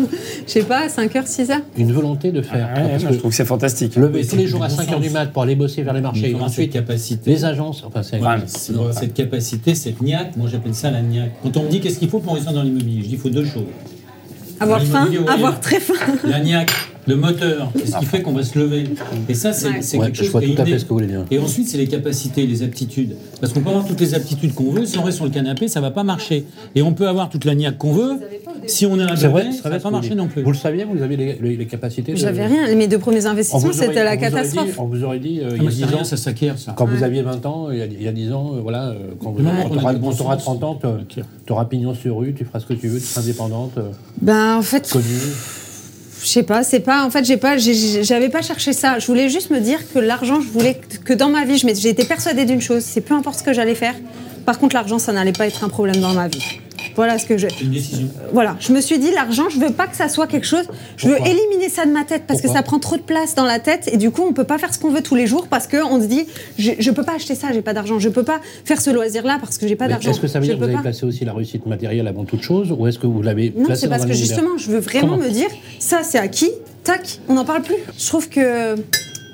Je 0.48 0.52
sais 0.52 0.64
pas, 0.64 0.88
5h, 0.88 1.28
6h. 1.28 1.52
Une 1.78 1.92
volonté 1.92 2.32
de 2.32 2.42
faire. 2.42 2.70
Ouais, 2.76 2.90
parce 2.92 3.04
moi, 3.04 3.10
que 3.10 3.14
je 3.16 3.20
trouve 3.20 3.32
que 3.32 3.36
c'est 3.38 3.46
fantastique. 3.46 3.96
lever 3.98 4.26
tous 4.26 4.38
les 4.38 4.48
jours 4.48 4.64
à 4.64 4.70
du 4.70 4.76
bon 4.76 4.82
5h 4.84 5.00
du 5.02 5.10
mat 5.10 5.26
pour 5.34 5.41
aller 5.42 5.56
bosser 5.56 5.84
vers 5.84 5.94
les 5.94 6.02
marchés. 6.02 6.36
Ensuite, 6.36 6.74
capacité. 6.74 7.32
les 7.32 7.46
agences, 7.46 7.84
enfin 7.86 8.04
c'est. 8.04 8.20
Ouais, 8.20 8.38
cette 8.92 9.14
capacité, 9.14 9.76
cette 9.76 10.02
niaque, 10.02 10.36
moi 10.38 10.48
j'appelle 10.50 10.76
ça 10.76 10.92
la 10.92 11.02
niaque. 11.02 11.32
Quand 11.44 11.58
on 11.58 11.64
me 11.64 11.70
dit 11.70 11.80
qu'est-ce 11.80 12.00
qu'il 12.00 12.10
faut 12.10 12.20
pour 12.20 12.34
réussir 12.34 12.54
dans 12.54 12.64
l'immobilier, 12.64 13.02
je 13.04 13.08
dis 13.08 13.14
il 13.14 13.20
faut 13.20 13.30
deux 13.30 13.46
choses. 13.46 13.66
Avoir 14.60 14.82
faim, 14.84 15.10
avoir 15.28 15.60
très 15.60 15.80
faim. 15.80 15.96
La 16.24 16.40
niaque, 16.40 16.72
le 17.08 17.16
moteur, 17.16 17.72
c'est 17.76 17.88
ce 17.92 17.98
qui 17.98 18.06
fait 18.06 18.22
qu'on 18.22 18.34
va 18.34 18.44
se 18.44 18.58
lever. 18.60 18.84
Et 19.30 19.34
ça, 19.34 19.54
c'est 19.54 19.68
Ouais. 19.98 20.06
quelque 20.06 20.18
je 20.18 20.24
chose 20.24 20.32
vois 20.32 20.42
qui 20.42 20.52
est 20.52 20.56
tout 20.56 20.62
à 20.62 20.66
fait 20.66 20.80
ce 20.80 20.84
que 20.86 20.90
vous 20.90 20.96
voulez 20.96 21.08
dire. 21.08 21.26
Et 21.32 21.40
ensuite, 21.40 21.68
c'est 21.68 21.78
les 21.78 21.88
capacités, 21.88 22.46
les 22.46 22.64
aptitudes. 22.64 23.16
Parce 23.40 23.54
qu'on 23.54 23.62
peut 23.62 23.70
avoir 23.70 23.86
toutes 23.86 24.00
les 24.00 24.14
aptitudes 24.14 24.54
qu'on 24.54 24.72
veut, 24.72 24.86
si 24.86 24.98
on 24.98 25.04
reste 25.04 25.18
sur 25.18 25.26
le 25.26 25.32
canapé, 25.32 25.68
ça 25.68 25.82
va 25.82 25.92
pas 25.92 26.04
marcher. 26.04 26.46
Et 26.76 26.82
on 26.82 26.94
peut 26.94 27.08
avoir 27.08 27.30
toute 27.30 27.46
la 27.46 27.56
niaque 27.56 27.78
qu'on 27.78 27.92
veut, 27.94 28.14
si 28.68 28.86
on 28.86 29.00
est 29.00 29.04
un 29.04 29.16
vrai, 29.16 29.52
ça 29.52 29.70
va 29.70 29.80
pas 29.80 29.90
marcher 29.92 30.16
non 30.16 30.28
plus. 30.28 30.44
Vous 30.44 30.52
le 30.52 30.58
saviez, 30.58 30.84
vous 30.84 31.02
avez 31.02 31.18
les, 31.18 31.38
les- 31.42 31.58
les 31.58 31.66
capacités 31.66 32.12
de- 32.14 32.18
J'avais 32.18 32.46
rien. 32.46 32.74
Mes 32.76 32.88
deux 32.88 33.00
premiers 33.00 33.26
investissements, 33.26 33.74
c'était 33.74 34.04
la 34.04 34.16
dit- 34.16 34.22
catastrophe. 34.22 34.78
On 34.80 34.86
vous 34.86 35.04
aurait 35.04 35.20
dit, 35.20 35.40
euh, 35.42 35.50
Ah, 35.52 35.56
il 35.58 35.64
y 35.64 35.68
a 35.68 35.70
c'est 35.72 35.76
10 35.78 35.84
rien, 35.86 35.98
ans, 36.00 36.04
ça 36.04 36.18
s'acquiert, 36.18 36.58
ça. 36.60 36.74
quand 36.78 36.86
vous 36.86 37.04
aviez 37.04 37.22
20 37.22 37.46
ans, 37.46 37.70
il 37.72 37.78
y 37.80 37.82
a, 37.82 37.86
il 37.86 38.02
y 38.04 38.08
a 38.08 38.12
10 38.12 38.32
ans, 38.32 38.54
euh, 38.56 38.60
voilà, 38.62 38.90
euh, 38.90 38.94
quand 39.20 39.32
vous 39.32 39.38
Du 39.38 39.44
moment 39.44 39.64
quand 39.64 39.70
qu'on 39.70 39.76
a 39.78 39.80
t'auras- 39.80 39.94
du 39.94 40.00
bon 40.00 40.10
quand 40.12 40.16
t'auras 40.18 40.36
sens, 40.36 40.44
30 40.60 40.64
ans, 40.64 40.80
tu 41.10 41.52
auras 41.54 41.66
pignon 41.66 41.94
sur 41.94 42.18
rue, 42.18 42.34
tu 42.34 42.46
feras 42.46 42.60
ce 42.60 42.66
que 42.66 42.74
tu 42.74 42.88
veux, 42.88 43.00
tu 43.00 43.06
seras 43.06 43.22
indépendante, 43.22 43.74
Ben, 44.22 44.58
en 44.58 44.62
fait, 44.62 44.90
connue. 44.92 45.04
Je 46.32 46.36
sais 46.36 46.44
pas, 46.44 46.64
c'est 46.64 46.80
pas. 46.80 47.04
En 47.04 47.10
fait, 47.10 47.26
j'ai 47.26 47.36
pas, 47.36 47.58
j'avais 47.58 48.30
pas 48.30 48.42
cherché 48.42 48.72
ça. 48.72 49.00
Je 49.00 49.08
voulais 49.08 49.28
juste 49.28 49.50
me 49.50 49.60
dire 49.60 49.80
que 49.92 50.00
l'argent, 50.00 50.40
je 50.40 50.48
voulais 50.48 50.80
que 51.04 51.12
dans 51.12 51.28
ma 51.28 51.44
vie, 51.44 51.58
été 51.90 52.06
persuadée 52.06 52.46
d'une 52.46 52.62
chose, 52.62 52.84
c'est 52.84 53.02
peu 53.02 53.14
importe 53.14 53.40
ce 53.40 53.44
que 53.44 53.52
j'allais 53.52 53.76
faire. 53.76 53.96
Par 54.46 54.58
contre, 54.58 54.76
l'argent, 54.76 54.98
ça 54.98 55.12
n'allait 55.12 55.34
pas 55.34 55.46
être 55.46 55.66
un 55.66 55.68
problème 55.68 55.98
dans 55.98 56.14
ma 56.14 56.30
vie. 56.30 56.61
Voilà 56.96 57.18
ce 57.18 57.26
que 57.26 57.38
je. 57.38 57.48
Une 57.62 57.72
décision. 57.72 58.08
Voilà, 58.34 58.56
je 58.60 58.72
me 58.74 58.82
suis 58.82 59.00
dit 59.00 59.12
l'argent, 59.12 59.50
je 59.50 59.60
veux 59.60 59.72
pas 59.72 59.88
que 59.88 59.96
ça 59.96 60.10
soit 60.10 60.28
quelque 60.28 60.48
chose. 60.48 60.66
Je 60.98 61.08
veux 61.08 61.18
éliminer 61.18 61.70
ça 61.70 61.86
de 61.86 61.92
ma 61.92 62.04
tête 62.04 62.24
parce 62.28 62.42
que 62.42 62.48
ça 62.48 62.62
prend 62.64 62.80
trop 62.80 62.98
de 62.98 63.02
place 63.02 63.36
dans 63.36 63.46
la 63.46 63.60
tête 63.60 63.90
et 63.92 63.98
du 63.98 64.12
coup 64.12 64.24
on 64.28 64.34
peut 64.34 64.44
pas 64.44 64.58
faire 64.58 64.74
ce 64.74 64.80
qu'on 64.80 64.92
veut 64.92 65.02
tous 65.02 65.16
les 65.16 65.28
jours 65.28 65.48
parce 65.48 65.68
que 65.68 65.78
on 65.84 66.02
se 66.02 66.06
dit 66.06 66.26
je, 66.58 66.72
je 66.80 66.92
peux 66.92 67.04
pas 67.04 67.16
acheter 67.16 67.36
ça, 67.36 67.48
j'ai 67.54 67.62
pas 67.62 67.74
d'argent. 67.74 68.00
Je 68.00 68.10
peux 68.10 68.24
pas 68.24 68.40
faire 68.66 68.82
ce 68.82 68.90
loisir 68.90 69.26
là 69.26 69.38
parce 69.40 69.58
que 69.58 69.68
j'ai 69.68 69.76
pas 69.76 69.88
d'argent. 69.88 70.12
Est-ce 70.12 70.20
que 70.20 70.28
ça 70.28 70.40
veut 70.40 70.46
dire 70.46 70.56
que 70.56 70.60
vous 70.60 70.66
avez 70.66 70.74
pas. 70.74 70.82
placé 70.82 71.06
aussi 71.06 71.26
la 71.26 71.34
réussite 71.34 71.66
matérielle 71.66 72.08
avant 72.08 72.26
toute 72.26 72.42
chose 72.42 72.72
ou 72.72 72.88
est-ce 72.88 73.00
que 73.00 73.08
vous 73.08 73.22
l'avez 73.22 73.54
Non, 73.56 73.76
c'est 73.76 73.90
parce 73.90 74.06
que 74.06 74.14
justement, 74.14 74.58
je 74.58 74.70
veux 74.72 74.80
vraiment 74.80 75.02
Comment 75.02 75.18
me 75.18 75.30
dire, 75.30 75.50
ça 75.80 76.04
c'est 76.04 76.20
acquis, 76.20 76.52
tac, 76.84 77.20
on 77.28 77.34
n'en 77.34 77.46
parle 77.46 77.64
plus. 77.64 77.76
Je 77.98 78.08
trouve 78.08 78.30
que. 78.30 78.76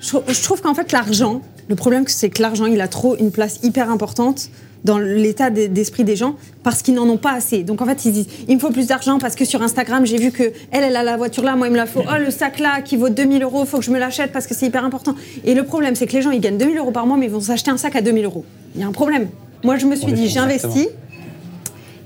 Je 0.02 0.43
trouve 0.43 0.62
qu'en 0.62 0.74
fait, 0.74 0.91
l'argent, 0.91 1.41
le 1.67 1.76
problème, 1.76 2.06
c'est 2.08 2.30
que 2.30 2.41
l'argent, 2.41 2.65
il 2.65 2.80
a 2.82 2.88
trop 2.88 3.17
une 3.17 3.32
place 3.32 3.60
hyper 3.63 3.89
importante 3.89 4.50
dans 4.84 4.98
l'état 4.98 5.50
d'e- 5.50 5.68
d'esprit 5.68 6.04
des 6.04 6.16
gens 6.16 6.36
parce 6.63 6.82
qu'ils 6.82 6.94
n'en 6.94 7.08
ont 7.10 7.18
pas 7.18 7.32
assez. 7.34 7.63
Donc 7.63 7.82
en 7.82 7.86
fait, 7.86 8.06
ils 8.06 8.12
disent 8.12 8.28
il 8.48 8.56
me 8.56 8.60
faut 8.60 8.70
plus 8.72 8.88
d'argent 8.88 9.20
parce 9.20 9.36
que 9.36 9.46
sur 9.46 9.62
Instagram, 9.62 10.06
j'ai 10.06 10.18
vu 10.18 10.32
que 10.32 10.44
elle, 10.72 10.84
elle 10.84 10.96
a 10.96 11.04
la 11.04 11.18
voiture 11.18 11.44
là, 11.44 11.56
moi, 11.56 11.68
il 11.68 11.72
me 11.72 11.78
la 11.78 11.86
faut. 11.86 12.02
Oh, 12.08 12.18
le 12.20 12.32
sac 12.32 12.60
là 12.60 12.82
qui 12.82 12.96
vaut 12.98 13.10
2000 13.10 13.44
euros, 13.44 13.66
faut 13.66 13.80
que 13.80 13.84
je 13.86 13.92
me 13.92 14.00
l'achète 14.00 14.32
parce 14.32 14.48
que 14.48 14.54
c'est 14.54 14.68
hyper 14.68 14.84
important. 14.86 15.16
Et 15.46 15.54
le 15.54 15.63
problème, 15.63 15.96
c'est 15.96 16.08
que 16.08 16.13
les 16.13 16.22
gens, 16.22 16.32
ils 16.32 16.40
gagnent 16.42 16.58
2000 16.58 16.78
euros 16.78 16.92
par 16.92 17.06
mois, 17.06 17.18
mais 17.18 17.26
ils 17.26 17.32
vont 17.32 17.42
s'acheter 17.42 17.72
un 17.72 17.78
sac 17.78 17.96
à 17.96 18.02
2000 18.02 18.26
euros. 18.26 18.46
Il 18.76 18.82
y 18.82 18.84
a 18.84 18.88
un 18.88 18.92
problème. 18.92 19.28
Moi, 19.63 19.78
je 19.78 19.86
me 19.86 19.96
suis 19.96 20.12
dit 20.13 20.28
j'investis. 20.30 20.88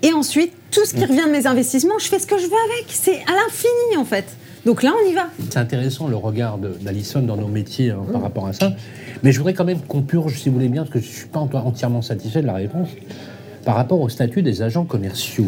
Et 0.03 0.13
ensuite, 0.13 0.51
tout 0.71 0.85
ce 0.85 0.93
qui 0.95 1.05
revient 1.05 1.25
de 1.25 1.31
mes 1.31 1.45
investissements, 1.45 1.99
je 1.99 2.07
fais 2.07 2.17
ce 2.17 2.25
que 2.25 2.37
je 2.37 2.45
veux 2.45 2.51
avec. 2.73 2.85
C'est 2.89 3.17
à 3.27 3.33
l'infini, 3.33 3.97
en 3.97 4.05
fait. 4.05 4.25
Donc 4.65 4.83
là, 4.83 4.91
on 5.03 5.09
y 5.09 5.13
va. 5.13 5.23
C'est 5.49 5.57
intéressant 5.57 6.07
le 6.07 6.15
regard 6.15 6.57
d'Alison 6.57 7.21
dans 7.21 7.35
nos 7.37 7.47
métiers 7.47 7.89
hein, 7.91 7.99
par 8.11 8.21
rapport 8.21 8.47
à 8.47 8.53
ça. 8.53 8.73
Mais 9.23 9.31
je 9.31 9.37
voudrais 9.39 9.53
quand 9.53 9.65
même 9.65 9.79
qu'on 9.79 10.01
purge, 10.01 10.37
si 10.39 10.49
vous 10.49 10.55
voulez 10.55 10.67
bien, 10.69 10.83
parce 10.83 10.93
que 10.93 10.99
je 10.99 11.07
ne 11.07 11.11
suis 11.11 11.27
pas 11.27 11.39
enti- 11.39 11.55
entièrement 11.57 12.01
satisfait 12.01 12.41
de 12.41 12.47
la 12.47 12.53
réponse, 12.53 12.89
par 13.65 13.75
rapport 13.75 13.99
au 14.01 14.09
statut 14.09 14.41
des 14.43 14.61
agents 14.61 14.85
commerciaux. 14.85 15.45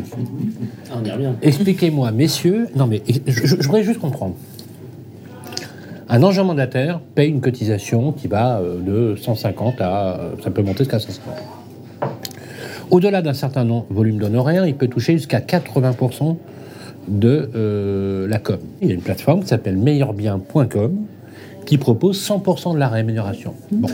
Ah, 0.91 0.95
on 1.02 1.06
y 1.06 1.12
revient. 1.12 1.32
Expliquez-moi, 1.41 2.12
messieurs. 2.12 2.67
Non, 2.76 2.88
mais 2.88 3.02
je, 3.08 3.19
je- 3.28 3.45
je 3.60 3.63
voudrais 3.67 3.84
juste 3.84 3.99
comprendre. 3.99 4.36
Un 6.10 6.21
agent 6.23 6.43
mandataire 6.43 6.99
paye 7.15 7.30
une 7.30 7.41
cotisation 7.41 8.12
qui 8.12 8.28
va 8.28 8.60
euh, 8.60 8.80
de 9.13 9.15
150 9.15 9.82
à. 9.82 10.15
euh, 10.19 10.30
ça 10.43 10.52
peut 10.52 10.62
monter 10.62 10.80
jusqu'à 10.80 10.99
500. 10.99 11.21
Au-delà 12.91 13.21
d'un 13.23 13.34
certain 13.34 13.65
volume 13.89 14.17
d'honoraires, 14.19 14.67
il 14.67 14.76
peut 14.76 14.88
toucher 14.88 15.13
jusqu'à 15.13 15.39
80% 15.39 16.36
de 17.07 17.49
euh, 17.55 18.27
la 18.27 18.39
com. 18.39 18.57
Il 18.81 18.87
y 18.87 18.91
a 18.91 18.93
une 18.93 19.01
plateforme 19.01 19.41
qui 19.41 19.47
s'appelle 19.47 19.77
meilleurbien.com 19.77 20.95
qui 21.65 21.77
propose 21.77 22.19
100% 22.27 22.73
de 22.73 22.79
la 22.79 22.87
rémunération. 22.89 23.53
Bon. 23.71 23.87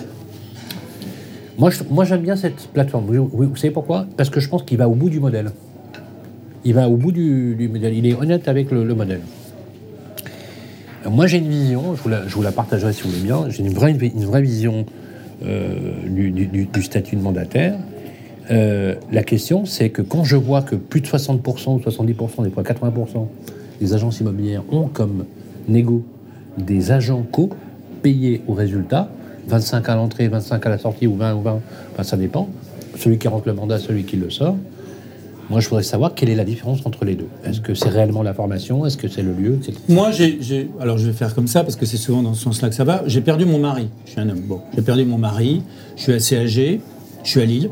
Moi, 1.58 1.70
je- 1.72 1.84
moi, 1.90 2.06
j'aime 2.06 2.22
bien 2.22 2.36
cette 2.36 2.68
plateforme. 2.74 3.06
Vous, 3.06 3.28
vous- 3.32 3.50
vous 3.50 3.56
savez 3.56 3.72
pourquoi? 3.74 4.06
Parce 4.18 4.30
que 4.30 4.40
je 4.40 4.48
pense 4.50 4.64
qu'il 4.64 4.78
va 4.78 4.88
au 4.88 4.96
bout 4.96 5.10
du 5.10 5.20
modèle. 5.20 5.52
Il 6.66 6.74
va 6.74 6.90
au 6.90 6.96
bout 6.98 7.12
du, 7.12 7.56
du 7.56 7.68
modèle. 7.68 7.94
Il 7.96 8.06
est 8.06 8.14
honnête 8.16 8.48
avec 8.48 8.72
le, 8.72 8.84
le 8.84 8.96
modèle. 8.96 9.22
Alors, 11.02 11.14
moi, 11.14 11.28
j'ai 11.28 11.38
une 11.38 11.48
vision, 11.50 11.96
je 11.96 12.02
vous, 12.02 12.10
la, 12.10 12.28
je 12.28 12.36
vous 12.36 12.42
la 12.42 12.52
partagerai 12.52 12.92
si 12.94 13.04
vous 13.04 13.10
voulez 13.10 13.22
bien. 13.24 13.46
J'ai 13.50 13.64
une 13.64 13.74
vraie, 13.74 13.92
une 13.94 14.26
vraie 14.26 14.42
vision 14.42 14.86
euh, 15.46 15.74
du, 16.08 16.32
du- 16.32 16.48
du- 16.48 16.66
du 16.66 16.82
statut 16.84 17.16
de 17.16 17.22
mandataire. 17.22 17.76
Euh, 18.52 18.96
la 19.12 19.24
question, 19.24 19.66
c'est 19.66 19.90
que 19.90 20.02
quand 20.02 20.24
je 20.24 20.36
vois 20.36 20.62
que 20.62 20.76
plus 20.76 21.02
de 21.02 21.08
60% 21.08 21.76
ou 21.76 21.80
70%, 21.80 22.44
des 22.44 22.50
fois 22.50 22.64
80% 22.64 23.28
des 23.80 23.94
agences 23.94 24.20
immobilières 24.20 24.64
ont 24.72 24.88
comme 24.88 25.26
négo 25.68 26.04
des 26.58 26.92
agents 26.92 27.26
co 27.32 27.50
payés 28.02 28.42
au 28.48 28.54
résultat, 28.54 29.10
25 29.48 29.90
à 29.90 29.96
l'entrée, 29.96 30.28
25 30.28 30.66
à 30.66 30.70
la 30.70 30.78
sortie 30.78 31.08
ou 31.08 31.16
20 31.16 31.36
ou 31.36 31.42
20, 31.42 31.60
enfin, 31.94 32.04
ça 32.04 32.18
dépend. 32.18 32.50
Celui 32.98 33.18
qui 33.18 33.28
rentre 33.28 33.48
le 33.48 33.54
mandat, 33.54 33.78
celui 33.78 34.04
qui 34.04 34.18
le 34.18 34.30
sort. 34.30 34.56
Moi, 35.50 35.62
je 35.62 35.70
voudrais 35.70 35.84
savoir 35.84 36.14
quelle 36.14 36.30
est 36.30 36.36
la 36.36 36.44
différence 36.44 36.86
entre 36.86 37.06
les 37.06 37.16
deux. 37.16 37.28
Est-ce 37.44 37.60
que 37.60 37.74
c'est 37.74 37.90
réellement 37.90 38.22
la 38.22 38.36
formation? 38.36 38.86
Est-ce 38.86 38.98
que 38.98 39.08
c'est 39.08 39.24
le 39.24 39.34
lieu? 39.34 39.60
Moi, 39.88 40.12
alors 40.80 41.00
je 41.00 41.08
vais 41.08 41.14
faire 41.14 41.34
comme 41.34 41.48
ça 41.48 41.64
parce 41.64 41.76
que 41.76 41.88
c'est 41.88 41.98
souvent 41.98 42.22
dans 42.22 42.36
ce 42.36 42.44
sens-là 42.44 42.70
que 42.70 42.76
ça 42.76 42.84
va. 42.84 43.02
J'ai 43.08 43.22
perdu 43.22 43.46
mon 43.46 43.58
mari. 43.58 43.90
Je 44.06 44.12
suis 44.12 44.20
un 44.20 44.30
homme. 44.30 44.42
Bon, 44.42 44.62
j'ai 44.76 44.84
perdu 44.84 45.06
mon 45.06 45.18
mari. 45.18 45.64
Je 45.96 46.04
suis 46.04 46.14
assez 46.14 46.38
âgé. 46.38 46.82
Je 47.24 47.30
suis 47.30 47.42
à 47.42 47.46
Lille. 47.46 47.72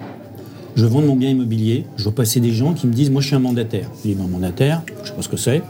Je 0.78 0.86
vends 0.86 1.02
mon 1.02 1.16
bien 1.16 1.32
immobilier. 1.32 1.86
Je 1.98 2.04
vois 2.04 2.14
passer 2.14 2.40
des 2.40 2.52
gens 2.52 2.74
qui 2.74 2.86
me 2.86 2.94
disent, 2.94 3.10
moi, 3.10 3.20
je 3.20 3.28
suis 3.28 3.36
un 3.36 3.40
mandataire. 3.40 3.90
Je 3.98 4.10
dis, 4.10 4.16
ben, 4.16 4.28
mandataire, 4.28 4.84
je 5.04 5.10
sais 5.10 5.16
pas 5.16 5.24
ce 5.24 5.28
que 5.28 5.36
c'est. 5.36 5.64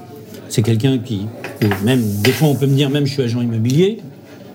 C'est 0.50 0.62
quelqu'un 0.62 0.98
qui, 0.98 1.22
même 1.86 2.02
des 2.24 2.32
fois, 2.32 2.50
on 2.50 2.56
peut 2.56 2.68
me 2.68 2.76
dire, 2.76 2.90
même 2.90 3.06
je 3.06 3.14
suis 3.14 3.24
agent 3.24 3.42
immobilier. 3.42 4.00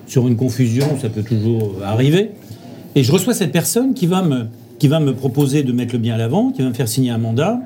Sur 0.07 0.29
une 0.29 0.37
confusion, 0.37 0.99
ça 1.01 1.09
peut 1.09 1.23
toujours 1.23 1.77
arriver. 1.83 2.33
Et 2.95 3.03
je 3.03 3.11
reçois 3.13 3.33
cette 3.33 3.51
personne 3.51 3.95
qui 3.95 4.07
va 4.07 4.23
me, 4.23 5.13
proposer 5.13 5.63
de 5.63 5.73
mettre 5.73 5.95
le 5.95 5.99
bien 5.99 6.17
à 6.17 6.19
l'avant, 6.19 6.51
qui 6.51 6.61
va 6.61 6.69
me 6.69 6.75
faire 6.75 6.89
signer 6.89 7.11
un 7.11 7.19
mandat 7.19 7.59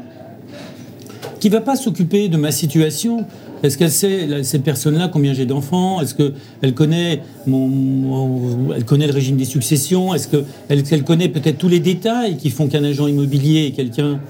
qui 1.41 1.51
va 1.51 1.61
pas 1.61 1.77
s'occuper 1.77 2.29
de 2.29 2.37
ma 2.37 2.51
situation. 2.51 3.27
Est-ce 3.63 3.79
qu'elle 3.79 3.91
sait, 3.91 4.27
là, 4.27 4.45
cette 4.45 4.63
personne-là, 4.63 5.09
combien 5.13 5.33
j'ai 5.33 5.47
d'enfants? 5.47 6.01
Est-ce 6.01 6.15
qu'elle 6.15 6.75
connaît, 6.75 7.23
mon, 7.47 8.73
elle 8.75 8.85
connaît 8.85 9.07
le 9.07 9.13
régime 9.13 9.37
des 9.37 9.45
successions? 9.45 10.15
Est-ce 10.15 10.29
qu'elle 10.29 10.45
elle 10.69 11.05
connaît 11.05 11.29
peut-être 11.29 11.59
tous 11.59 11.69
les 11.69 11.81
détails 11.81 12.37
qui 12.37 12.51
font 12.51 12.69
qu'un 12.69 12.85
agent 12.85 13.07
immobilier 13.07 13.67
est 13.67 13.71
quelqu'un 13.73 14.21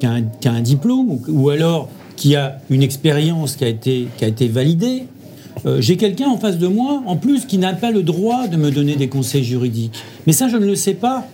qui 0.00 0.06
qui 0.40 0.48
a 0.48 0.52
un 0.52 0.60
diplôme 0.60 1.10
ou, 1.10 1.20
ou 1.28 1.50
alors 1.50 1.88
qui 2.14 2.36
a 2.36 2.58
une 2.70 2.82
expérience 2.82 3.56
qui 3.56 3.64
a 3.64 3.68
été, 3.68 4.08
qui 4.16 4.24
a 4.24 4.28
été 4.28 4.48
validée? 4.48 5.04
Euh, 5.66 5.80
J'ai 5.80 5.96
quelqu'un 5.96 6.28
en 6.28 6.38
face 6.38 6.58
de 6.58 6.68
moi, 6.68 7.02
en 7.06 7.16
plus, 7.16 7.46
qui 7.46 7.58
n'a 7.58 7.72
pas 7.72 7.90
le 7.90 8.02
droit 8.02 8.46
de 8.46 8.56
me 8.56 8.70
donner 8.70 8.96
des 8.96 9.08
conseils 9.08 9.44
juridiques. 9.44 9.98
Mais 10.26 10.32
ça, 10.32 10.48
je 10.48 10.56
ne 10.56 10.66
le 10.66 10.76
sais 10.76 10.94
pas. 10.94 11.26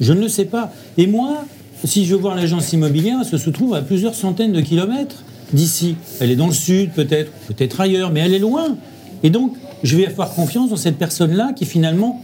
Je 0.00 0.12
ne 0.12 0.20
le 0.20 0.28
sais 0.28 0.44
pas. 0.44 0.72
Et 0.98 1.06
moi, 1.06 1.44
si 1.84 2.04
je 2.04 2.14
veux 2.14 2.20
voir 2.20 2.34
l'agence 2.34 2.72
immobilière, 2.72 3.18
elle 3.20 3.38
se 3.38 3.50
trouve 3.50 3.74
à 3.74 3.80
plusieurs 3.80 4.14
centaines 4.14 4.52
de 4.52 4.60
kilomètres 4.60 5.24
d'ici. 5.52 5.96
Elle 6.20 6.30
est 6.30 6.36
dans 6.36 6.46
le 6.46 6.52
sud, 6.52 6.92
peut-être, 6.92 7.30
peut-être 7.48 7.80
ailleurs, 7.80 8.10
mais 8.10 8.20
elle 8.20 8.34
est 8.34 8.38
loin. 8.38 8.76
Et 9.22 9.30
donc, 9.30 9.56
je 9.82 9.96
vais 9.96 10.06
avoir 10.06 10.34
confiance 10.34 10.70
dans 10.70 10.76
cette 10.76 10.96
personne-là 10.96 11.52
qui, 11.54 11.64
finalement, 11.64 12.22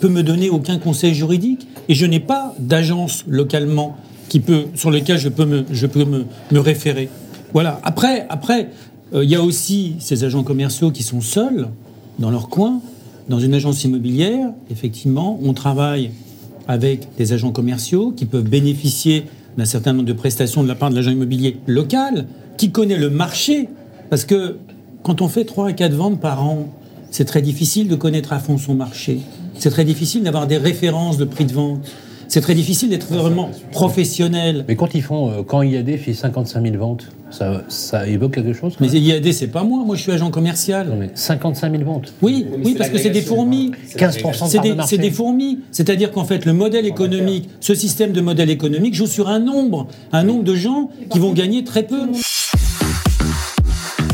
peut 0.00 0.08
me 0.08 0.22
donner 0.22 0.50
aucun 0.50 0.78
conseil 0.78 1.14
juridique. 1.14 1.66
Et 1.88 1.94
je 1.94 2.06
n'ai 2.06 2.20
pas 2.20 2.54
d'agence 2.58 3.24
localement 3.26 3.96
qui 4.28 4.40
peut, 4.40 4.66
sur 4.74 4.90
lequel 4.90 5.18
je 5.18 5.28
peux 5.28 5.44
me, 5.44 5.64
je 5.70 5.86
peux 5.86 6.04
me, 6.04 6.24
me 6.50 6.60
référer. 6.60 7.08
Voilà. 7.52 7.80
Après, 7.82 8.26
après, 8.28 8.70
euh, 9.14 9.24
il 9.24 9.30
y 9.30 9.34
a 9.34 9.42
aussi 9.42 9.94
ces 9.98 10.24
agents 10.24 10.44
commerciaux 10.44 10.90
qui 10.90 11.02
sont 11.02 11.20
seuls 11.20 11.68
dans 12.18 12.30
leur 12.30 12.48
coin. 12.48 12.80
Dans 13.28 13.40
une 13.40 13.54
agence 13.54 13.84
immobilière, 13.84 14.50
effectivement, 14.70 15.38
on 15.42 15.52
travaille 15.52 16.10
avec 16.68 17.08
des 17.16 17.32
agents 17.32 17.52
commerciaux 17.52 18.12
qui 18.12 18.24
peuvent 18.24 18.48
bénéficier 18.48 19.24
d'un 19.56 19.64
certain 19.64 19.92
nombre 19.92 20.06
de 20.06 20.12
prestations 20.12 20.62
de 20.62 20.68
la 20.68 20.74
part 20.74 20.90
de 20.90 20.94
l'agent 20.94 21.10
immobilier 21.10 21.56
local, 21.66 22.26
qui 22.60 22.70
connaît 22.70 22.98
le 22.98 23.08
marché. 23.08 23.70
Parce 24.10 24.26
que 24.26 24.58
quand 25.02 25.22
on 25.22 25.28
fait 25.28 25.46
3 25.46 25.68
à 25.68 25.72
4 25.72 25.94
ventes 25.94 26.20
par 26.20 26.44
an, 26.44 26.68
c'est 27.10 27.24
très 27.24 27.40
difficile 27.40 27.88
de 27.88 27.96
connaître 27.96 28.34
à 28.34 28.38
fond 28.38 28.58
son 28.58 28.74
marché. 28.74 29.20
C'est 29.58 29.70
très 29.70 29.86
difficile 29.86 30.22
d'avoir 30.22 30.46
des 30.46 30.58
références 30.58 31.16
de 31.16 31.24
prix 31.24 31.46
de 31.46 31.54
vente. 31.54 31.90
C'est 32.28 32.42
très 32.42 32.54
difficile 32.54 32.90
d'être 32.90 33.12
vraiment 33.12 33.50
professionnel. 33.72 34.66
Mais 34.68 34.76
quand 34.76 34.94
ils 34.94 35.02
font, 35.02 35.30
euh, 35.30 35.42
quand 35.42 35.62
IAD 35.62 35.96
fait 35.96 36.12
55 36.12 36.62
000 36.62 36.76
ventes, 36.76 37.06
ça, 37.30 37.64
ça 37.68 38.06
évoque 38.06 38.34
quelque 38.34 38.52
chose 38.52 38.74
Mais 38.78 38.88
IAD, 38.88 39.32
c'est 39.32 39.48
pas 39.48 39.64
moi. 39.64 39.82
Moi, 39.84 39.96
je 39.96 40.02
suis 40.02 40.12
agent 40.12 40.30
commercial. 40.30 40.88
Non, 40.88 40.96
mais 40.96 41.10
55 41.14 41.72
000 41.72 41.82
ventes. 41.84 42.12
Oui, 42.20 42.46
oui, 42.62 42.74
parce 42.76 42.90
que 42.90 42.98
c'est 42.98 43.10
des 43.10 43.22
fourmis. 43.22 43.72
15% 43.96 44.48
C'est 44.48 44.58
de 44.58 44.62
des, 44.62 44.74
de 44.74 45.02
des 45.02 45.10
fourmis. 45.10 45.60
C'est-à-dire 45.72 46.12
qu'en 46.12 46.24
fait, 46.24 46.44
le 46.44 46.52
modèle 46.52 46.86
économique, 46.86 47.48
ce 47.60 47.74
système 47.74 48.12
de 48.12 48.20
modèle 48.20 48.50
économique 48.50 48.94
joue 48.94 49.06
sur 49.06 49.28
un 49.28 49.40
nombre, 49.40 49.88
un 50.12 50.22
nombre 50.22 50.44
de 50.44 50.54
gens 50.54 50.90
qui 51.10 51.18
vont 51.18 51.32
gagner 51.32 51.64
très 51.64 51.84
peu. 51.84 52.02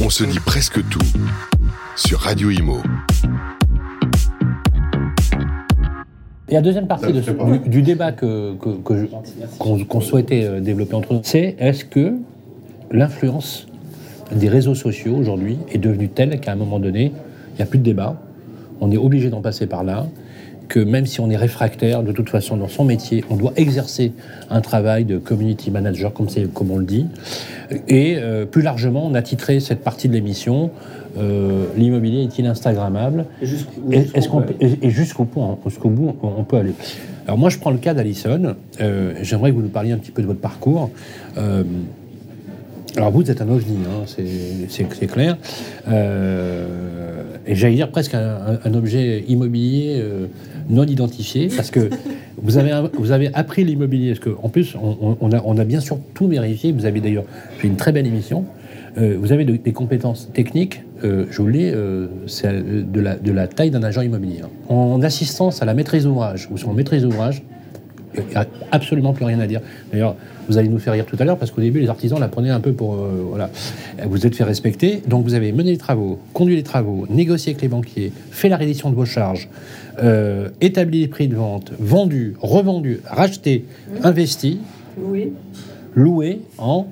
On 0.04 0.10
se 0.10 0.24
dit 0.24 0.38
presque 0.40 0.80
tout 0.88 0.98
sur 1.96 2.20
Radio 2.20 2.50
Imo. 2.50 2.78
Et 6.48 6.54
la 6.54 6.60
deuxième 6.60 6.86
partie 6.86 7.12
de 7.12 7.20
ce- 7.22 7.30
du, 7.32 7.68
du 7.68 7.82
débat 7.82 8.12
que, 8.12 8.54
qu'on 8.54 10.00
souhaitait 10.00 10.44
euh, 10.44 10.60
développer 10.60 10.94
entre 10.94 11.12
nous, 11.14 11.20
c'est 11.24 11.56
est-ce 11.58 11.84
que 11.84 12.14
l'influence 12.92 13.66
des 14.32 14.48
réseaux 14.48 14.74
sociaux 14.76 15.16
aujourd'hui 15.16 15.58
est 15.72 15.78
devenue 15.78 16.08
telle 16.08 16.38
qu'à 16.40 16.52
un 16.52 16.56
moment 16.56 16.78
donné, 16.78 17.12
il 17.52 17.56
n'y 17.56 17.62
a 17.62 17.66
plus 17.66 17.78
de 17.78 17.84
débat, 17.84 18.20
on 18.80 18.90
est 18.92 18.96
obligé 18.96 19.28
d'en 19.30 19.40
passer 19.40 19.66
par 19.66 19.82
là, 19.82 20.06
que 20.68 20.80
même 20.80 21.06
si 21.06 21.20
on 21.20 21.30
est 21.30 21.36
réfractaire, 21.36 22.02
de 22.02 22.12
toute 22.12 22.28
façon, 22.28 22.56
dans 22.56 22.68
son 22.68 22.84
métier, 22.84 23.24
on 23.30 23.36
doit 23.36 23.52
exercer 23.56 24.12
un 24.50 24.60
travail 24.60 25.04
de 25.04 25.18
community 25.18 25.70
manager, 25.70 26.12
comme, 26.12 26.28
c'est- 26.28 26.52
comme 26.52 26.70
on 26.70 26.78
le 26.78 26.84
dit. 26.84 27.06
Et 27.88 28.16
euh, 28.18 28.44
plus 28.46 28.62
largement, 28.62 29.06
on 29.06 29.14
a 29.14 29.22
titré 29.22 29.60
cette 29.60 29.82
partie 29.82 30.08
de 30.08 30.14
l'émission 30.14 30.70
euh, 31.18 31.64
L'immobilier 31.78 32.24
est-il 32.24 32.46
Instagrammable 32.46 33.24
Et- 33.90 34.90
jusqu'au 34.90 35.24
point, 35.24 35.56
jusqu'au 35.66 35.88
bout, 35.88 36.14
on 36.22 36.28
on 36.38 36.44
peut 36.44 36.58
aller. 36.58 36.72
Alors 37.26 37.38
moi, 37.38 37.48
je 37.48 37.58
prends 37.58 37.70
le 37.70 37.78
cas 37.78 37.94
d'Alison. 37.94 38.54
Euh, 38.80 39.14
J'aimerais 39.22 39.50
que 39.50 39.56
vous 39.56 39.62
nous 39.62 39.68
parliez 39.68 39.92
un 39.92 39.96
petit 39.98 40.10
peu 40.12 40.20
de 40.22 40.26
votre 40.26 40.40
parcours. 40.40 40.90
Alors 42.96 43.10
vous, 43.10 43.30
êtes 43.30 43.42
un 43.42 43.48
ovni, 43.48 43.76
hein, 43.86 44.04
c'est- 44.06 45.06
clair. 45.06 45.36
Euh, 45.88 46.66
et 47.46 47.54
j'allais 47.54 47.74
dire 47.74 47.90
presque 47.90 48.14
un, 48.14 48.74
objet 48.74 49.24
immobilier 49.28 49.98
euh, 50.00 50.26
non 50.70 50.84
identifié, 50.84 51.48
parce 51.54 51.70
que 51.70 51.90
vous 52.42 52.56
avez, 52.58 53.30
appris 53.34 53.64
l'immobilier, 53.64 54.14
parce 54.14 54.20
qu'en 54.34 54.48
plus, 54.48 54.74
on, 54.80 55.58
a, 55.58 55.64
bien 55.64 55.80
sûr 55.80 55.98
tout 56.14 56.26
vérifié, 56.26 56.72
vous 56.72 56.86
avez 56.86 57.00
d'ailleurs 57.00 57.24
fait 57.58 57.68
une 57.68 57.76
très 57.76 57.92
belle 57.92 58.06
émission, 58.06 58.44
Euh, 58.98 59.14
vous 59.20 59.30
avez 59.30 59.44
de- 59.44 59.56
des 59.56 59.74
compétences 59.74 60.30
techniques, 60.32 60.80
je 61.02 61.42
vous 61.42 61.48
euh, 61.54 62.06
c'est 62.26 62.50
de 62.90 63.00
la, 63.00 63.16
de 63.16 63.30
la 63.30 63.46
taille 63.46 63.70
d'un 63.70 63.82
agent 63.82 64.00
immobilier. 64.00 64.40
hein. 64.42 64.48
En 64.74 65.02
assistance 65.02 65.60
à 65.60 65.66
la 65.66 65.74
maîtrise 65.74 66.04
d'ouvrage, 66.04 66.48
ou 66.50 66.56
sur 66.56 66.72
maîtrise 66.72 67.02
d'ouvrage, 67.02 67.42
il 68.16 68.24
n'y 68.24 68.36
a 68.36 68.46
absolument 68.72 69.12
plus 69.12 69.26
rien 69.26 69.38
à 69.40 69.46
dire. 69.46 69.60
D'ailleurs, 69.92 70.16
vous 70.48 70.58
allez 70.58 70.68
nous 70.68 70.78
faire 70.78 70.92
rire 70.92 71.06
tout 71.06 71.16
à 71.18 71.24
l'heure 71.24 71.36
parce 71.38 71.50
qu'au 71.50 71.60
début, 71.60 71.80
les 71.80 71.88
artisans 71.88 72.18
la 72.20 72.28
prenaient 72.28 72.50
un 72.50 72.60
peu 72.60 72.72
pour. 72.72 72.94
euh, 72.94 73.24
voilà. 73.28 73.50
Vous 74.08 74.26
êtes 74.26 74.34
fait 74.34 74.44
respecter. 74.44 75.02
Donc, 75.06 75.24
vous 75.24 75.34
avez 75.34 75.52
mené 75.52 75.70
les 75.72 75.76
travaux, 75.78 76.18
conduit 76.32 76.56
les 76.56 76.62
travaux, 76.62 77.06
négocié 77.10 77.52
avec 77.52 77.62
les 77.62 77.68
banquiers, 77.68 78.12
fait 78.30 78.48
la 78.48 78.56
reddition 78.56 78.90
de 78.90 78.94
vos 78.94 79.04
charges, 79.04 79.48
euh, 80.02 80.48
établi 80.60 81.00
les 81.00 81.08
prix 81.08 81.28
de 81.28 81.36
vente, 81.36 81.72
vendu, 81.78 82.34
revendu, 82.40 83.00
racheté, 83.04 83.64
investi, 84.02 84.58
Oui. 85.00 85.32
loué 85.94 86.40
en 86.58 86.86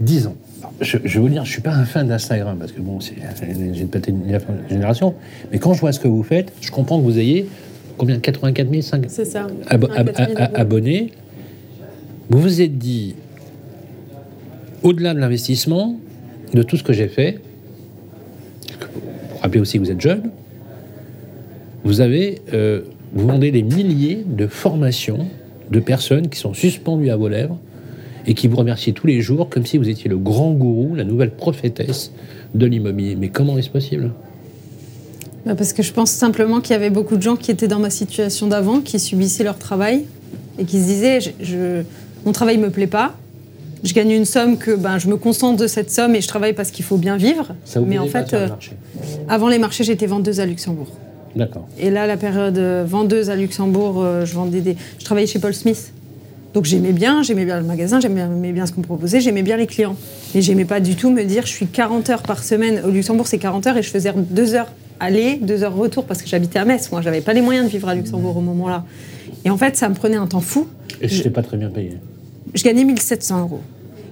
10 0.00 0.26
ans. 0.26 0.34
Je, 0.80 0.98
je 1.04 1.18
vous 1.20 1.28
dire, 1.28 1.44
je 1.44 1.50
ne 1.50 1.52
suis 1.52 1.62
pas 1.62 1.72
un 1.74 1.84
fan 1.84 2.08
d'Instagram 2.08 2.56
parce 2.58 2.72
que 2.72 2.80
bon, 2.80 3.00
c'est- 3.00 3.14
j'ai 3.74 3.84
peut-être 3.84 4.08
une 4.08 4.22
génération, 4.68 5.14
mais 5.52 5.58
quand 5.58 5.72
je 5.74 5.80
vois 5.80 5.92
ce 5.92 6.00
que 6.00 6.08
vous 6.08 6.22
faites, 6.22 6.52
je 6.60 6.70
comprends 6.70 6.98
que 6.98 7.04
vous 7.04 7.18
ayez 7.18 7.46
combien? 7.98 8.18
84 8.18 8.68
000 8.70 8.82
5 8.82 9.04
C'est 9.08 9.24
ça. 9.26 9.46
abo- 9.68 9.88
Un 9.90 9.96
ab- 9.96 10.12
4000 10.12 10.36
a- 10.38 10.42
a- 10.44 10.48
euros. 10.48 10.56
abonnés, 10.60 11.12
vous 12.30 12.40
vous 12.40 12.60
êtes 12.60 12.78
dit, 12.78 13.14
au-delà 14.82 15.14
de 15.14 15.18
l'investissement, 15.18 15.98
de 16.54 16.62
tout 16.62 16.76
ce 16.76 16.82
que 16.84 16.92
j'ai 16.92 17.08
fait, 17.08 17.40
pour 19.32 19.40
rappeler 19.42 19.60
aussi 19.60 19.78
que 19.78 19.84
vous 19.84 19.90
êtes 19.90 20.00
jeune, 20.00 20.30
vous 21.84 22.00
avez, 22.00 22.40
euh, 22.52 22.82
vous 23.12 23.26
vendez 23.26 23.50
des 23.50 23.62
milliers 23.62 24.24
de 24.26 24.46
formations 24.46 25.26
de 25.70 25.80
personnes 25.80 26.28
qui 26.28 26.38
sont 26.38 26.54
suspendues 26.54 27.10
à 27.10 27.16
vos 27.16 27.28
lèvres 27.28 27.58
et 28.26 28.34
qui 28.34 28.48
vous 28.48 28.56
remercient 28.56 28.92
tous 28.92 29.06
les 29.06 29.20
jours 29.20 29.48
comme 29.48 29.64
si 29.66 29.78
vous 29.78 29.88
étiez 29.88 30.08
le 30.10 30.18
grand 30.18 30.52
gourou, 30.52 30.94
la 30.94 31.04
nouvelle 31.04 31.30
prophétesse 31.30 32.12
de 32.54 32.66
l'immobilier. 32.66 33.16
Mais 33.16 33.28
comment 33.28 33.56
est-ce 33.58 33.70
possible? 33.70 34.12
Bah, 35.46 35.54
Parce 35.54 35.72
que 35.72 35.82
je 35.82 35.92
pense 35.92 36.10
simplement 36.10 36.60
qu'il 36.60 36.72
y 36.72 36.76
avait 36.76 36.90
beaucoup 36.90 37.16
de 37.16 37.22
gens 37.22 37.36
qui 37.36 37.50
étaient 37.50 37.68
dans 37.68 37.78
ma 37.78 37.90
situation 37.90 38.46
d'avant, 38.46 38.80
qui 38.80 38.98
subissaient 39.00 39.44
leur 39.44 39.58
travail 39.58 40.04
et 40.58 40.64
qui 40.64 40.78
se 40.78 40.84
disaient 40.84 41.18
je- 41.40 41.82
mon 42.24 42.32
travail 42.32 42.58
me 42.58 42.70
plaît 42.70 42.86
pas. 42.86 43.14
Je 43.82 43.94
gagne 43.94 44.10
une 44.10 44.26
somme 44.26 44.58
que 44.58 44.72
ben, 44.72 44.98
je 44.98 45.08
me 45.08 45.16
concentre 45.16 45.60
de 45.60 45.66
cette 45.66 45.90
somme 45.90 46.14
et 46.14 46.20
je 46.20 46.28
travaille 46.28 46.52
parce 46.52 46.70
qu'il 46.70 46.84
faut 46.84 46.98
bien 46.98 47.16
vivre. 47.16 47.54
Ça 47.64 47.80
Mais 47.80 47.98
en 47.98 48.06
fait, 48.06 48.34
euh, 48.34 48.48
avant 49.28 49.48
les 49.48 49.58
marchés, 49.58 49.84
j'étais 49.84 50.06
vendeuse 50.06 50.38
à 50.40 50.46
Luxembourg. 50.46 50.88
D'accord. 51.34 51.66
Et 51.78 51.90
là, 51.90 52.06
la 52.06 52.16
période 52.16 52.58
euh, 52.58 52.84
vendeuse 52.86 53.30
à 53.30 53.36
Luxembourg, 53.36 54.02
euh, 54.02 54.26
je 54.26 54.34
vendais 54.34 54.60
des. 54.60 54.76
Je 54.98 55.04
travaillais 55.04 55.26
chez 55.26 55.38
Paul 55.38 55.54
Smith. 55.54 55.92
Donc 56.52 56.64
j'aimais 56.64 56.92
bien, 56.92 57.22
j'aimais 57.22 57.44
bien 57.44 57.60
le 57.60 57.66
magasin, 57.66 58.00
j'aimais 58.00 58.52
bien, 58.52 58.66
ce 58.66 58.72
qu'on 58.72 58.80
me 58.80 58.86
proposait, 58.86 59.20
j'aimais 59.20 59.42
bien 59.42 59.56
les 59.56 59.68
clients. 59.68 59.94
Mais 60.34 60.42
j'aimais 60.42 60.64
pas 60.64 60.80
du 60.80 60.96
tout 60.96 61.10
me 61.10 61.22
dire 61.22 61.46
je 61.46 61.52
suis 61.52 61.66
40 61.66 62.10
heures 62.10 62.22
par 62.22 62.42
semaine. 62.42 62.82
Au 62.84 62.90
Luxembourg, 62.90 63.28
c'est 63.28 63.38
40 63.38 63.68
heures 63.68 63.76
et 63.76 63.84
je 63.84 63.90
faisais 63.90 64.12
2 64.12 64.54
heures 64.54 64.66
aller, 64.98 65.38
2 65.40 65.62
heures 65.62 65.76
retour 65.76 66.04
parce 66.04 66.20
que 66.20 66.28
j'habitais 66.28 66.58
à 66.58 66.64
Metz. 66.64 66.90
Moi, 66.90 67.02
j'avais 67.02 67.20
pas 67.20 67.32
les 67.34 67.40
moyens 67.40 67.66
de 67.66 67.70
vivre 67.70 67.88
à 67.88 67.94
Luxembourg 67.94 68.36
au 68.36 68.40
moment-là. 68.40 68.84
Et 69.44 69.50
en 69.50 69.56
fait, 69.56 69.76
ça 69.76 69.88
me 69.88 69.94
prenait 69.94 70.16
un 70.16 70.26
temps 70.26 70.40
fou. 70.40 70.66
Et 71.00 71.08
je 71.08 71.16
n'étais 71.16 71.30
pas 71.30 71.42
très 71.42 71.56
bien 71.56 71.70
payé. 71.70 71.98
Je 72.54 72.62
gagnais 72.62 72.84
1700 72.84 73.40
euros. 73.42 73.60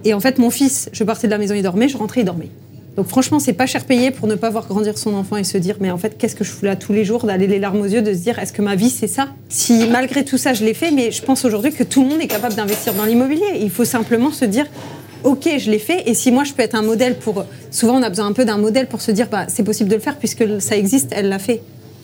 Et 0.05 0.15
en 0.15 0.21
fait, 0.21 0.39
mon 0.39 0.51
fils, 0.51 0.89
je 0.93 1.05
partais 1.05 1.27
de 1.27 1.33
la 1.33 1.39
maison, 1.39 1.55
il 1.55 1.63
dormait, 1.63 1.89
je 1.89 1.97
rentrais, 1.97 2.21
il 2.21 2.25
dormait. 2.25 2.51
Donc 2.97 3.07
franchement, 3.07 3.39
c'est 3.39 3.53
pas 3.53 3.67
cher 3.67 3.85
payé 3.85 4.11
pour 4.11 4.27
ne 4.27 4.35
pas 4.35 4.51
voir 4.51 4.67
grandir 4.67 4.99
son 4.99 5.15
enfant 5.15 5.37
et 5.37 5.45
se 5.45 5.57
dire, 5.57 5.77
mais 5.81 5.91
en 5.91 5.99
fait, 5.99 6.19
qu'est-ce 6.19 6.35
que 6.35 6.43
je 6.43 6.51
fous 6.51 6.65
là 6.65 6.75
tous 6.75 6.93
les 6.93 7.05
jours, 7.05 7.27
d'aller 7.27 7.47
les 7.47 7.61
larmes 7.61 7.81
aux 7.81 7.87
yeux, 7.87 8.03
de 8.03 8.13
se 8.13 8.19
dire, 8.19 8.41
est-ce 8.41 8.53
que 8.53 8.63
ma 8.63 8.75
vie, 8.75 8.91
c'est 8.91 9.07
ça? 9.07 9.29
Si 9.49 9.87
malgré 9.87 10.25
tout 10.25 10.37
ça, 10.37 10.53
je 10.53 10.65
l'ai 10.65 10.75
fait, 10.75 10.91
mais 10.91 11.13
je 11.13 11.23
pense 11.23 11.45
aujourd'hui 11.45 11.73
que 11.73 11.85
tout 11.85 12.03
le 12.03 12.09
monde 12.09 12.21
est 12.21 12.27
capable 12.27 12.57
d'investir 12.57 12.95
dans 12.95 13.05
l'immobilier. 13.05 13.61
Il 13.61 13.71
faut 13.71 13.85
simplement 13.85 14.33
se 14.33 14.45
dire, 14.45 14.67
ok, 15.23 15.49
je 15.59 15.71
l'ai 15.71 15.79
fait, 15.79 16.09
et 16.09 16.15
si 16.15 16.33
moi, 16.33 16.43
je 16.43 16.53
peux 16.53 16.63
être 16.63 16.75
un 16.75 16.83
modèle 16.83 17.15
pour... 17.17 17.45
Souvent, 17.71 17.99
on 17.99 18.03
a 18.03 18.09
besoin 18.09 18.27
un 18.27 18.33
peu 18.33 18.45
d'un 18.45 18.59
modèle 18.59 18.89
pour 18.89 19.01
se 19.01 19.13
dire, 19.13 19.29
bah, 19.31 19.47
c'est 19.49 19.63
possible 19.63 19.91
de 19.91 19.95
le 19.95 20.01
faire 20.01 20.17
puisque 20.17 20.61
ça 20.61 20.77
existe, 20.77 21.13
elle 21.13 21.29
l'a 21.29 21.39
fait. 21.39 21.63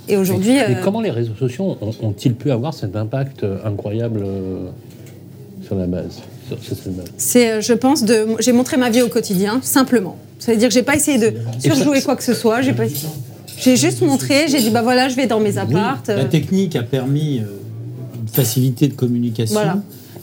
Et 0.09 0.17
aujourd'hui... 0.17 0.53
Mais 0.55 0.77
euh, 0.77 0.81
comment 0.83 1.01
les 1.01 1.11
réseaux 1.11 1.35
sociaux 1.39 1.77
ont- 1.81 2.07
ont-ils 2.07 2.35
pu 2.35 2.51
avoir 2.51 2.75
cet 2.75 2.95
impact 2.97 3.43
euh, 3.45 3.59
incroyable 3.65 4.23
euh, 4.25 4.67
sur 5.67 5.77
la 5.77 5.87
base 5.87 6.21
sur, 6.49 6.63
sur 6.63 6.77
cette 6.77 6.97
base? 6.97 7.07
C'est, 7.17 7.63
je 7.63 7.73
pense, 7.73 8.05
de. 8.05 8.27
J'ai 8.41 8.53
montré 8.53 8.77
ma 8.77 8.91
vie 8.91 9.01
au 9.03 9.09
quotidien, 9.09 9.61
simplement. 9.63 10.17
Ça 10.39 10.53
veut 10.53 10.59
dire 10.59 10.69
que 10.69 10.75
j'ai 10.75 10.83
pas 10.83 10.95
essayé 10.97 11.19
de 11.19 11.33
surjouer 11.59 12.03
quoi 12.03 12.17
que 12.17 12.23
ce 12.25 12.35
soit. 12.35 12.61
J'ai 12.61 12.75
pas. 12.75 12.85
J'ai 13.57 13.77
juste 13.77 14.03
montré. 14.03 14.47
J'ai 14.49 14.59
dit 14.61 14.71
bah 14.71 14.83
voilà, 14.83 15.09
je 15.09 15.17
vais 15.17 15.27
dans 15.27 15.41
mes 15.41 15.57
appartes. 15.57 16.09
La 16.09 16.25
technique 16.27 16.77
a 16.77 16.83
permis 16.83 17.37
une 17.39 18.29
facilité 18.31 18.89
de 18.89 18.95
communication 18.95 19.55
Voilà. 19.55 19.79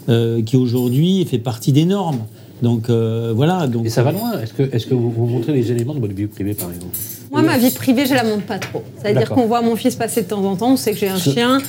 euh, 0.09 0.43
qui 0.43 0.57
aujourd'hui 0.57 1.25
fait 1.25 1.39
partie 1.39 1.71
des 1.71 1.85
normes. 1.85 2.19
Donc 2.61 2.89
euh, 2.91 3.33
voilà. 3.35 3.65
Donc, 3.67 3.87
Et 3.87 3.89
ça 3.89 4.03
va 4.03 4.11
loin. 4.11 4.39
Est-ce 4.41 4.53
que, 4.53 4.63
est 4.63 4.87
que 4.87 4.93
vous, 4.93 5.09
vous 5.09 5.25
montrez 5.25 5.53
les 5.53 5.71
éléments 5.71 5.95
de 5.95 5.99
votre 6.01 6.13
vie 6.13 6.27
privée, 6.27 6.53
par 6.53 6.69
exemple? 6.69 6.95
Moi, 7.31 7.41
ma 7.43 7.57
vie 7.57 7.71
privée, 7.71 8.05
je 8.05 8.13
la 8.13 8.23
montre 8.23 8.43
pas 8.43 8.59
trop. 8.59 8.83
Ça 9.01 9.07
veut 9.07 9.13
dire 9.13 9.21
D'accord. 9.21 9.37
qu'on 9.37 9.47
voit 9.47 9.61
mon 9.61 9.75
fils 9.75 9.95
passer 9.95 10.21
de 10.23 10.27
temps 10.27 10.43
en 10.43 10.55
temps. 10.57 10.73
On 10.73 10.77
sait 10.77 10.91
que 10.91 10.97
j'ai 10.97 11.07
un 11.07 11.17
chien. 11.17 11.59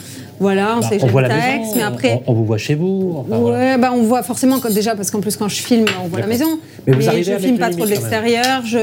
Voilà, 0.40 0.74
on 0.76 0.80
Bah, 0.80 0.88
sait 0.88 0.96
que 0.98 1.06
j'ai 1.06 1.12
taxe, 1.28 1.60
maison, 1.68 1.72
mais 1.76 1.82
après. 1.82 2.22
on, 2.26 2.32
on 2.32 2.34
vous 2.34 2.44
voit 2.44 2.58
chez 2.58 2.74
vous. 2.74 3.14
enfin, 3.18 3.36
ouais, 3.36 3.40
voilà. 3.42 3.78
bah 3.78 3.92
on 3.94 4.02
voit 4.02 4.24
forcément 4.24 4.58
quand, 4.58 4.72
déjà 4.74 4.96
parce 4.96 5.10
qu'en 5.12 5.20
plus 5.20 5.36
quand 5.36 5.48
je 5.48 5.62
filme, 5.62 5.84
on 6.04 6.08
voit 6.08 6.18
la 6.18 6.26
maison. 6.26 6.58
Mais 6.86 6.94
vous 6.94 7.08
arrivez 7.08 7.32
je 7.34 7.38
filme 7.38 7.58
pas 7.58 7.68
les 7.68 7.76
trop 7.76 7.84
de 7.84 7.90
l'extérieur. 7.90 8.62
Je... 8.66 8.78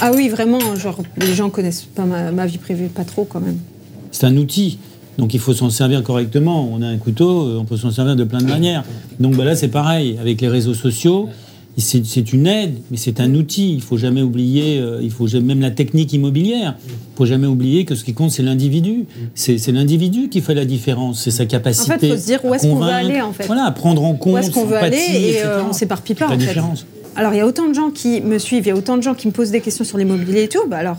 Ah 0.00 0.12
oui, 0.14 0.30
vraiment, 0.30 0.58
genre 0.76 0.96
les 1.18 1.34
gens 1.34 1.50
connaissent 1.50 1.82
pas 1.82 2.04
ma, 2.04 2.30
ma 2.32 2.46
vie 2.46 2.56
privée, 2.56 2.86
pas 2.86 3.04
trop 3.04 3.24
quand 3.24 3.40
même. 3.40 3.58
C'est 4.10 4.24
un 4.24 4.36
outil. 4.38 4.78
Donc 5.18 5.34
il 5.34 5.40
faut 5.40 5.52
s'en 5.52 5.68
servir 5.68 6.02
correctement. 6.02 6.66
On 6.72 6.80
a 6.80 6.86
un 6.86 6.96
couteau, 6.96 7.46
euh, 7.46 7.58
on 7.60 7.64
peut 7.66 7.76
s'en 7.76 7.90
servir 7.90 8.16
de 8.16 8.24
plein 8.24 8.38
de 8.40 8.46
manières. 8.48 8.82
Donc 9.20 9.36
bah 9.36 9.44
là 9.44 9.54
c'est 9.54 9.68
pareil 9.68 10.16
avec 10.18 10.40
les 10.40 10.48
réseaux 10.48 10.72
sociaux. 10.74 11.28
C'est 11.78 12.32
une 12.32 12.46
aide, 12.46 12.74
mais 12.90 12.96
c'est 12.96 13.18
un 13.20 13.34
outil. 13.34 13.72
Il 13.74 13.80
faut 13.82 13.96
jamais 13.96 14.20
oublier. 14.22 14.78
euh, 14.78 15.00
il 15.02 15.10
faut 15.10 15.26
jamais- 15.26 15.46
même 15.54 15.60
la 15.60 15.70
technique 15.70 16.12
immobilière. 16.12 16.76
Il 16.86 17.16
faut 17.16 17.24
jamais 17.26 17.46
oublier 17.46 17.84
que 17.84 17.94
ce 17.94 18.04
qui 18.04 18.12
compte 18.14 18.30
c'est 18.30 18.42
l'individu. 18.42 19.06
C'est 19.34 19.66
l'individu 19.72 20.28
qui 20.28 20.40
fait 20.42 20.54
la 20.54 20.64
différence. 20.66 21.22
C'est 21.22 21.30
sa 21.30 21.46
capacité. 21.46 21.92
En 21.92 21.98
fait, 21.98 22.08
faut 22.10 22.16
se 22.16 22.26
dire 22.26 22.44
où 22.44 22.52
est-ce 22.54 22.64
qu'on 22.66 22.76
veut 22.76 22.88
aller, 22.90 23.20
en 23.22 23.32
fait. 23.32 23.46
Voilà, 23.46 23.64
à 23.64 23.70
prendre 23.72 24.02
en 24.04 24.14
compte. 24.14 24.34
Où 24.34 24.38
est-ce 24.38 24.50
qu'on 24.50 24.66
veut 24.66 24.76
aller 24.76 24.96
et 24.96 25.42
euh, 25.44 25.62
on 25.68 25.72
s'éparpille 25.72 26.14
pas 26.14 26.26
en 26.26 26.30
la 26.30 26.38
fait. 26.38 26.46
différence. 26.46 26.86
Alors 27.16 27.32
il 27.34 27.38
y 27.38 27.40
a 27.40 27.46
autant 27.46 27.68
de 27.68 27.74
gens 27.74 27.90
qui 27.90 28.20
me 28.22 28.38
suivent, 28.38 28.64
il 28.64 28.68
y 28.68 28.72
a 28.72 28.76
autant 28.76 28.96
de 28.96 29.02
gens 29.02 29.14
qui 29.14 29.26
me 29.26 29.32
posent 29.32 29.50
des 29.50 29.60
questions 29.60 29.84
sur 29.84 29.98
l'immobilier 29.98 30.44
et 30.44 30.48
tout. 30.48 30.66
Bah 30.68 30.78
alors, 30.78 30.96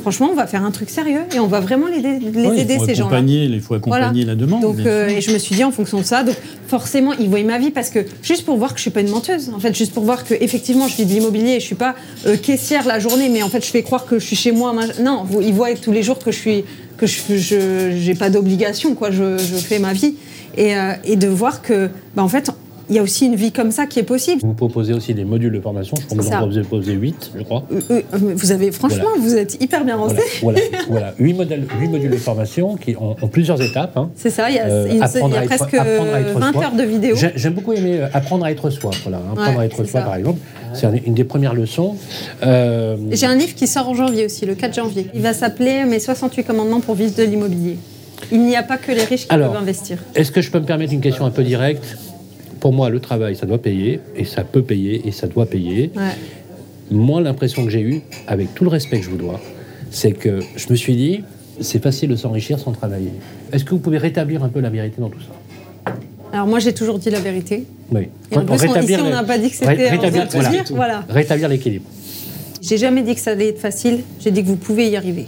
franchement, 0.00 0.28
on 0.32 0.34
va 0.34 0.46
faire 0.46 0.64
un 0.64 0.70
truc 0.70 0.90
sérieux 0.90 1.22
et 1.34 1.38
on 1.38 1.46
va 1.46 1.60
vraiment 1.60 1.86
les, 1.86 2.00
les 2.00 2.60
aider 2.60 2.78
ces 2.84 2.94
gens-là. 2.94 3.20
Il 3.20 3.60
faut 3.60 3.74
accompagner 3.74 4.24
la 4.24 4.34
demande. 4.34 4.62
Donc, 4.62 4.78
euh, 4.80 5.08
et 5.08 5.20
je 5.20 5.32
me 5.32 5.38
suis 5.38 5.54
dit 5.54 5.64
en 5.64 5.70
fonction 5.70 5.98
de 5.98 6.04
ça, 6.04 6.22
donc 6.22 6.36
forcément, 6.66 7.12
ils 7.14 7.28
voient 7.28 7.42
ma 7.42 7.58
vie 7.58 7.70
parce 7.70 7.90
que 7.90 8.00
juste 8.22 8.44
pour 8.44 8.56
voir 8.56 8.72
que 8.72 8.78
je 8.78 8.82
suis 8.82 8.90
pas 8.90 9.00
une 9.00 9.10
menteuse, 9.10 9.50
en 9.54 9.58
fait, 9.60 9.74
juste 9.74 9.92
pour 9.92 10.04
voir 10.04 10.24
que 10.24 10.34
effectivement, 10.34 10.88
je 10.88 10.96
vis 10.96 11.06
de 11.06 11.12
l'immobilier, 11.12 11.52
et 11.52 11.60
je 11.60 11.66
suis 11.66 11.74
pas 11.74 11.94
euh, 12.26 12.36
caissière 12.36 12.86
la 12.86 12.98
journée, 12.98 13.28
mais 13.28 13.42
en 13.42 13.48
fait, 13.48 13.64
je 13.64 13.70
fais 13.70 13.82
croire 13.82 14.06
que 14.06 14.18
je 14.18 14.24
suis 14.24 14.36
chez 14.36 14.52
moi. 14.52 14.74
Non, 15.02 15.26
ils 15.40 15.54
voient 15.54 15.74
tous 15.74 15.92
les 15.92 16.02
jours 16.02 16.18
que 16.18 16.30
je 16.32 16.38
suis 16.38 16.64
que 16.96 17.06
je 17.06 17.96
j'ai 17.96 18.14
pas 18.14 18.28
d'obligation, 18.30 18.94
quoi. 18.94 19.10
Je, 19.10 19.38
je 19.38 19.56
fais 19.56 19.78
ma 19.78 19.92
vie 19.92 20.16
et, 20.56 20.76
euh, 20.76 20.92
et 21.04 21.16
de 21.16 21.28
voir 21.28 21.62
que, 21.62 21.88
bah, 22.14 22.22
en 22.22 22.28
fait, 22.28 22.50
il 22.90 22.96
y 22.96 22.98
a 22.98 23.02
aussi 23.02 23.26
une 23.26 23.36
vie 23.36 23.52
comme 23.52 23.70
ça 23.70 23.86
qui 23.86 23.98
est 24.00 24.02
possible. 24.04 24.40
Vous 24.44 24.52
proposez 24.52 24.92
aussi 24.92 25.14
des 25.14 25.24
modules 25.24 25.52
de 25.52 25.60
formation. 25.60 25.96
Je 25.96 26.04
crois 26.06 26.18
que 26.18 26.22
vous 26.22 26.28
en 26.28 26.36
proposez, 26.38 26.60
proposez 26.62 26.92
8, 26.92 27.30
je 27.38 27.42
crois. 27.44 27.62
Euh, 27.72 27.80
euh, 27.90 28.00
vous 28.34 28.52
avez, 28.52 28.72
franchement, 28.72 29.04
Voilà. 29.14 29.20
vous 29.22 29.34
êtes 29.36 29.62
hyper 29.62 29.84
bien 29.84 29.96
Voilà, 29.96 30.12
renseigné. 30.14 30.30
voilà, 30.42 30.60
voilà. 30.88 31.14
8, 31.18 31.32
modèles, 31.34 31.66
huit 31.80 31.88
modules 31.88 32.10
de 32.10 32.16
formation 32.16 32.76
qui 32.76 32.96
ont, 32.96 33.16
ont 33.22 33.28
plusieurs 33.28 33.62
étapes. 33.62 33.96
hein. 33.96 34.10
C'est 34.16 34.30
ça, 34.30 34.50
il 34.50 34.56
y 34.56 34.58
a, 34.58 34.66
Euh, 34.66 34.88
il 34.90 34.96
y 34.98 35.00
a- 35.00 35.04
apprendre 35.04 35.28
il 35.28 35.34
y 35.34 35.36
a 35.36 35.40
à 35.40 35.44
être- 35.44 35.48
presque 35.56 35.74
apprendre 35.74 36.14
à 36.14 36.20
être 36.20 36.38
20 36.38 36.52
soi. 36.52 36.64
heures 36.64 36.74
de 36.74 36.82
vidéos. 36.82 37.16
J'ai 37.16 37.32
j'ai 37.36 37.50
beaucoup 37.50 37.72
aimé 37.72 37.98
euh, 38.00 38.08
apprendre 38.12 38.44
à 38.44 38.50
être 38.50 38.68
soi. 38.70 38.90
Voilà, 39.04 39.18
hein. 39.18 39.32
apprendre 39.32 39.56
Ouais, 39.58 39.62
à 39.62 39.66
être 39.66 39.76
soi, 39.76 39.86
ça. 39.86 40.00
par 40.02 40.16
exemple. 40.16 40.40
C'est 40.74 40.86
un- 40.86 40.92
une 41.06 41.14
des 41.14 41.24
premières 41.24 41.54
leçons. 41.54 41.96
Euh, 42.44 42.96
J'ai 43.12 43.26
un 43.26 43.34
livre 43.36 43.54
qui 43.54 43.66
sort 43.66 43.88
en 43.88 43.94
janvier 43.94 44.24
aussi, 44.26 44.46
le 44.46 44.54
4 44.54 44.74
janvier. 44.74 45.06
Il 45.14 45.22
va 45.22 45.32
s'appeler 45.32 45.84
Mes 45.84 45.98
68 46.00 46.44
commandements 46.44 46.80
pour 46.80 46.94
vivre 46.94 47.14
de 47.16 47.22
l'immobilier. 47.22 47.76
Il 48.32 48.42
n'y 48.42 48.54
a 48.56 48.62
pas 48.62 48.76
que 48.76 48.92
les 48.92 49.04
riches 49.04 49.26
qui 49.26 49.34
Alors, 49.34 49.52
peuvent 49.52 49.62
investir. 49.62 49.98
Est-ce 50.14 50.30
que 50.30 50.40
je 50.42 50.50
peux 50.50 50.60
me 50.60 50.66
permettre 50.66 50.92
une 50.92 51.00
question 51.00 51.24
un 51.24 51.30
peu 51.30 51.42
directe? 51.42 51.96
Pour 52.60 52.72
moi, 52.72 52.90
le 52.90 53.00
travail, 53.00 53.36
ça 53.36 53.46
doit 53.46 53.58
payer, 53.60 54.00
et 54.16 54.24
ça 54.24 54.44
peut 54.44 54.62
payer, 54.62 55.02
et 55.08 55.12
ça 55.12 55.26
doit 55.26 55.46
payer. 55.46 55.90
Ouais. 55.96 56.02
Moi, 56.90 57.20
l'impression 57.20 57.64
que 57.64 57.70
j'ai 57.70 57.80
eue, 57.80 58.02
avec 58.26 58.54
tout 58.54 58.64
le 58.64 58.70
respect 58.70 58.98
que 58.98 59.04
je 59.04 59.10
vous 59.10 59.16
dois, 59.16 59.40
c'est 59.90 60.12
que 60.12 60.40
je 60.56 60.66
me 60.70 60.76
suis 60.76 60.94
dit, 60.94 61.22
c'est 61.60 61.82
facile 61.82 62.10
de 62.10 62.16
s'enrichir 62.16 62.58
sans 62.58 62.72
travailler. 62.72 63.12
Est-ce 63.52 63.64
que 63.64 63.70
vous 63.70 63.78
pouvez 63.78 63.98
rétablir 63.98 64.44
un 64.44 64.48
peu 64.48 64.60
la 64.60 64.70
vérité 64.70 65.00
dans 65.00 65.08
tout 65.08 65.20
ça? 65.20 65.92
Alors 66.32 66.46
moi 66.46 66.60
j'ai 66.60 66.72
toujours 66.72 66.98
dit 67.00 67.10
la 67.10 67.18
vérité. 67.18 67.64
Oui. 67.90 68.08
Et 68.30 68.36
en 68.36 68.44
plus, 68.44 68.52
on- 68.68 68.80
ici, 68.80 69.02
n'a 69.02 69.24
pas 69.24 69.36
dit 69.36 69.50
que 69.50 69.56
c'était 69.56 69.90
rétablir, 69.90 70.28
voilà. 70.30 70.50
voilà. 70.70 71.04
Rétablir 71.08 71.48
l'équilibre. 71.48 71.86
J'ai 72.62 72.76
jamais 72.78 73.02
dit 73.02 73.14
que 73.14 73.20
ça 73.20 73.32
allait 73.32 73.48
être 73.48 73.58
facile, 73.58 74.00
j'ai 74.20 74.30
dit 74.30 74.42
que 74.42 74.46
vous 74.48 74.56
pouvez 74.56 74.88
y 74.88 74.96
arriver. 74.96 75.26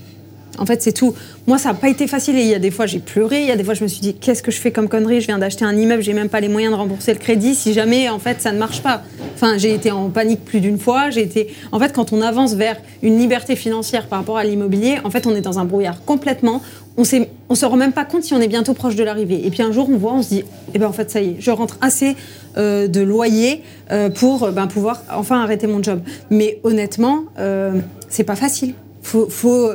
En 0.59 0.67
fait, 0.67 0.83
c'est 0.83 0.93
tout. 0.93 1.15
Moi, 1.47 1.59
ça 1.59 1.71
n'a 1.71 1.75
pas 1.75 1.89
été 1.89 2.07
facile. 2.07 2.37
Et 2.37 2.43
il 2.43 2.49
y 2.49 2.55
a 2.55 2.59
des 2.59 2.71
fois, 2.71 2.87
j'ai 2.87 2.99
pleuré. 2.99 3.41
Il 3.41 3.49
y 3.49 3.51
a 3.51 3.57
des 3.57 3.65
fois, 3.65 3.75
je 3.75 3.83
me 3.83 3.89
suis 3.89 4.01
dit, 4.01 4.15
qu'est-ce 4.15 4.43
que 4.43 4.51
je 4.51 4.59
fais 4.59 4.71
comme 4.71 4.89
connerie? 4.89 5.21
Je 5.21 5.27
viens 5.27 5.39
d'acheter 5.39 5.65
un 5.65 5.77
immeuble, 5.77 6.03
j'ai 6.03 6.13
même 6.13 6.29
pas 6.29 6.41
les 6.41 6.49
moyens 6.49 6.73
de 6.73 6.79
rembourser 6.79 7.13
le 7.13 7.19
crédit. 7.19 7.55
Si 7.55 7.73
jamais, 7.73 8.09
en 8.09 8.19
fait, 8.19 8.41
ça 8.41 8.53
ne 8.53 8.59
marche 8.59 8.83
pas. 8.83 9.03
Enfin, 9.35 9.57
j'ai 9.57 9.73
été 9.73 9.91
en 9.91 10.11
panique 10.11 10.45
plus 10.45 10.61
d'une 10.61 10.79
fois. 10.79 11.11
J'ai 11.11 11.23
été. 11.23 11.49
En 11.73 11.79
fait, 11.79 11.93
quand 11.93 12.13
on 12.13 12.21
avance 12.21 12.55
vers 12.55 12.77
une 13.03 13.19
liberté 13.19 13.57
financière 13.57 14.07
par 14.07 14.19
rapport 14.19 14.39
à 14.39 14.45
l'immobilier, 14.45 14.99
en 15.05 15.11
fait, 15.11 15.27
on 15.27 15.35
est 15.35 15.41
dans 15.41 15.59
un 15.59 15.65
brouillard 15.65 16.05
complètement. 16.05 16.61
On 16.99 17.03
ne 17.03 17.25
on 17.49 17.55
se 17.55 17.65
rend 17.65 17.77
même 17.77 17.93
pas 17.93 18.05
compte 18.05 18.23
si 18.23 18.35
on 18.35 18.41
est 18.41 18.49
bientôt 18.49 18.75
proche 18.75 18.97
de 18.97 19.05
l'arrivée. 19.05 19.47
Et 19.47 19.51
puis 19.51 19.63
un 19.63 19.73
jour, 19.73 19.89
on 19.91 19.97
voit, 19.97 20.13
on 20.13 20.23
se 20.23 20.29
dit, 20.29 20.45
eh 20.75 20.79
ben 20.79 20.87
en 20.87 20.93
fait, 20.93 21.11
ça 21.11 21.23
y 21.23 21.31
est, 21.31 21.37
je 21.39 21.51
rentre 21.51 21.79
assez 21.81 22.17
euh, 22.59 22.87
de 22.87 23.01
loyer 23.01 23.63
euh, 23.91 24.11
pour 24.11 24.45
euh, 24.45 24.51
ben, 24.51 24.67
pouvoir 24.67 25.03
enfin 25.11 25.43
arrêter 25.43 25.67
mon 25.67 25.83
job. 25.83 26.01
Mais 26.31 26.61
honnêtement, 26.65 27.25
euh, 27.39 27.73
c'est 28.11 28.25
pas 28.25 28.37
facile. 28.37 28.75
Faut, 29.03 29.27
faut 29.31 29.71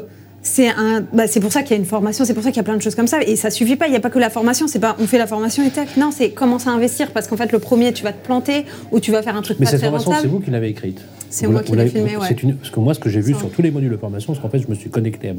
c'est 0.47 0.69
un, 0.69 1.01
bah, 1.13 1.27
c'est 1.27 1.39
pour 1.39 1.51
ça 1.51 1.61
qu'il 1.61 1.71
y 1.71 1.73
a 1.73 1.77
une 1.77 1.85
formation, 1.85 2.23
c'est 2.25 2.33
pour 2.33 2.41
ça 2.43 2.49
qu'il 2.49 2.57
y 2.57 2.61
a 2.61 2.63
plein 2.63 2.77
de 2.77 2.81
choses 2.81 2.95
comme 2.95 3.07
ça. 3.07 3.21
Et 3.23 3.35
ça 3.35 3.49
suffit 3.49 3.75
pas. 3.75 3.87
Il 3.87 3.91
n'y 3.91 3.97
a 3.97 3.99
pas 3.99 4.09
que 4.09 4.19
la 4.19 4.29
formation. 4.29 4.67
C'est 4.67 4.79
pas 4.79 4.95
on 4.99 5.05
fait 5.05 5.17
la 5.17 5.27
formation 5.27 5.63
et 5.65 5.69
tac. 5.69 5.97
Non, 5.97 6.09
c'est 6.11 6.29
commencer 6.31 6.69
à 6.69 6.71
investir 6.71 7.11
parce 7.11 7.27
qu'en 7.27 7.37
fait 7.37 7.51
le 7.51 7.59
premier 7.59 7.91
tu 7.93 8.03
vas 8.03 8.13
te 8.13 8.25
planter 8.25 8.65
ou 8.91 8.99
tu 8.99 9.11
vas 9.11 9.21
faire 9.21 9.35
un 9.35 9.41
truc 9.41 9.57
Mais 9.59 9.65
pas 9.65 9.71
cette 9.71 9.81
très 9.81 9.89
formation, 9.89 10.13
c'est 10.21 10.27
vous 10.27 10.39
qui 10.39 10.49
l'avez 10.51 10.69
écrite. 10.69 11.01
C'est 11.29 11.47
moi 11.47 11.61
qui 11.61 11.71
l'ai 11.73 11.77
l'avez- 11.79 11.89
filmé, 11.89 12.15
ouais. 12.17 12.31
une- 12.41 12.55
Parce 12.55 12.69
que 12.71 12.79
moi, 12.79 12.93
ce 12.93 12.99
que 12.99 13.09
j'ai 13.09 13.19
vu 13.19 13.33
sur 13.33 13.49
tous 13.51 13.61
les 13.61 13.69
modules 13.71 13.91
de 13.91 13.97
formation, 13.97 14.31
parce 14.33 14.41
qu'en 14.41 14.49
fait, 14.49 14.59
je 14.59 14.67
me 14.69 14.75
suis 14.75 14.89
connecté 14.89 15.29
à 15.29 15.33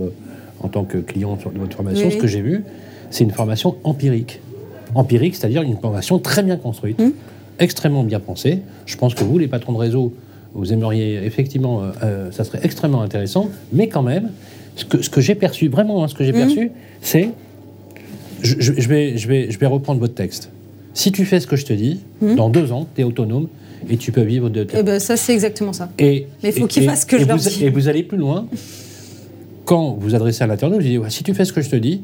en 0.61 0.69
tant 0.69 0.85
que 0.85 0.99
client 0.99 1.39
sur 1.41 1.51
votre 1.51 1.75
formation, 1.77 2.07
Oui, 2.09 2.13
ce 2.13 2.19
que 2.19 2.27
j'ai 2.27 2.43
vu, 2.43 2.63
c'est 3.11 3.25
une 3.25 3.31
formation 3.31 3.77
empirique. 3.85 4.41
Empirique, 4.95 5.35
c'est-à-dire 5.37 5.63
une 5.63 5.79
formation 5.79 6.19
très 6.19 6.43
bien 6.43 6.57
construite, 6.59 7.01
Hum. 7.01 7.13
extrêmement 7.59 8.05
bien 8.05 8.21
pensée. 8.21 8.61
Je 8.85 8.97
pense 8.99 9.15
que 9.15 9.25
vous, 9.25 9.39
les 9.39 9.49
patrons 9.49 9.73
de 9.73 9.79
réseau, 9.79 10.13
vous 10.55 10.73
aimeriez 10.73 11.25
effectivement, 11.25 11.83
euh, 11.83 11.87
euh, 12.03 12.31
ça 12.33 12.45
serait 12.45 12.61
extrêmement 12.63 13.01
intéressant, 13.03 13.49
mais 13.73 13.89
quand 13.89 14.03
même, 14.03 14.31
ce 14.79 14.85
que, 14.85 15.03
ce 15.03 15.11
que 15.11 15.21
j'ai 15.21 15.35
perçu, 15.35 15.69
vraiment, 15.69 16.03
hein, 16.05 16.09
ce 16.09 16.15
que 16.15 16.25
j'ai 16.25 16.31
Hum. 16.33 16.39
perçu, 16.47 16.71
c'est. 17.03 17.31
Je, 18.41 18.55
vais, 18.89 19.19
je, 19.19 19.27
vais, 19.29 19.51
je 19.51 19.59
vais 19.59 19.67
reprendre 19.67 19.99
votre 20.01 20.15
texte. 20.15 20.51
Si 20.95 21.11
tu 21.13 21.25
fais 21.25 21.41
ce 21.41 21.47
que 21.47 21.57
je 21.57 21.67
te 21.67 21.73
dis, 21.73 22.01
dans 22.23 22.49
deux 22.49 22.71
ans, 22.73 22.87
tu 22.95 23.01
es 23.01 23.05
autonome 23.05 23.49
et 23.91 23.97
tu 23.97 24.13
peux 24.13 24.23
vivre 24.23 24.49
de 24.49 24.67
Et 24.77 24.83
ben 24.83 24.99
ça 25.01 25.17
c'est 25.17 25.33
exactement 25.33 25.73
ça. 25.73 25.89
et, 25.99 26.27
Mais 26.43 26.51
il 26.51 26.53
faut 26.61 26.67
qu'ils 26.69 26.85
et- 26.85 26.87
fassent 26.87 27.03
ce 27.03 27.07
que 27.07 27.17
et 27.17 27.21
je 27.21 27.27
leur 27.27 27.37
vous, 27.37 27.49
dis. 27.49 27.65
Et 27.65 27.71
vous 27.71 27.89
allez 27.89 28.03
plus 28.05 28.17
loin. 28.19 28.47
Quand 29.65 29.97
vous 30.01 30.15
adressez 30.15 30.45
à 30.45 30.47
l'internaute, 30.47 30.81
vous 30.83 30.87
dites 30.89 31.11
si 31.11 31.23
tu 31.25 31.35
fais 31.35 31.45
ce 31.45 31.53
que 31.53 31.61
je 31.61 31.69
te 31.71 31.77
dis, 31.77 32.01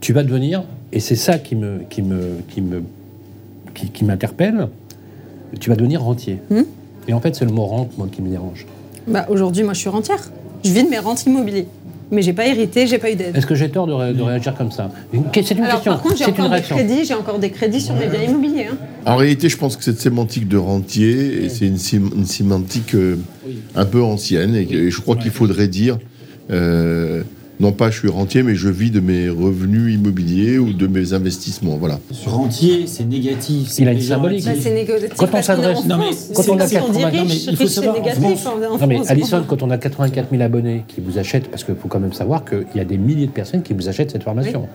tu 0.00 0.12
vas 0.12 0.22
devenir, 0.24 0.64
et 0.92 1.00
c'est 1.00 1.16
ça 1.16 1.38
qui 1.38 1.54
me, 1.56 1.80
qui 1.88 2.02
me, 2.02 2.20
qui 2.48 2.60
me, 2.60 2.82
qui, 3.74 3.88
qui 3.88 4.04
m'interpelle, 4.04 4.68
tu 5.60 5.70
vas 5.70 5.76
devenir 5.76 6.02
rentier. 6.02 6.38
Hmm 6.50 6.62
Et 7.08 7.12
en 7.14 7.20
fait, 7.20 7.34
c'est 7.36 7.44
le 7.44 7.52
mot 7.52 7.64
rente, 7.66 7.96
moi, 7.98 8.08
qui 8.10 8.20
me 8.20 8.28
dérange. 8.30 8.66
Bah, 9.06 9.26
aujourd'hui, 9.30 9.62
moi 9.62 9.74
je 9.74 9.78
suis 9.80 9.88
rentière. 9.88 10.30
Je 10.64 10.70
vis 10.70 10.84
de 10.84 10.88
mes 10.90 10.98
rentes 10.98 11.24
immobilières. 11.24 11.64
Mais 12.12 12.20
j'ai 12.20 12.34
pas 12.34 12.46
hérité, 12.46 12.86
j'ai 12.86 12.98
pas 12.98 13.10
eu 13.10 13.16
d'aide. 13.16 13.34
Est-ce 13.34 13.46
que 13.46 13.54
j'ai 13.54 13.70
tort 13.70 13.86
de, 13.86 13.92
ré- 13.94 14.12
de 14.12 14.20
réagir 14.22 14.54
comme 14.54 14.70
ça? 14.70 14.90
Une- 15.14 15.24
C'est 15.32 15.50
une 15.52 15.60
Alors 15.64 15.76
question. 15.76 15.92
par 15.92 16.02
contre, 16.02 16.16
j'ai 16.18 16.26
encore 16.26 16.50
des 16.50 16.60
crédits, 16.60 17.04
j'ai 17.06 17.14
encore 17.14 17.38
des 17.38 17.48
crédits 17.50 17.80
sur 17.80 17.94
mes 17.94 18.06
biens 18.06 18.22
immobiliers. 18.22 18.66
hein. 18.70 18.76
En 19.06 19.16
réalité, 19.16 19.48
je 19.48 19.56
pense 19.56 19.78
que 19.78 19.82
cette 19.82 19.98
sémantique 19.98 20.46
de 20.46 20.58
rentier, 20.58 21.44
et 21.44 21.48
c'est 21.48 21.66
une, 21.66 21.78
sémantique 21.78 22.94
euh, 22.94 23.16
un 23.74 23.86
peu 23.86 24.02
ancienne, 24.02 24.54
et 24.54 24.90
je 24.90 25.00
crois 25.00 25.16
qu'il 25.16 25.30
faudrait 25.30 25.68
dire, 25.68 25.98
euh, 26.50 27.22
non 27.62 27.72
pas 27.72 27.90
je 27.90 27.98
suis 28.00 28.08
rentier, 28.08 28.42
mais 28.42 28.54
je 28.56 28.68
vis 28.68 28.90
de 28.90 28.98
mes 29.00 29.28
revenus 29.28 29.94
immobiliers 29.94 30.58
ou 30.58 30.72
de 30.72 30.86
mes 30.88 31.12
investissements. 31.12 31.76
Voilà. 31.76 31.98
Rentier, 32.26 32.86
c'est 32.86 33.04
négatif. 33.04 33.68
c'est 33.68 33.82
Il 33.82 33.88
a 33.88 33.92
une 33.92 34.00
symbolique. 34.00 34.44
Bah, 34.44 34.50
c'est 34.60 34.74
négatif. 34.74 35.10
Quand 35.16 35.28
on 35.32 35.42
s'adresse- 35.42 35.84
Non, 35.86 35.96
mais 35.98 36.04
quand 36.34 36.42
C'est 36.42 36.50
on 36.50 36.54
a 36.54 36.58
comme 36.58 36.68
si 36.68 36.74
80 36.74 36.92
dit 36.92 37.16
non, 37.16 37.24
mais 37.24 37.30
riche, 37.32 37.46
il 37.46 37.56
faut 37.56 37.62
riche, 37.62 37.68
c'est 37.72 37.74
savoir, 37.76 37.94
en 37.94 37.98
négatif. 38.00 38.22
France- 38.40 38.46
en- 38.46 38.74
en 38.74 38.78
Non 38.78 38.86
mais 38.88 38.94
France. 38.96 39.10
Alison, 39.10 39.44
quand 39.46 39.62
on 39.62 39.70
a 39.70 39.78
84 39.78 40.28
000 40.30 40.42
abonnés 40.42 40.84
qui 40.88 41.00
vous 41.00 41.18
achètent, 41.18 41.48
parce 41.48 41.62
qu'il 41.64 41.76
faut 41.76 41.88
quand 41.88 42.00
même 42.00 42.12
savoir 42.12 42.44
qu'il 42.44 42.66
y 42.74 42.80
a 42.80 42.84
des 42.84 42.98
milliers 42.98 43.26
de 43.28 43.32
personnes 43.32 43.62
qui 43.62 43.72
vous 43.74 43.88
achètent 43.88 44.10
cette 44.10 44.24
formation. 44.24 44.66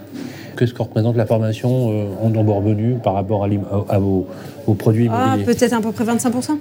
Qu'est-ce 0.58 0.74
que 0.74 0.82
représente 0.82 1.16
la 1.18 1.26
formation 1.28 1.92
euh, 1.92 2.06
en 2.24 2.30
nombre 2.30 2.56
revenu 2.56 2.96
par 3.04 3.14
rapport 3.14 3.44
à, 3.44 3.48
l'im- 3.48 3.62
à- 3.70 3.96
à 3.96 4.00
vos, 4.00 4.26
vos 4.66 4.74
produits 4.74 5.08
Ah, 5.12 5.36
immobiliers 5.36 5.46
peut-être 5.54 5.74
à 5.74 5.82
peu 5.82 5.92
près 5.92 6.06
25%. 6.06 6.58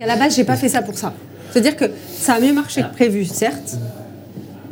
À 0.00 0.06
la 0.06 0.16
base, 0.16 0.34
j'ai 0.34 0.44
pas 0.44 0.56
fait 0.56 0.68
ça 0.70 0.80
pour 0.82 0.96
ça. 0.96 1.12
C'est-à-dire 1.52 1.76
que 1.76 1.84
ça 2.16 2.34
a 2.34 2.40
mieux 2.40 2.52
marché 2.54 2.80
que 2.82 2.92
prévu, 2.94 3.24
certes, 3.24 3.76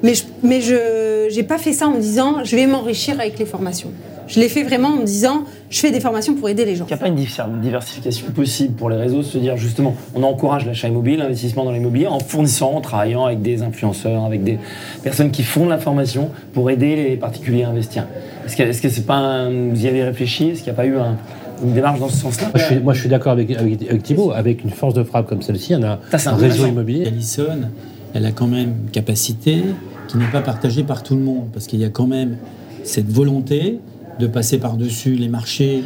mais 0.02 0.14
je 0.14 0.24
mais 0.42 0.60
je 0.60 1.28
j'ai 1.30 1.42
pas 1.42 1.58
fait 1.58 1.72
ça 1.72 1.86
en 1.88 1.92
me 1.92 2.00
disant 2.00 2.44
je 2.44 2.54
vais 2.56 2.66
m'enrichir 2.66 3.18
avec 3.20 3.38
les 3.38 3.46
formations. 3.46 3.90
Je 4.26 4.40
l'ai 4.40 4.50
fait 4.50 4.62
vraiment 4.62 4.88
en 4.88 4.96
me 4.96 5.04
disant 5.04 5.44
je 5.70 5.78
fais 5.80 5.90
des 5.90 6.00
formations 6.00 6.34
pour 6.34 6.48
aider 6.50 6.66
les 6.66 6.76
gens. 6.76 6.84
Il 6.84 6.88
n'y 6.88 6.92
a 6.94 6.96
pas 6.98 7.08
une 7.08 7.60
diversification 7.62 8.26
possible 8.30 8.74
pour 8.74 8.90
les 8.90 8.96
réseaux, 8.96 9.22
se 9.22 9.38
dire 9.38 9.56
justement, 9.56 9.94
on 10.14 10.22
encourage 10.22 10.66
l'achat 10.66 10.88
immobilier, 10.88 11.16
l'investissement 11.16 11.64
dans 11.64 11.72
l'immobilier, 11.72 12.06
en 12.08 12.18
fournissant, 12.18 12.72
en 12.74 12.80
travaillant 12.82 13.24
avec 13.24 13.40
des 13.40 13.62
influenceurs, 13.62 14.24
avec 14.24 14.44
des 14.44 14.58
personnes 15.02 15.30
qui 15.30 15.42
font 15.42 15.64
de 15.64 15.70
la 15.70 15.78
formation 15.78 16.30
pour 16.52 16.70
aider 16.70 16.94
les 16.96 17.16
particuliers 17.16 17.64
à 17.64 17.70
investir. 17.70 18.06
Est-ce 18.44 18.54
que 18.56 18.62
est-ce 18.64 18.82
que 18.82 18.90
c'est 18.90 19.06
pas 19.06 19.16
un- 19.16 19.70
vous 19.70 19.82
y 19.84 19.88
avez 19.88 20.04
réfléchi? 20.04 20.50
Est-ce 20.50 20.58
qu'il 20.62 20.72
n'y 20.72 20.78
a 20.78 20.82
pas 20.82 20.86
eu 20.86 20.98
un- 20.98 21.16
une 21.64 21.72
démarche 21.72 21.98
dans 21.98 22.08
ce 22.10 22.18
sens-là? 22.18 22.48
Moi, 22.54 22.58
je 22.58 22.64
suis, 22.64 22.80
moi, 22.80 22.92
je 22.92 23.00
suis 23.00 23.08
d'accord 23.08 23.32
avec, 23.32 23.50
avec, 23.50 23.82
avec 23.88 24.02
Thibault. 24.02 24.32
Avec 24.32 24.62
une 24.62 24.70
force 24.70 24.92
de 24.94 25.02
frappe 25.04 25.26
comme 25.26 25.40
celle-ci, 25.42 25.74
on 25.74 25.82
a 25.82 25.98
Ça, 26.10 26.18
c'est 26.18 26.28
un 26.28 26.36
réseau 26.36 26.66
immobilier. 26.66 27.06
Alison, 27.06 27.70
elle 28.14 28.26
a 28.26 28.32
quand 28.32 28.46
même 28.46 28.72
une 28.84 28.90
capacité 28.90 29.62
qui 30.08 30.16
n'est 30.16 30.30
pas 30.30 30.40
partagée 30.40 30.82
par 30.84 31.02
tout 31.02 31.14
le 31.16 31.22
monde, 31.22 31.46
parce 31.52 31.66
qu'il 31.66 31.80
y 31.80 31.84
a 31.84 31.90
quand 31.90 32.06
même 32.06 32.36
cette 32.84 33.10
volonté 33.10 33.78
de 34.18 34.26
passer 34.26 34.58
par-dessus 34.58 35.14
les 35.14 35.28
marchés, 35.28 35.82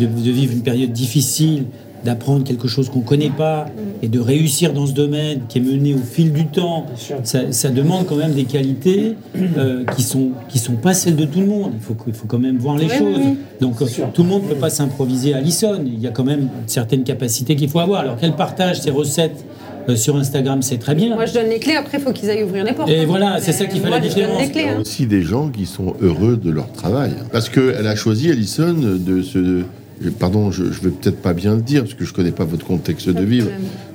de, 0.00 0.06
de 0.06 0.30
vivre 0.30 0.52
une 0.52 0.62
période 0.62 0.92
difficile, 0.92 1.64
d'apprendre 2.04 2.44
quelque 2.44 2.68
chose 2.68 2.90
qu'on 2.90 2.98
ne 3.00 3.04
connaît 3.04 3.30
pas, 3.30 3.66
et 4.02 4.08
de 4.08 4.20
réussir 4.20 4.74
dans 4.74 4.86
ce 4.86 4.92
domaine 4.92 5.40
qui 5.48 5.58
est 5.58 5.60
mené 5.62 5.94
au 5.94 5.98
fil 5.98 6.32
du 6.32 6.46
temps. 6.46 6.84
Ça, 7.24 7.50
ça 7.50 7.70
demande 7.70 8.04
quand 8.06 8.16
même 8.16 8.32
des 8.34 8.44
qualités 8.44 9.14
euh, 9.56 9.84
qui 9.96 10.02
sont 10.02 10.32
qui 10.50 10.58
sont 10.58 10.74
pas 10.74 10.92
celles 10.92 11.16
de 11.16 11.24
tout 11.24 11.40
le 11.40 11.46
monde. 11.46 11.72
Il 11.74 11.80
faut, 11.80 11.96
il 12.06 12.12
faut 12.12 12.26
quand 12.26 12.38
même 12.38 12.58
voir 12.58 12.76
les 12.76 12.84
Oui, 12.84 12.90
choses. 12.98 13.16
oui, 13.16 13.22
oui. 13.24 13.38
Donc 13.60 13.78
tout 14.12 14.22
le 14.22 14.28
monde 14.28 14.42
ne 14.44 14.48
peut 14.48 14.54
pas 14.60 14.68
s'improviser 14.70 15.32
à 15.32 15.38
Alison. 15.38 15.80
Il 15.84 15.98
y 15.98 16.06
a 16.06 16.10
quand 16.10 16.24
même 16.24 16.48
certaines 16.66 17.04
capacités 17.04 17.56
qu'il 17.56 17.70
faut 17.70 17.80
avoir. 17.80 18.00
Alors 18.02 18.16
qu'elle 18.18 18.36
partage 18.36 18.80
ses 18.82 18.90
recettes 18.90 19.42
euh, 19.88 19.96
sur 19.96 20.16
Instagram, 20.16 20.62
c'est 20.62 20.78
très 20.78 20.94
bien. 20.94 21.14
Moi, 21.14 21.26
je 21.26 21.34
donne 21.34 21.48
les 21.48 21.58
clés. 21.58 21.76
Après, 21.76 21.98
il 21.98 22.04
faut 22.04 22.12
qu'ils 22.12 22.30
aillent 22.30 22.42
ouvrir 22.42 22.64
les 22.64 22.72
portes. 22.72 22.90
Et 22.90 23.00
hein. 23.00 23.04
voilà, 23.06 23.40
c'est 23.40 23.52
ça 23.52 23.66
qui 23.66 23.78
fait 23.80 23.88
moi, 23.88 23.98
la 23.98 24.08
je 24.08 24.14
donne 24.14 24.14
différence. 24.14 24.40
les 24.42 24.50
clés, 24.50 24.62
Il 24.62 24.66
y 24.66 24.70
a 24.70 24.76
hein. 24.76 24.80
aussi 24.80 25.06
des 25.06 25.22
gens 25.22 25.48
qui 25.48 25.66
sont 25.66 25.94
heureux 26.00 26.36
de 26.36 26.50
leur 26.50 26.70
travail. 26.72 27.12
Parce 27.32 27.48
qu'elle 27.48 27.86
a 27.86 27.96
choisi, 27.96 28.30
Alison, 28.30 28.74
de 28.74 29.22
se. 29.22 29.62
Pardon, 30.18 30.50
je 30.50 30.64
ne 30.64 30.68
vais 30.68 30.90
peut-être 30.90 31.22
pas 31.22 31.32
bien 31.34 31.54
le 31.54 31.62
dire, 31.62 31.82
parce 31.82 31.94
que 31.94 32.04
je 32.04 32.10
ne 32.10 32.16
connais 32.16 32.32
pas 32.32 32.44
votre 32.44 32.66
contexte 32.66 33.08
de 33.08 33.24
vivre. 33.24 33.48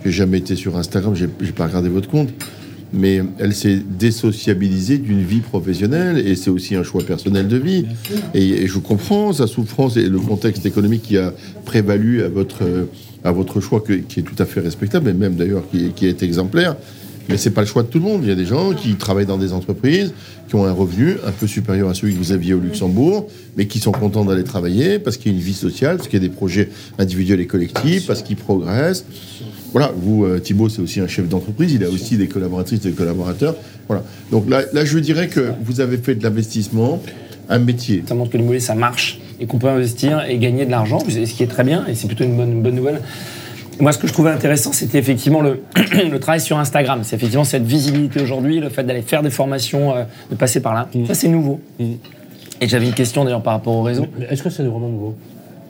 J'ai 0.05 0.11
jamais 0.11 0.37
été 0.37 0.55
sur 0.55 0.77
Instagram, 0.77 1.13
j'ai 1.15 1.27
j'ai 1.41 1.51
pas 1.51 1.67
regardé 1.67 1.89
votre 1.89 2.09
compte. 2.09 2.29
Mais 2.91 3.21
elle 3.37 3.53
s'est 3.53 3.79
désociabilisée 3.87 4.97
d'une 4.97 5.21
vie 5.21 5.41
professionnelle 5.41 6.17
et 6.17 6.35
c'est 6.35 6.49
aussi 6.49 6.75
un 6.75 6.81
choix 6.81 7.03
personnel 7.03 7.47
de 7.47 7.57
vie. 7.57 7.85
Et, 8.33 8.63
et 8.63 8.67
je 8.67 8.79
comprends 8.79 9.31
sa 9.31 9.45
souffrance 9.45 9.95
et 9.95 10.09
le 10.09 10.17
contexte 10.19 10.65
économique 10.65 11.03
qui 11.03 11.17
a 11.17 11.31
prévalu 11.65 12.23
à 12.23 12.29
votre, 12.29 12.63
euh, 12.63 12.85
à 13.23 13.31
votre 13.31 13.59
choix, 13.61 13.83
qui 13.83 14.19
est 14.19 14.23
tout 14.23 14.35
à 14.41 14.45
fait 14.45 14.59
respectable 14.61 15.09
et 15.09 15.13
même 15.13 15.35
d'ailleurs 15.35 15.63
qui, 15.69 15.85
est- 15.87 15.89
qui 15.95 16.05
est 16.07 16.23
exemplaire. 16.23 16.75
Mais 17.27 17.37
c'est 17.37 17.51
pas 17.51 17.61
le 17.61 17.67
choix 17.67 17.83
de 17.83 17.87
tout 17.87 17.99
le 17.99 18.05
monde. 18.05 18.21
Il 18.23 18.29
y 18.29 18.31
a 18.31 18.35
des 18.35 18.45
gens 18.45 18.73
qui 18.73 18.95
travaillent 18.95 19.27
dans 19.27 19.37
des 19.37 19.53
entreprises, 19.53 20.13
qui 20.47 20.55
ont 20.55 20.65
un 20.65 20.71
revenu 20.71 21.11
un 21.27 21.31
peu 21.31 21.45
supérieur 21.45 21.87
à 21.87 21.93
celui 21.93 22.13
que 22.13 22.17
vous 22.17 22.31
aviez 22.31 22.55
au 22.55 22.59
Luxembourg, 22.59 23.27
mais 23.55 23.67
qui 23.67 23.77
sont 23.79 23.91
contents 23.91 24.25
d'aller 24.25 24.43
travailler 24.43 24.97
parce 24.97 25.15
qu'il 25.17 25.31
y 25.31 25.35
a 25.35 25.37
une 25.37 25.43
vie 25.43 25.53
sociale, 25.53 25.97
parce 25.97 26.07
qu'il 26.09 26.19
y 26.19 26.25
a 26.25 26.27
des 26.27 26.33
projets 26.33 26.69
individuels 26.97 27.39
et 27.39 27.45
collectifs, 27.45 28.07
parce 28.07 28.23
qu'ils 28.23 28.35
progressent. 28.37 29.05
Voilà, 29.73 29.93
vous, 29.95 30.25
euh, 30.25 30.39
Thibault, 30.39 30.69
c'est 30.69 30.81
aussi 30.81 30.99
un 31.01 31.07
chef 31.07 31.29
d'entreprise, 31.29 31.71
il 31.71 31.83
a 31.83 31.89
aussi 31.89 32.17
des 32.17 32.27
collaboratrices 32.27 32.83
et 32.85 32.89
des 32.89 32.95
collaborateurs. 32.95 33.55
Voilà. 33.87 34.03
Donc 34.31 34.49
là, 34.49 34.63
là, 34.73 34.83
je 34.83 34.97
dirais 34.97 35.27
que 35.27 35.51
vous 35.63 35.81
avez 35.81 35.97
fait 35.97 36.15
de 36.15 36.23
l'investissement 36.23 36.99
un 37.49 37.59
métier. 37.59 38.03
Ça 38.07 38.15
montre 38.15 38.31
que 38.31 38.37
l'immobilier, 38.37 38.59
ça 38.59 38.75
marche 38.75 39.19
et 39.39 39.45
qu'on 39.45 39.57
peut 39.57 39.69
investir 39.69 40.23
et 40.27 40.37
gagner 40.37 40.65
de 40.65 40.71
l'argent, 40.71 40.99
ce 40.99 41.33
qui 41.33 41.43
est 41.43 41.47
très 41.47 41.63
bien 41.63 41.85
et 41.87 41.95
c'est 41.95 42.07
plutôt 42.07 42.23
une 42.23 42.37
bonne, 42.37 42.51
une 42.51 42.61
bonne 42.61 42.75
nouvelle. 42.75 43.01
Moi, 43.79 43.93
ce 43.93 43.97
que 43.97 44.07
je 44.07 44.13
trouvais 44.13 44.31
intéressant, 44.31 44.73
c'était 44.73 44.97
effectivement 44.97 45.41
le, 45.41 45.61
le 46.11 46.19
travail 46.19 46.41
sur 46.41 46.59
Instagram. 46.59 46.99
C'est 47.03 47.15
effectivement 47.15 47.45
cette 47.45 47.63
visibilité 47.63 48.21
aujourd'hui, 48.21 48.59
le 48.59 48.69
fait 48.69 48.83
d'aller 48.83 49.01
faire 49.01 49.23
des 49.23 49.29
formations, 49.29 49.95
euh, 49.95 50.03
de 50.29 50.35
passer 50.35 50.61
par 50.61 50.73
là. 50.73 50.89
Ça, 51.07 51.13
c'est 51.13 51.29
nouveau. 51.29 51.61
Et 51.79 52.67
j'avais 52.67 52.85
une 52.85 52.93
question 52.93 53.23
d'ailleurs 53.23 53.41
par 53.41 53.53
rapport 53.53 53.73
au 53.73 53.83
réseau. 53.83 54.05
Est-ce 54.29 54.43
que 54.43 54.49
c'est 54.49 54.63
vraiment 54.63 54.89
nouveau? 54.89 55.15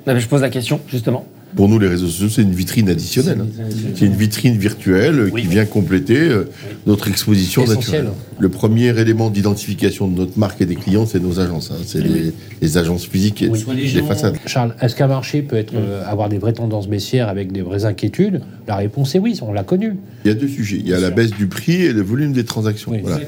Non, 0.07 0.13
mais 0.15 0.19
Je 0.19 0.27
pose 0.27 0.41
la 0.41 0.49
question, 0.49 0.79
justement. 0.87 1.25
Pour 1.55 1.67
nous, 1.67 1.79
les 1.79 1.87
réseaux 1.87 2.07
sociaux, 2.07 2.29
c'est 2.29 2.41
une 2.43 2.53
vitrine 2.53 2.89
additionnelle. 2.89 3.39
hein. 3.41 3.63
C'est 3.95 4.05
une 4.05 4.15
vitrine 4.15 4.57
virtuelle 4.57 5.19
euh, 5.19 5.29
Oui. 5.33 5.41
qui 5.41 5.47
vient 5.47 5.65
compléter 5.65 6.17
euh, 6.19 6.43
notre 6.85 7.07
exposition 7.07 7.65
naturelle. 7.65 8.09
Le 8.39 8.49
premier 8.49 8.97
élément 8.97 9.29
d'identification 9.29 10.07
de 10.07 10.15
notre 10.17 10.37
marque 10.39 10.61
et 10.61 10.65
des 10.65 10.75
clients, 10.75 11.05
c'est 11.05 11.19
nos 11.19 11.39
agences. 11.39 11.71
hein. 11.71 11.81
C'est 11.85 12.01
les, 12.01 12.31
les 12.61 12.77
agences 12.77 13.05
physiques 13.05 13.41
et 13.41 13.47
les 13.49 13.73
les 13.75 13.87
gens- 13.87 14.05
façades. 14.05 14.35
Charles, 14.45 14.75
est-ce 14.81 14.95
qu'un 14.95 15.07
marché 15.07 15.41
peut 15.41 15.55
être, 15.57 15.73
euh, 15.75 16.03
avoir 16.05 16.29
des 16.29 16.37
vraies 16.37 16.53
tendances 16.53 16.87
baissières 16.87 17.27
avec 17.29 17.51
des 17.51 17.61
vraies 17.61 17.85
inquiétudes? 17.85 18.41
La 18.67 18.75
réponse 18.75 19.15
est 19.15 19.19
oui, 19.19 19.37
on 19.41 19.51
l'a 19.51 19.63
connu. 19.63 19.93
Il 20.23 20.27
y 20.27 20.31
a 20.31 20.35
deux 20.35 20.47
sujets. 20.47 20.77
Il 20.79 20.87
y 20.87 20.93
a 20.93 20.99
la 20.99 21.09
baisse 21.09 21.31
du 21.31 21.47
prix 21.47 21.81
et 21.81 21.91
le 21.93 22.01
volume 22.01 22.31
des 22.33 22.45
transactions. 22.45 22.91
Oui, 22.91 22.99
Voilà. 23.01 23.19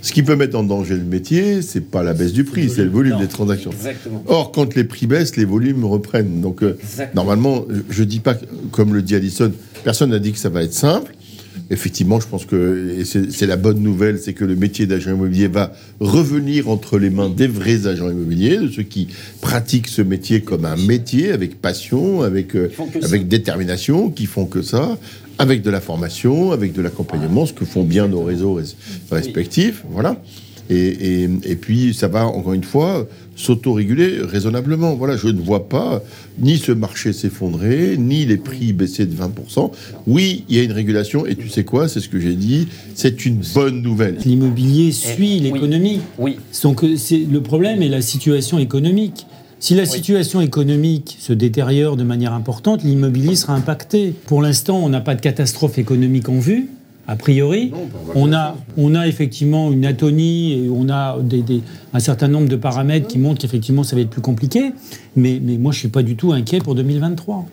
Ce 0.00 0.12
qui 0.12 0.22
peut 0.22 0.36
mettre 0.36 0.56
en 0.56 0.62
danger 0.62 0.94
le 0.94 1.02
métier, 1.02 1.60
c'est 1.62 1.80
pas 1.80 2.02
la 2.02 2.14
baisse 2.14 2.32
du 2.32 2.44
prix, 2.44 2.70
c'est 2.70 2.84
le 2.84 2.90
volume 2.90 3.14
Non. 3.14 3.20
des 3.20 3.26
transactions. 3.28 3.70
Exactement. 3.72 4.22
Or, 4.28 4.52
quand 4.52 4.74
les 4.76 4.84
prix 4.84 5.06
baissent, 5.06 5.36
les 5.36 5.44
volumes 5.44 5.84
reprennent. 5.84 6.40
Donc, 6.40 6.62
euh, 6.62 6.78
Exactement. 6.80 7.22
Je 7.90 8.04
dis 8.04 8.20
pas, 8.20 8.34
comme 8.70 8.94
le 8.94 9.02
dit 9.02 9.14
Alison, 9.14 9.52
personne 9.84 10.10
n'a 10.10 10.18
dit 10.18 10.32
que 10.32 10.38
ça 10.38 10.48
va 10.48 10.62
être 10.62 10.72
simple. 10.74 11.14
Effectivement, 11.70 12.20
je 12.20 12.26
pense 12.26 12.44
que 12.44 13.02
c'est 13.04 13.46
la 13.46 13.56
bonne 13.56 13.78
nouvelle, 13.80 14.18
c'est 14.18 14.34
que 14.34 14.44
le 14.44 14.54
métier 14.56 14.86
d'agent 14.86 15.12
immobilier 15.12 15.46
va 15.48 15.72
revenir 16.00 16.68
entre 16.68 16.98
les 16.98 17.08
mains 17.10 17.30
des 17.30 17.46
vrais 17.46 17.86
agents 17.86 18.10
immobiliers, 18.10 18.58
de 18.58 18.68
ceux 18.68 18.82
qui 18.82 19.08
pratiquent 19.40 19.88
ce 19.88 20.02
métier 20.02 20.42
comme 20.42 20.64
un 20.66 20.76
métier, 20.76 21.30
avec 21.32 21.60
passion, 21.62 22.22
avec, 22.22 22.54
euh, 22.54 22.68
ça. 23.00 23.06
avec 23.06 23.28
détermination, 23.28 24.10
qui 24.10 24.26
font 24.26 24.44
que 24.46 24.60
ça, 24.62 24.98
avec 25.38 25.62
de 25.62 25.70
la 25.70 25.80
formation, 25.80 26.52
avec 26.52 26.72
de 26.74 26.82
l'accompagnement, 26.82 27.46
ce 27.46 27.52
que 27.54 27.64
font 27.64 27.84
bien 27.84 28.08
nos 28.08 28.22
réseaux 28.24 28.60
res- 28.60 28.74
respectifs. 29.10 29.84
Voilà. 29.90 30.20
Et, 30.70 30.76
et- 31.24 31.30
et 31.44 31.56
puis, 31.56 31.92
ça 31.94 32.08
va, 32.08 32.26
encore 32.26 32.52
une 32.54 32.64
fois, 32.64 33.06
s'autoréguler 33.36 34.18
raisonnablement. 34.22 34.94
Voilà, 34.94 35.16
je 35.16 35.28
ne 35.28 35.40
vois 35.40 35.68
pas 35.68 36.02
ni 36.38 36.56
ce 36.56 36.72
marché 36.72 37.12
s'effondrer, 37.12 37.96
ni 37.98 38.24
les 38.24 38.36
prix 38.36 38.72
baisser 38.72 39.06
de 39.06 39.14
20%. 39.14 39.70
Oui, 40.06 40.44
il 40.48 40.56
y 40.56 40.60
a 40.60 40.62
une 40.62 40.72
régulation, 40.72 41.26
et 41.26 41.34
tu 41.34 41.48
sais 41.48 41.64
quoi, 41.64 41.88
c'est 41.88 42.00
ce 42.00 42.08
que 42.08 42.18
j'ai 42.20 42.34
dit, 42.34 42.68
c'est 42.94 43.26
une 43.26 43.40
bonne 43.54 43.82
nouvelle. 43.82 44.16
L'immobilier 44.24 44.92
suit 44.92 45.14
oui. 45.18 45.40
l'économie. 45.40 46.00
Oui, 46.18 46.36
Donc 46.62 46.82
euh, 46.84 46.96
le 47.30 47.40
problème 47.40 47.82
est 47.82 47.88
la 47.88 48.02
situation 48.02 48.58
économique. 48.58 49.26
Si 49.60 49.74
la 49.74 49.86
situation 49.86 50.42
économique 50.42 51.16
se 51.20 51.32
détériore 51.32 51.96
de 51.96 52.04
manière 52.04 52.34
importante, 52.34 52.82
l'immobilier 52.84 53.34
sera 53.34 53.54
impacté. 53.54 54.12
Pour 54.26 54.42
l'instant, 54.42 54.78
on 54.84 54.90
n'a 54.90 55.00
pas 55.00 55.14
de 55.14 55.22
catastrophe 55.22 55.78
économique 55.78 56.28
en 56.28 56.38
vue, 56.38 56.68
a 57.06 57.16
priori. 57.16 57.70
On 58.14 58.32
a, 58.32 58.56
on 58.76 58.94
a 58.94 59.06
effectivement 59.06 59.70
une 59.72 59.84
atonie 59.86 60.52
et 60.52 60.70
on 60.70 60.88
a 60.88 61.18
des- 61.22 61.42
des- 61.42 61.60
un 61.92 61.98
certain 62.00 62.28
nombre 62.28 62.48
de 62.48 62.56
paramètres 62.56 63.06
qui 63.08 63.18
montrent 63.18 63.40
qu'effectivement 63.40 63.82
ça 63.82 63.94
va 63.96 64.02
être 64.02 64.10
plus 64.10 64.22
compliqué. 64.22 64.72
Mais, 65.16 65.40
mais 65.42 65.58
moi, 65.58 65.72
je 65.72 65.76
ne 65.76 65.80
suis 65.80 65.88
pas 65.88 66.02
du 66.02 66.16
tout 66.16 66.32
inquiet 66.32 66.58
pour 66.60 66.74
2023. 66.74 67.46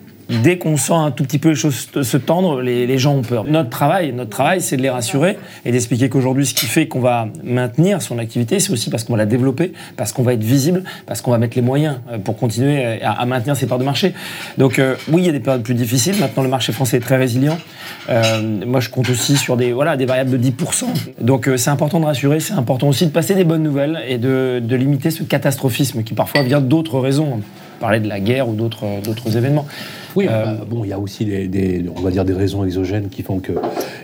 Dès 0.44 0.58
qu'on 0.58 0.78
sent 0.78 0.94
un 0.94 1.12
tout 1.12 1.24
petit 1.24 1.38
peu 1.38 1.50
les 1.50 1.56
choses 1.56 1.90
se- 2.02 2.18
tendre, 2.18 2.62
les, 2.62 2.98
gens 2.98 3.16
ont 3.16 3.22
peur. 3.22 3.46
Notre 3.46 3.70
travail, 3.70 4.14
notre 4.14 4.30
travail, 4.30 4.62
c'est 4.62 4.78
de 4.78 4.82
les 4.82 4.90
rassurer 4.90 5.38
et 5.66 5.72
d'expliquer 5.72 6.10
qu'aujourd'hui, 6.10 6.46
ce 6.46 6.54
qui 6.54 6.66
fait 6.66 6.88
qu'on 6.88 7.00
va 7.00 7.28
maintenir 7.44 8.02
son 8.02 8.20
activité, 8.20 8.60
c'est 8.60 8.72
aussi 8.72 8.90
parce 8.90 9.04
qu'on 9.04 9.14
va 9.14 9.20
la 9.20 9.26
développer, 9.26 9.74
parce 9.98 10.14
qu'on 10.14 10.24
va 10.24 10.34
être 10.34 10.44
visible, 10.44 10.84
parce 11.06 11.22
qu'on 11.22 11.32
va 11.32 11.38
mettre 11.38 11.56
les 11.56 11.62
moyens 11.62 12.00
euh, 12.12 12.18
pour 12.18 12.38
continuer 12.38 13.02
à, 13.02 13.12
à 13.12 13.26
maintenir 13.26 13.56
ses 13.56 13.66
parts 13.66 13.80
de 13.80 13.84
marché. 13.84 14.14
Donc 14.58 14.80
euh, 14.80 14.96
oui, 15.12 15.22
il 15.24 15.26
y 15.26 15.30
a 15.30 15.32
des 15.32 15.40
périodes 15.40 15.64
plus 15.64 15.74
difficiles. 15.74 16.16
Maintenant, 16.20 16.44
le 16.44 16.50
marché 16.50 16.72
français 16.72 16.98
est 16.98 17.02
très 17.02 17.18
résilient. 17.18 17.58
Euh, 18.10 18.66
moi, 18.66 18.80
je 18.80 18.90
compte 18.90 19.10
aussi 19.10 19.38
sur 19.38 19.58
des, 19.58 19.72
voilà, 19.72 19.98
des 19.98 20.06
variables 20.06 20.32
de 20.32 20.38
10%. 20.38 20.86
Donc 21.20 21.48
euh, 21.48 21.58
c'est 21.58 21.70
important 21.70 22.00
de 22.00 22.06
rassurer, 22.06 22.40
c'est 22.40 22.54
important 22.54 22.88
aussi 22.88 23.06
de 23.06 23.12
passer 23.12 23.36
des 23.36 23.44
bonnes 23.44 23.64
nouvelles 23.64 24.00
et 24.08 24.18
de, 24.18 24.62
limiter 24.72 25.12
ce 25.12 25.24
catastrophisme 25.24 26.04
qui 26.04 26.14
parfois 26.14 26.44
vient 26.44 26.62
d'autres 26.62 27.00
raisons. 27.00 27.42
Parler 27.80 28.00
de 28.00 28.08
la 28.08 28.20
guerre 28.20 28.48
ou 28.48 28.54
d'autres 28.54 29.38
événements. 29.38 29.66
Oui, 30.16 30.28
Euh, 30.30 30.46
bah, 30.58 30.66
bon, 30.70 30.84
il 30.84 30.90
y 30.90 30.94
a 30.94 31.00
aussi 31.00 31.26
des, 31.26 31.48
des- 31.48 31.86
on 31.96 32.02
va 32.02 32.12
dire 32.12 32.26
des 32.26 32.34
raisons 32.34 32.64
exogènes 32.66 33.10
qui 33.10 33.22
font 33.24 33.40
que 33.40 33.54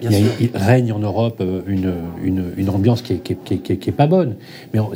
il, 0.01 0.11
y 0.11 0.15
a- 0.15 0.17
sûr. 0.17 0.27
il 0.39 0.49
règne 0.53 0.91
en 0.91 0.99
Europe 0.99 1.37
euh, 1.41 1.61
une, 1.67 1.91
une, 2.23 2.43
une 2.57 2.69
ambiance 2.69 3.01
qui 3.01 3.13
est, 3.13 3.17
qui, 3.17 3.33
est, 3.33 3.37
qui 3.43 3.53
est- 3.55 3.57
qui 3.57 3.73
est- 3.73 3.77
qui 3.77 3.89
est 3.89 3.93
pas 3.93 4.07
bonne. 4.07 4.35
Mais 4.73 4.79
on- 4.79 4.91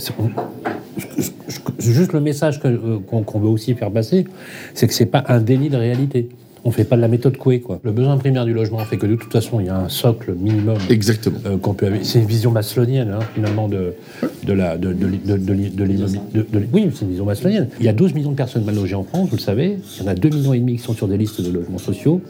juste 1.79 2.13
le 2.13 2.19
message 2.21 2.59
que, 2.59 2.67
euh, 2.67 2.99
qu'on 3.07 3.39
veut 3.39 3.47
aussi 3.49 3.73
faire 3.73 3.91
passer, 3.91 4.25
c'est 4.73 4.87
que 4.87 4.93
c'est 4.93 5.05
pas 5.05 5.23
un 5.27 5.39
déni 5.39 5.69
de 5.69 5.77
réalité. 5.77 6.29
On 6.63 6.69
fait 6.69 6.83
pas 6.83 6.95
de 6.95 7.01
la 7.01 7.07
méthode 7.07 7.37
Coué, 7.37 7.59
quoi. 7.59 7.79
Le 7.83 7.91
besoin 7.91 8.17
primaire 8.17 8.45
du 8.45 8.53
logement 8.53 8.77
fait 8.79 8.97
que 8.97 9.07
de 9.07 9.15
toute 9.15 9.31
façon, 9.31 9.59
il 9.59 9.65
y 9.65 9.69
a 9.69 9.77
un 9.77 9.89
socle 9.89 10.33
minimum 10.39 10.77
Exactement. 10.91 11.39
euh, 11.47 11.57
qu'on 11.57 11.73
peut 11.73 11.87
avoir. 11.87 12.01
C'est 12.05 12.19
une 12.19 12.25
vision 12.27 12.51
maslonienne, 12.51 13.15
hein, 13.19 13.25
finalement, 13.33 13.67
de, 13.67 13.95
de 14.45 14.53
la, 14.53 14.77
de, 14.77 14.93
de, 14.93 15.05
de, 15.05 15.37
de, 15.37 16.67
oui, 16.73 16.89
c'est 16.93 17.01
une 17.05 17.09
vision 17.11 17.25
maslonienne. 17.25 17.67
Il 17.79 17.85
y 17.85 17.89
a 17.89 17.93
12 17.93 18.13
millions 18.13 18.31
de 18.31 18.35
personnes 18.35 18.63
mal 18.65 18.75
logées 18.75 18.95
en 18.95 19.03
France, 19.03 19.29
vous 19.29 19.35
le 19.37 19.41
savez. 19.41 19.77
Il 19.99 20.03
y 20.03 20.07
en 20.07 20.11
a 20.11 20.15
2 20.15 20.29
millions 20.29 20.53
et 20.53 20.59
demi 20.59 20.77
qui 20.77 20.83
sont 20.83 20.93
sur 20.93 21.07
des 21.07 21.17
listes 21.17 21.41
de 21.41 21.51
logements 21.51 21.77
sociaux. 21.77 22.21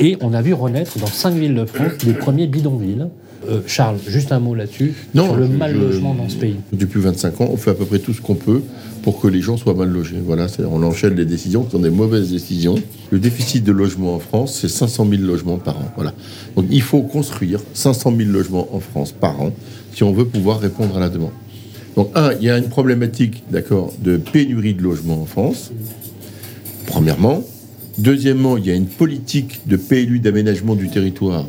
Et 0.00 0.16
on 0.20 0.32
a 0.34 0.42
vu 0.42 0.54
renaître 0.54 0.98
dans 0.98 1.06
5 1.06 1.34
villes 1.34 1.54
de 1.54 1.64
France 1.64 1.92
les 2.06 2.12
premiers 2.12 2.46
bidonvilles. 2.46 3.06
Euh, 3.48 3.60
Charles, 3.66 3.96
juste 4.06 4.32
un 4.32 4.40
mot 4.40 4.54
là-dessus, 4.54 4.94
sur 5.14 5.36
le 5.36 5.46
je- 5.46 5.50
mal 5.52 5.72
je- 5.74 5.78
logement 5.80 6.12
dans 6.14 6.28
ce 6.28 6.36
pays. 6.36 6.56
Depuis 6.72 7.00
25 7.00 7.40
ans, 7.40 7.48
on 7.52 7.56
fait 7.56 7.70
à 7.70 7.74
peu 7.74 7.84
près 7.86 8.00
tout 8.00 8.12
ce 8.12 8.20
qu'on 8.20 8.34
peut 8.34 8.60
pour 9.02 9.20
que 9.20 9.28
les 9.28 9.40
gens 9.40 9.56
soient 9.56 9.74
mal 9.74 9.88
logés. 9.90 10.16
Voilà, 10.22 10.48
on 10.70 10.82
enchaîne 10.82 11.14
les 11.14 11.24
décisions 11.24 11.62
qui 11.62 11.70
sont 11.70 11.78
des 11.78 11.88
mauvaises 11.90 12.30
décisions. 12.32 12.74
Le 13.10 13.18
déficit 13.20 13.62
de 13.64 13.72
logement 13.72 14.16
en 14.16 14.18
France, 14.18 14.58
c'est 14.60 14.68
500 14.68 15.06
000 15.08 15.22
logements 15.22 15.56
par 15.56 15.78
an. 15.78 15.84
Voilà. 15.96 16.12
Donc 16.56 16.66
il 16.70 16.82
faut 16.82 17.02
construire 17.02 17.60
500 17.74 18.12
000 18.16 18.28
logements 18.30 18.68
en 18.72 18.80
France 18.80 19.12
par 19.12 19.40
an 19.40 19.52
si 19.94 20.02
on 20.02 20.12
veut 20.12 20.26
pouvoir 20.26 20.58
répondre 20.60 20.96
à 20.96 21.00
la 21.00 21.08
demande. 21.08 21.30
Donc 21.98 22.12
un, 22.14 22.32
il 22.34 22.44
y 22.44 22.48
a 22.48 22.56
une 22.56 22.68
problématique, 22.68 23.42
d'accord, 23.50 23.92
de 24.00 24.18
pénurie 24.18 24.72
de 24.72 24.82
logements 24.82 25.20
en 25.20 25.26
France. 25.26 25.72
Premièrement. 26.86 27.42
Deuxièmement, 27.98 28.56
il 28.56 28.66
y 28.66 28.70
a 28.70 28.74
une 28.74 28.86
politique 28.86 29.62
de 29.66 29.76
PLU 29.76 30.20
d'aménagement 30.20 30.76
du 30.76 30.88
territoire 30.90 31.44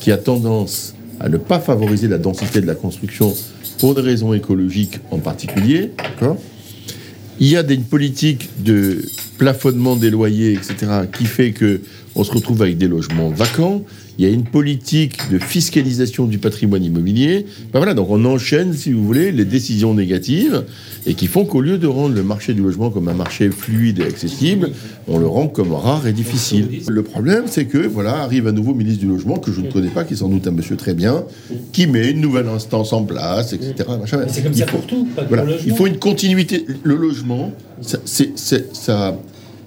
qui 0.00 0.12
a 0.12 0.18
tendance 0.18 0.94
à 1.20 1.30
ne 1.30 1.38
pas 1.38 1.58
favoriser 1.58 2.06
la 2.06 2.18
densité 2.18 2.60
de 2.60 2.66
la 2.66 2.74
construction 2.74 3.34
pour 3.78 3.94
des 3.94 4.02
raisons 4.02 4.34
écologiques 4.34 5.00
en 5.10 5.20
particulier. 5.20 5.92
D'accord 5.96 6.36
il 7.40 7.48
y 7.48 7.56
a 7.56 7.62
des, 7.62 7.74
une 7.74 7.84
politique 7.84 8.50
de 8.62 9.02
plafonnement 9.38 9.96
des 9.96 10.10
loyers, 10.10 10.52
etc., 10.52 10.74
qui 11.16 11.24
fait 11.24 11.52
que 11.52 11.80
on 12.16 12.22
se 12.22 12.30
retrouve 12.32 12.62
avec 12.62 12.78
des 12.78 12.86
logements 12.86 13.30
vacants. 13.30 13.82
Il 14.16 14.24
y 14.24 14.28
a 14.28 14.32
une 14.32 14.44
politique 14.44 15.18
de 15.32 15.40
fiscalisation 15.40 16.26
du 16.26 16.38
patrimoine 16.38 16.84
immobilier. 16.84 17.46
Ben 17.72 17.80
voilà, 17.80 17.94
donc 17.94 18.08
on 18.10 18.24
enchaîne, 18.24 18.72
si 18.72 18.92
vous 18.92 19.04
voulez, 19.04 19.32
les 19.32 19.44
décisions 19.44 19.92
négatives 19.92 20.62
et 21.06 21.14
qui 21.14 21.26
font 21.26 21.44
qu'au 21.44 21.60
lieu 21.60 21.78
de 21.78 21.88
rendre 21.88 22.14
le 22.14 22.22
marché 22.22 22.54
du 22.54 22.62
logement 22.62 22.90
comme 22.90 23.08
un 23.08 23.14
marché 23.14 23.50
fluide 23.50 23.98
et 23.98 24.04
accessible, 24.04 24.70
on 25.08 25.18
le 25.18 25.26
rend 25.26 25.48
comme 25.48 25.72
rare 25.72 26.06
et 26.06 26.12
difficile. 26.12 26.68
Le 26.86 27.02
problème, 27.02 27.44
c'est 27.48 27.64
que 27.64 27.78
voilà, 27.78 28.18
arrive 28.18 28.46
un 28.46 28.52
nouveau 28.52 28.72
ministre 28.74 29.00
du 29.00 29.08
logement 29.08 29.38
que 29.38 29.50
je 29.50 29.60
ne 29.60 29.72
connais 29.72 29.88
pas, 29.90 30.04
qui 30.04 30.14
est 30.14 30.18
sans 30.18 30.28
doute 30.28 30.46
un 30.46 30.52
monsieur 30.52 30.76
très 30.76 30.94
bien, 30.94 31.24
qui 31.72 31.88
met 31.88 32.08
une 32.12 32.20
nouvelle 32.20 32.46
instance 32.46 32.92
en 32.92 33.02
place, 33.02 33.52
etc. 33.52 33.74
C'est 34.28 34.44
comme 34.44 34.54
ça 34.54 34.66
faut- 34.68 34.76
pour 34.78 34.86
tout, 34.86 35.08
pas 35.16 35.22
que 35.22 35.28
voilà. 35.28 35.42
pour 35.42 35.52
le 35.54 35.58
Il 35.66 35.74
faut 35.74 35.88
une 35.88 35.98
continuité. 35.98 36.64
Le 36.84 36.94
logement, 36.94 37.52
ça, 37.80 37.98
ça. 38.72 39.16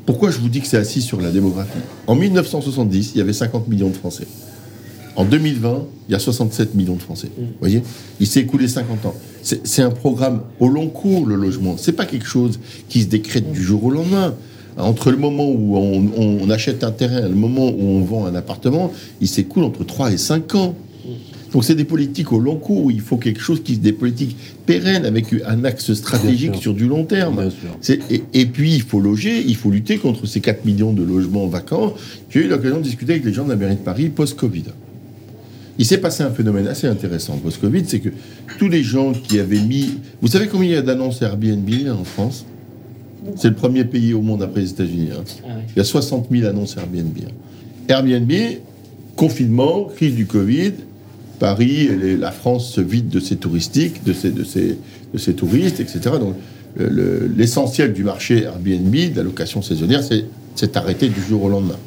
Pourquoi 0.05 0.31
je 0.31 0.39
vous 0.39 0.49
dis 0.49 0.61
que 0.61 0.67
c'est 0.67 0.77
assis 0.77 1.01
sur 1.01 1.19
la 1.19 1.31
démographie? 1.31 1.79
En 2.07 2.15
1970, 2.15 3.11
il 3.13 3.17
y 3.17 3.21
avait 3.21 3.33
50 3.33 3.67
millions 3.67 3.89
de 3.89 3.95
Français. 3.95 4.27
En 5.17 5.25
2020, 5.25 5.83
il 6.07 6.11
y 6.11 6.15
a 6.15 6.19
67 6.19 6.75
millions 6.75 6.95
de 6.95 7.01
Français. 7.01 7.29
Vous 7.37 7.45
voyez? 7.59 7.81
Il 8.19 8.27
s'est 8.27 8.41
écoulé 8.41 8.67
50 8.67 9.05
ans. 9.07 9.15
C'est, 9.41 9.65
c'est 9.65 9.81
un 9.81 9.89
programme 9.89 10.41
au 10.59 10.69
long 10.69 10.87
cours, 10.87 11.25
le 11.25 11.35
logement. 11.35 11.75
C'est 11.77 11.93
pas 11.93 12.05
quelque 12.05 12.27
chose 12.27 12.59
qui 12.87 13.01
se 13.01 13.07
décrète 13.07 13.51
du 13.51 13.61
jour 13.61 13.83
au 13.83 13.89
lendemain. 13.89 14.35
Entre 14.77 15.09
le 15.09 15.17
moment 15.17 15.49
où 15.49 15.75
on, 15.75 16.11
on 16.15 16.49
achète 16.51 16.83
un 16.83 16.91
terrain 16.91 17.25
et 17.25 17.29
le 17.29 17.35
moment 17.35 17.67
où 17.67 17.81
on 17.81 18.01
vend 18.01 18.27
un 18.27 18.35
appartement, 18.35 18.91
il 19.19 19.27
s'écoule 19.27 19.63
entre 19.63 19.83
3 19.83 20.11
et 20.11 20.17
5 20.17 20.53
ans. 20.53 20.75
Donc 21.53 21.63
c'est 21.63 21.75
des 21.75 21.85
politiques 21.85 22.31
au 22.33 22.39
long 22.39 22.57
cours 22.57 22.91
il 22.91 22.99
faut 22.99 23.17
quelque 23.17 23.39
chose 23.39 23.63
qui 23.63 23.77
des 23.77 23.93
politiques 23.93 24.35
pérennes 24.65 25.05
avec 25.05 25.27
un 25.45 25.63
axe 25.63 25.93
stratégique 25.93 26.55
sur 26.55 26.73
du 26.73 26.87
long 26.87 27.05
terme. 27.05 27.35
Et, 28.09 28.23
et 28.33 28.45
puis 28.45 28.73
il 28.75 28.81
faut 28.81 28.99
loger, 28.99 29.43
il 29.47 29.55
faut 29.55 29.71
lutter 29.71 29.97
contre 29.97 30.25
ces 30.25 30.41
4 30.41 30.65
millions 30.65 30.91
de 30.93 31.03
logements 31.03 31.47
vacants. 31.47 31.93
J'ai 32.29 32.41
eu 32.45 32.47
l'occasion 32.49 32.77
de 32.79 32.83
discuter 32.83 33.13
avec 33.13 33.25
les 33.25 33.33
gens 33.33 33.45
de 33.45 33.49
la 33.49 33.55
mairie 33.55 33.75
de 33.75 33.81
Paris 33.81 34.09
post-Covid. 34.09 34.63
Il 35.79 35.85
s'est 35.85 35.99
passé 35.99 36.23
un 36.23 36.31
phénomène 36.31 36.67
assez 36.67 36.87
intéressant 36.87 37.37
post-Covid, 37.37 37.83
c'est 37.85 37.99
que 37.99 38.09
tous 38.57 38.67
les 38.67 38.81
gens 38.83 39.13
qui 39.13 39.39
avaient 39.39 39.61
mis... 39.61 39.99
Vous 40.21 40.27
savez 40.27 40.47
combien 40.47 40.67
il 40.69 40.73
y 40.73 40.75
a 40.75 40.81
d'annonces 40.81 41.21
Airbnb 41.21 41.69
en 41.89 42.03
France? 42.03 42.45
C'est 43.35 43.49
le 43.49 43.55
premier 43.55 43.85
pays 43.85 44.13
au 44.13 44.21
monde 44.21 44.41
après 44.41 44.61
les 44.61 44.69
États-Unis. 44.71 45.09
hein. 45.15 45.23
Il 45.75 45.77
y 45.77 45.81
a 45.81 45.83
60 45.83 46.27
000 46.31 46.47
annonces 46.47 46.75
Airbnb. 46.77 47.15
hein. 47.25 47.31
Airbnb, 47.87 48.31
confinement, 49.15 49.85
crise 49.95 50.15
du 50.15 50.25
Covid, 50.25 50.73
Paris, 51.39 51.89
les- 52.01 52.17
la 52.17 52.31
France 52.31 52.71
se 52.71 52.81
vide 52.81 53.09
de 53.09 53.19
ses 53.19 53.35
touristiques, 53.35 54.03
de 54.03 54.13
ses, 54.13 54.31
de 54.31 54.43
ses, 54.43 54.77
de 55.13 55.17
ses 55.17 55.33
touristes, 55.33 55.79
etc. 55.79 55.99
Donc 56.19 56.35
le- 56.77 56.89
le- 56.89 57.31
l'essentiel 57.35 57.93
du 57.93 58.03
marché 58.03 58.43
Airbnb, 58.43 58.93
de 58.93 59.15
la 59.17 59.23
location 59.23 59.61
saisonnière, 59.61 60.01
c'est 60.55 60.77
arrêté 60.77 61.09
du 61.09 61.21
jour 61.21 61.43
au 61.43 61.49
lendemain. 61.49 61.77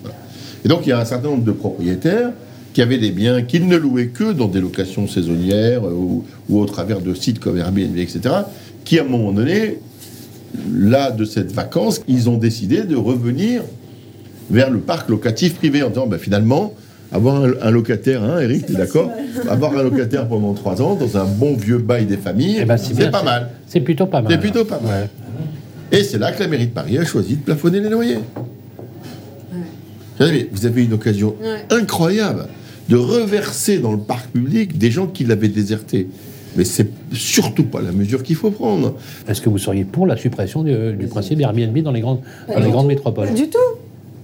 Et 0.65 0.69
donc 0.69 0.81
il 0.87 0.91
y 0.91 0.93
a 0.93 1.01
un 1.01 1.05
certain 1.05 1.29
nombre 1.29 1.45
de 1.45 1.53
propriétaires 1.53 2.31
qui 2.73 2.83
avaient 2.83 2.99
des 2.99 3.11
biens 3.11 3.43
qu'ils 3.43 3.67
ne 3.67 3.77
louaient 3.77 4.09
que 4.09 4.33
dans 4.33 4.47
des 4.47 4.61
locations 4.61 5.09
saisonnières 5.09 5.85
euh, 5.85 5.93
ou, 5.93 6.25
ou 6.49 6.61
au 6.61 6.67
travers 6.67 7.01
de 7.01 7.15
sites 7.15 7.41
comme 7.41 7.57
Airbnb, 7.59 7.97
etc., 7.99 8.21
qui 8.85 8.99
à 8.99 9.03
un 9.03 9.07
moment 9.09 9.33
donné, 9.33 9.79
là 10.73 11.11
de 11.11 11.25
cette 11.25 11.53
vacance, 11.53 12.01
ils 12.09 12.29
ont 12.29 12.37
décidé 12.37 12.83
de 12.83 12.95
revenir 12.97 13.63
vers 14.51 14.71
le 14.71 14.79
parc 14.79 15.09
locatif 15.09 15.55
privé 15.55 15.83
en 15.83 15.89
disant 15.89 16.07
bah, 16.07 16.19
finalement, 16.19 16.75
avoir 17.13 17.43
un, 17.45 17.51
un 17.63 17.71
locataire, 17.71 18.23
hein, 18.23 18.41
Eric, 18.41 18.67
tu 18.67 18.73
es 18.73 18.77
d'accord 18.77 19.11
Avoir 19.49 19.77
un 19.77 19.83
locataire 19.83 20.29
pendant 20.29 20.53
trois 20.55 20.81
ans 20.81 20.95
dans 20.95 21.17
un 21.17 21.25
bon 21.25 21.55
vieux 21.57 21.79
bail 21.79 22.07
des 22.07 22.17
familles, 22.17 22.59
Eh 22.61 22.65
ben, 22.65 22.77
c'est 22.77 22.95
bien, 22.95 23.11
pas 23.11 23.23
mal. 23.23 23.51
C'est 23.67 23.81
plutôt 23.81 24.07
pas 24.07 24.21
mal. 24.23 24.33
C'est 24.33 24.39
plutôt 24.39 24.65
pas 24.65 24.81
mal. 24.81 25.09
Et 25.93 26.05
c'est 26.05 26.19
là 26.19 26.31
que 26.33 26.41
la 26.41 26.47
mairie 26.49 26.67
de 26.69 26.73
Paris 26.73 26.99
a 26.99 27.05
choisi 27.05 27.37
de 27.37 27.43
plafonner 27.43 27.81
les 27.81 27.89
loyers. 27.91 28.19
Vous 30.53 30.67
avez 30.67 30.85
une 30.85 30.93
occasion 30.93 31.35
Ouais. 31.41 31.65
incroyable 31.77 32.47
de 32.89 32.97
reverser 32.97 33.79
dans 33.79 33.93
le 33.93 33.99
parc 33.99 34.29
public 34.31 34.77
des 34.77 34.91
gens 34.91 35.07
qui 35.07 35.25
l'avaient 35.25 35.49
déserté. 35.49 36.09
Mais 36.57 36.65
c'est 36.65 36.89
surtout 37.13 37.63
pas 37.65 37.81
la 37.81 37.93
mesure 37.93 38.23
qu'il 38.23 38.35
faut 38.37 38.51
prendre. 38.51 38.97
Est-ce 39.29 39.41
que 39.41 39.49
vous 39.49 39.57
seriez 39.59 39.85
pour 39.85 40.07
la 40.07 40.17
suppression 40.17 40.63
du, 40.65 40.93
du 40.95 41.07
principe 41.07 41.41
Airbnb 41.41 41.79
dans 41.79 41.93
les 41.93 42.01
grandes, 42.01 42.21
dans 42.53 42.59
les 42.61 42.71
grandes 42.71 42.89
métropoles? 42.89 43.29
Pas 43.29 43.35
du 43.35 43.49
tout. 43.49 43.59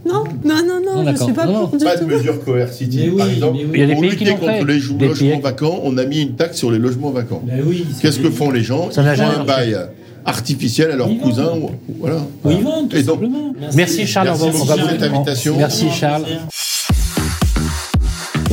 Non, 0.06 0.24
non, 0.44 0.54
non, 0.54 0.80
non, 0.84 0.94
Non, 0.94 1.00
je 1.00 1.04
d'accord. 1.06 1.24
suis 1.24 1.32
pas 1.34 1.46
Non, 1.46 1.66
pour 1.66 1.78
du 1.78 1.84
Pas 1.84 1.96
de 1.96 2.00
tout. 2.02 2.06
mesures 2.06 2.44
coercitives. 2.44 3.00
Mais 3.04 3.10
oui, 3.10 3.16
Par 3.18 3.28
exemple, 3.30 3.56
mais 3.58 3.64
oui. 3.64 3.70
Il 3.74 3.80
y 3.80 3.82
a 3.82 3.86
des 3.86 3.92
pour 3.94 4.00
pays 4.02 4.10
qui 4.10 4.16
lutter 4.24 4.30
fait. 4.36 4.38
contre 4.38 4.52
les 4.52 4.80
Des 4.80 5.06
logements 5.08 5.30
pays- 5.30 5.40
vacants, 5.42 5.80
on 5.82 5.98
a 5.98 6.04
mis 6.04 6.22
une 6.22 6.34
taxe 6.36 6.56
sur 6.58 6.70
les 6.70 6.78
logements 6.78 7.10
vacants. 7.10 7.42
Oui, 7.64 7.84
Qu'est-ce 8.00 8.20
que 8.20 8.30
font 8.30 8.50
les 8.50 8.62
gens 8.62 8.90
Ça 8.92 9.02
Ils 9.02 9.16
font 9.18 9.40
un 9.40 9.44
bail 9.44 9.76
artificiel 10.24 10.90
à 10.92 10.96
leurs 10.96 11.08
Ils 11.10 11.18
cousins. 11.18 11.52
ou- 11.56 11.70
Voilà. 12.00 12.18
Oui, 12.44 12.54
ils 12.58 12.64
vendent, 12.64 12.88
tout 12.88 12.96
Et 12.96 13.02
donc, 13.02 13.16
simplement. 13.20 13.52
Merci 13.74 14.06
Charles. 14.06 14.28
Merci 14.28 14.50
pour 14.50 14.64
vous- 14.66 14.88
cette 14.88 15.02
invitation. 15.02 15.56
Merci 15.56 15.86
Charles. 15.90 16.24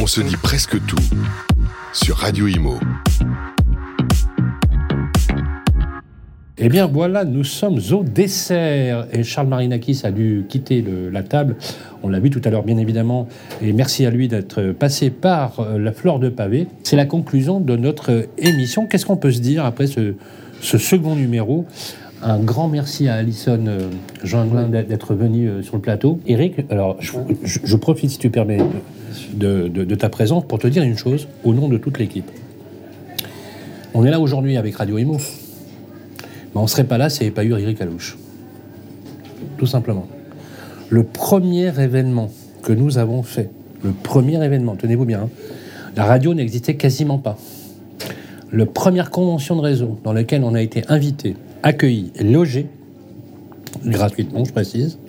On 0.02 0.08
se 0.08 0.22
dit 0.22 0.36
presque 0.38 0.84
tout 0.86 0.96
sur 1.94 2.18
Radio 2.18 2.48
Imo. 2.48 2.76
Eh 6.66 6.70
bien 6.70 6.88
voilà, 6.88 7.26
nous 7.26 7.44
sommes 7.44 7.80
au 7.92 8.06
dessert 8.06 9.08
et 9.12 9.24
Charles 9.24 9.50
Marinakis 9.50 10.00
a 10.06 10.12
dû 10.12 10.46
quitter 10.48 10.82
la 11.12 11.22
table. 11.22 11.58
On 12.04 12.08
l'a 12.08 12.22
vu 12.22 12.30
tout 12.30 12.40
à 12.46 12.50
l'heure 12.50 12.64
bien 12.64 12.78
évidemment 12.78 13.28
et 13.62 13.74
merci 13.74 14.06
à 14.06 14.10
lui 14.10 14.30
d'être 14.30 14.72
passé 14.72 15.10
par 15.10 15.60
euh, 15.60 15.78
la 15.78 15.92
fleur 15.92 16.20
de 16.20 16.30
pavé. 16.30 16.68
C'est 16.84 16.96
la 16.96 17.06
conclusion 17.06 17.60
de 17.60 17.76
notre 17.76 18.14
euh, 18.14 18.28
émission. 18.38 18.88
Qu'est-ce 18.88 19.06
qu'on 19.06 19.18
peut 19.18 19.34
se 19.34 19.42
dire 19.42 19.66
après 19.66 19.88
ce, 19.88 20.14
second 20.62 21.16
numéro? 21.16 21.66
Un 22.22 22.40
grand 22.40 22.70
merci 22.70 23.10
à 23.10 23.16
Alison 23.16 23.66
euh, 23.68 23.90
Jeanglin 24.24 24.70
d'être 24.70 25.16
venu 25.16 25.50
euh, 25.50 25.64
sur 25.64 25.76
le 25.76 25.82
plateau. 25.82 26.22
Eric, 26.28 26.56
alors 26.70 26.96
je, 27.02 27.76
profite 27.76 28.12
si 28.12 28.20
tu 28.20 28.30
permets 28.30 28.60
de 29.34 29.96
ta 29.96 30.08
présence 30.08 30.48
pour 30.48 30.60
te 30.60 30.68
dire 30.68 30.84
une 30.84 30.98
chose 30.98 31.28
au 31.44 31.54
nom 31.54 31.68
de 31.68 31.76
toute 31.76 32.00
l'équipe. 32.00 32.32
On 33.94 34.06
est 34.06 34.12
là 34.12 34.22
aujourd'hui 34.22 34.56
avec 34.56 34.78
Radio 34.78 34.98
Imo. 34.98 35.18
Mais 36.54 36.60
on 36.60 36.64
ne 36.64 36.68
serait 36.68 36.84
pas 36.84 36.98
là 36.98 37.10
s'il 37.10 37.24
n'y 37.24 37.28
avait 37.28 37.36
pas 37.36 37.44
eu 37.44 37.52
Eric 37.60 37.82
Alouche. 37.82 38.18
Tout 39.58 39.66
simplement. 39.66 40.08
Le 40.90 41.04
premier 41.04 41.68
événement 41.80 42.30
que 42.62 42.74
nous 42.74 42.98
avons 42.98 43.24
fait, 43.24 43.50
le 43.84 43.92
premier 43.92 44.44
événement, 44.44 44.76
tenez-vous 44.76 45.06
bien, 45.06 45.24
hein, 45.24 45.30
la 45.96 46.06
radio 46.06 46.34
n'existait 46.34 46.76
quasiment 46.76 47.18
pas. 47.18 47.38
La 48.52 48.66
première 48.66 49.10
convention 49.10 49.56
de 49.56 49.62
réseau 49.62 50.00
dans 50.04 50.14
laquelle 50.14 50.44
on 50.44 50.54
a 50.54 50.62
été 50.62 50.84
invité, 50.88 51.36
accueilli 51.64 52.12
logé, 52.22 52.68
gratuitement, 53.86 54.46
je 54.46 54.52
précise, 54.52 55.00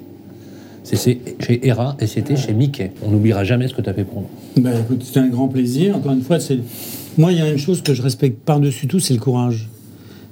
c'est 0.83 0.97
chez 0.97 1.67
ERA 1.67 1.97
et 2.01 2.07
c'était 2.07 2.37
chez 2.37 2.53
Mickey. 2.53 2.93
On 3.03 3.11
n'oubliera 3.11 3.45
jamais 3.45 3.69
ce 3.69 3.75
que 3.75 3.83
tu 3.83 3.89
as 3.89 3.95
fait 3.95 4.05
pour 4.05 4.23
nous. 4.23 4.69
Écoute, 4.69 5.03
c'était 5.03 5.21
un 5.21 5.29
grand 5.29 5.49
plaisir. 5.49 5.97
Encore 5.97 6.13
une 6.13 6.23
fois, 6.23 6.39
moi, 7.17 7.33
il 7.33 7.39
y 7.39 7.41
a 7.41 7.51
une 7.51 7.59
chose 7.59 7.83
que 7.83 7.95
je 7.95 8.03
respecte 8.03 8.39
par-dessus 8.45 8.87
tout, 8.87 9.01
c'est 9.01 9.15
le 9.15 9.21
courage. 9.21 9.69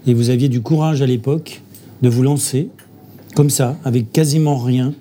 Et 0.07 0.15
vous 0.15 0.31
aviez 0.31 0.49
du 0.49 0.61
courage 0.61 1.03
à 1.03 1.07
l'époque 1.07 1.63
de 2.03 2.09
vous 2.09 2.23
lancer 2.23 2.69
comme 3.35 3.51
ça, 3.51 3.79
avec 3.85 4.13
quasiment 4.13 4.57
rien. 4.57 4.95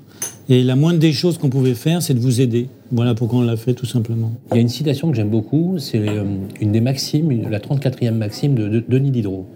Et 0.50 0.64
la 0.64 0.76
moindre 0.76 1.00
des 1.00 1.14
choses 1.14 1.38
qu'on 1.38 1.50
pouvait 1.50 1.74
faire, 1.74 2.02
c'est 2.02 2.14
de 2.14 2.20
vous 2.20 2.42
aider. 2.42 2.68
Voilà 2.92 3.16
pourquoi 3.16 3.40
on 3.40 3.44
l'a 3.44 3.58
fait, 3.58 3.74
tout 3.74 3.86
simplement. 3.86 4.32
Il 4.52 4.56
y 4.56 4.58
a 4.60 4.62
une 4.62 4.70
citation 4.70 5.10
que 5.10 5.16
j'aime 5.16 5.30
beaucoup, 5.30 5.78
c'est 5.80 6.00
euh, 6.00 6.24
une 6.60 6.72
des 6.72 6.82
maximes, 6.82 7.50
la 7.50 7.60
34e 7.60 8.12
maxime 8.12 8.56
de, 8.56 8.68
de 8.68 8.84
Denis 8.88 9.12
Diderot. 9.12 9.48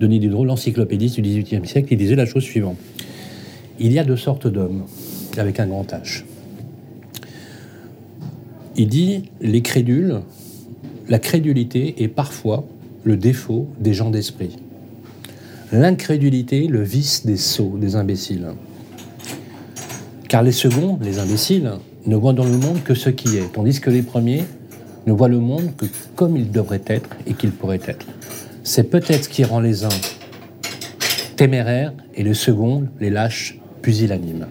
Denis 0.00 0.20
Diderot, 0.20 0.44
l'encyclopédiste 0.44 1.16
du 1.16 1.22
XVIIIe 1.22 1.66
siècle, 1.66 1.88
il 1.92 1.98
disait 1.98 2.14
la 2.14 2.26
chose 2.26 2.42
suivante. 2.42 2.76
Il 3.78 3.92
y 3.92 3.98
a 3.98 4.04
deux 4.04 4.16
sortes 4.16 4.46
d'hommes, 4.46 4.84
avec 5.36 5.60
un 5.60 5.66
grand 5.66 5.90
H. 5.92 6.24
Il 8.76 8.88
dit, 8.88 9.22
les 9.40 9.62
crédules, 9.62 10.20
la 11.08 11.18
crédulité 11.18 12.02
est 12.02 12.08
parfois 12.08 12.64
le 13.04 13.16
défaut 13.16 13.68
des 13.78 13.94
gens 13.94 14.10
d'esprit. 14.10 14.56
L'incrédulité, 15.74 16.68
le 16.68 16.84
vice 16.84 17.26
des 17.26 17.36
sots, 17.36 17.76
des 17.76 17.96
imbéciles. 17.96 18.46
Car 20.28 20.44
les 20.44 20.52
seconds, 20.52 21.00
les 21.02 21.18
imbéciles, 21.18 21.68
ne 22.06 22.14
voient 22.14 22.32
dans 22.32 22.44
le 22.44 22.56
monde 22.56 22.84
que 22.84 22.94
ce 22.94 23.10
qui 23.10 23.38
est, 23.38 23.52
tandis 23.52 23.80
que 23.80 23.90
les 23.90 24.02
premiers 24.02 24.44
ne 25.08 25.12
voient 25.12 25.26
le 25.26 25.40
monde 25.40 25.74
que 25.76 25.86
comme 26.14 26.36
il 26.36 26.52
devrait 26.52 26.82
être 26.86 27.10
et 27.26 27.34
qu'il 27.34 27.50
pourrait 27.50 27.80
être. 27.88 28.06
C'est 28.62 28.84
peut-être 28.84 29.24
ce 29.24 29.28
qui 29.28 29.42
rend 29.42 29.58
les 29.58 29.84
uns 29.84 29.88
téméraires 31.34 31.92
et 32.14 32.22
les 32.22 32.34
seconds, 32.34 32.84
les 33.00 33.10
lâches, 33.10 33.58
pusillanimes. 33.82 34.46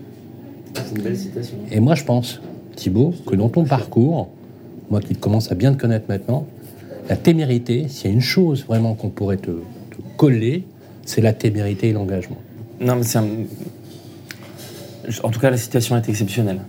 C'est 0.73 0.97
une 0.97 1.03
belle 1.03 1.17
citation. 1.17 1.55
Et 1.71 1.79
moi, 1.79 1.95
je 1.95 2.03
pense, 2.03 2.41
Thibaut, 2.75 3.13
que 3.25 3.37
dans 3.37 3.47
ton 3.47 3.63
parcours, 3.63 4.27
moi 4.89 4.99
qui 4.99 5.15
commence 5.15 5.49
à 5.53 5.55
bien 5.55 5.73
te 5.73 5.79
connaître 5.79 6.07
maintenant, 6.09 6.47
la 7.07 7.15
témérité, 7.15 7.87
s'il 7.87 8.09
y 8.09 8.11
a 8.11 8.13
une 8.13 8.21
chose 8.21 8.65
vraiment 8.65 8.93
qu'on 8.93 9.09
pourrait 9.09 9.37
te, 9.37 9.51
te 9.51 10.01
coller, 10.17 10.65
c'est 11.05 11.21
la 11.21 11.33
témérité 11.33 11.89
et 11.89 11.93
l'engagement. 11.93 12.37
Non, 12.81 12.95
mais 12.95 13.03
c'est 13.03 13.17
un... 13.19 13.27
En 15.23 15.29
tout 15.29 15.39
cas, 15.39 15.49
la 15.49 15.57
situation 15.57 15.97
est 15.97 16.07
exceptionnelle. 16.07 16.59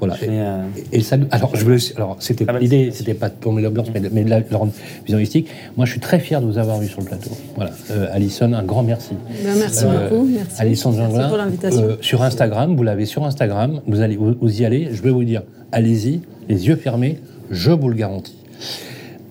Voilà. 0.00 0.16
Euh, 0.22 0.62
Et 0.92 1.02
ça, 1.02 1.16
alors, 1.30 1.54
je 1.54 1.62
voulais, 1.64 1.76
alors, 1.96 2.16
c'était 2.18 2.44
Ah 2.48 2.58
l'idée, 2.58 2.90
c'était 2.92 3.14
pas 3.14 3.28
de 3.28 3.34
tourner 3.34 3.62
l'ambiance, 3.62 3.88
mais, 3.94 4.00
de- 4.00 4.08
mais 4.12 4.24
de 4.24 4.30
la, 4.30 4.40
de 4.40 4.46
la 4.50 4.58
rendre 4.58 4.72
visualistique. 5.06 5.48
Moi, 5.76 5.86
je 5.86 5.92
suis 5.92 6.00
très 6.00 6.18
fier 6.18 6.40
de 6.40 6.46
vous 6.46 6.58
avoir 6.58 6.78
vu 6.78 6.88
sur 6.88 7.00
le 7.00 7.06
plateau. 7.06 7.30
Voilà, 7.54 7.70
Euh, 7.90 8.08
Alison, 8.12 8.52
un 8.52 8.64
grand 8.64 8.82
merci. 8.82 9.10
Ben, 9.44 9.56
merci 9.58 9.84
Euh, 9.84 10.08
beaucoup. 10.10 10.24
Merci. 10.26 10.60
Alison 10.60 10.90
Merci 10.90 11.04
Janglin, 11.12 11.28
pour 11.28 11.36
l'invitation. 11.38 11.82
euh, 11.82 11.96
sur 12.00 12.22
Instagram, 12.22 12.74
vous 12.76 12.82
l'avez 12.82 13.06
sur 13.06 13.24
Instagram, 13.24 13.80
vous 13.86 14.00
allez, 14.00 14.16
vous, 14.16 14.34
vous 14.40 14.60
y 14.60 14.64
allez. 14.64 14.88
Je 14.92 15.00
vais 15.02 15.10
vous 15.10 15.24
dire, 15.24 15.42
allez-y, 15.70 16.20
les 16.48 16.66
yeux 16.66 16.76
fermés, 16.76 17.18
je 17.50 17.70
vous 17.70 17.88
le 17.88 17.94
garantis. 17.94 18.36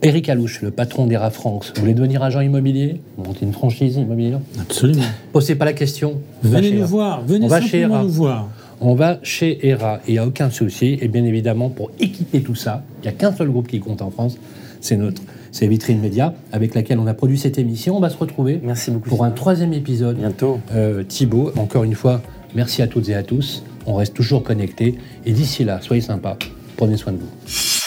Eric 0.06 0.28
Alouche, 0.28 0.62
le 0.62 0.70
patron 0.72 1.08
d'Era 1.08 1.30
France, 1.30 1.72
vous 1.76 1.82
voulez 1.82 1.94
devenir 1.94 2.22
agent 2.24 2.42
immobilier? 2.42 3.00
Monter 3.18 3.46
une 3.46 3.54
franchise 3.54 3.96
immobilière? 3.96 4.40
Absolument. 4.60 5.04
Posez 5.32 5.56
pas 5.56 5.64
la 5.66 5.72
question. 5.74 6.20
Venez 6.44 6.68
chez 6.70 6.74
nous 6.74 6.80
Era. 6.80 6.88
voir. 6.88 7.24
Venez 7.26 7.46
On 7.46 7.48
va 7.50 7.62
chez 7.62 7.88
nous 7.88 8.10
voir. 8.10 8.50
On 8.82 8.96
va 8.96 9.20
chez 9.24 9.66
ERA, 9.66 10.02
il 10.08 10.14
n'y 10.14 10.18
a 10.20 10.28
aucun 10.28 10.50
souci. 10.50 10.98
Et 11.02 11.08
bien 11.08 11.24
évidemment, 11.24 11.70
pour 11.70 11.90
équiper 12.02 12.42
tout 12.42 12.56
ça, 12.56 12.84
il 13.00 13.04
n'y 13.04 13.08
a 13.08 13.12
qu'un 13.14 13.32
seul 13.34 13.50
groupe 13.50 13.68
qui 13.70 13.80
compte 13.80 14.02
en 14.02 14.12
France, 14.12 14.38
c'est 14.82 14.98
notre, 14.98 15.22
c'est 15.54 15.68
Vitrine 15.68 16.00
Média, 16.02 16.34
avec 16.52 16.76
laquelle 16.76 17.00
on 17.00 17.08
a 17.08 17.14
produit 17.14 17.38
cette 17.38 17.58
émission. 17.58 17.96
On 17.96 18.02
va 18.02 18.10
se 18.10 18.18
retrouver 18.18 18.60
Merci 18.62 18.92
beaucoup. 18.92 19.08
pour 19.08 19.24
un 19.24 19.32
troisième 19.32 19.72
épisode. 19.72 20.18
Bientôt. 20.18 20.60
Euh, 20.74 21.04
Thibaut, 21.04 21.54
encore 21.58 21.86
une 21.86 21.96
fois, 21.96 22.22
merci 22.56 22.82
à 22.82 22.88
toutes 22.88 23.08
et 23.08 23.16
à 23.16 23.24
tous. 23.24 23.64
On 23.86 23.94
reste 23.96 24.14
toujours 24.14 24.44
connectés. 24.44 24.96
Et 25.26 25.32
d'ici 25.32 25.64
là, 25.64 25.80
soyez 25.82 26.02
sympas. 26.02 26.38
Prenez 26.76 26.98
soin 26.98 27.14
de 27.14 27.20
vous. 27.20 27.83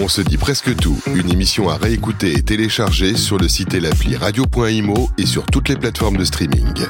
On 0.00 0.06
se 0.06 0.20
dit 0.20 0.36
presque 0.36 0.76
tout. 0.76 0.96
Une 1.12 1.28
émission 1.28 1.68
à 1.68 1.76
réécouter 1.76 2.32
et 2.32 2.42
télécharger 2.42 3.16
sur 3.16 3.36
le 3.36 3.48
site 3.48 3.74
et 3.74 3.80
l'appli 3.80 4.14
radio.imo 4.14 5.10
et 5.18 5.26
sur 5.26 5.44
toutes 5.46 5.68
les 5.68 5.76
plateformes 5.76 6.16
de 6.16 6.24
streaming. 6.24 6.86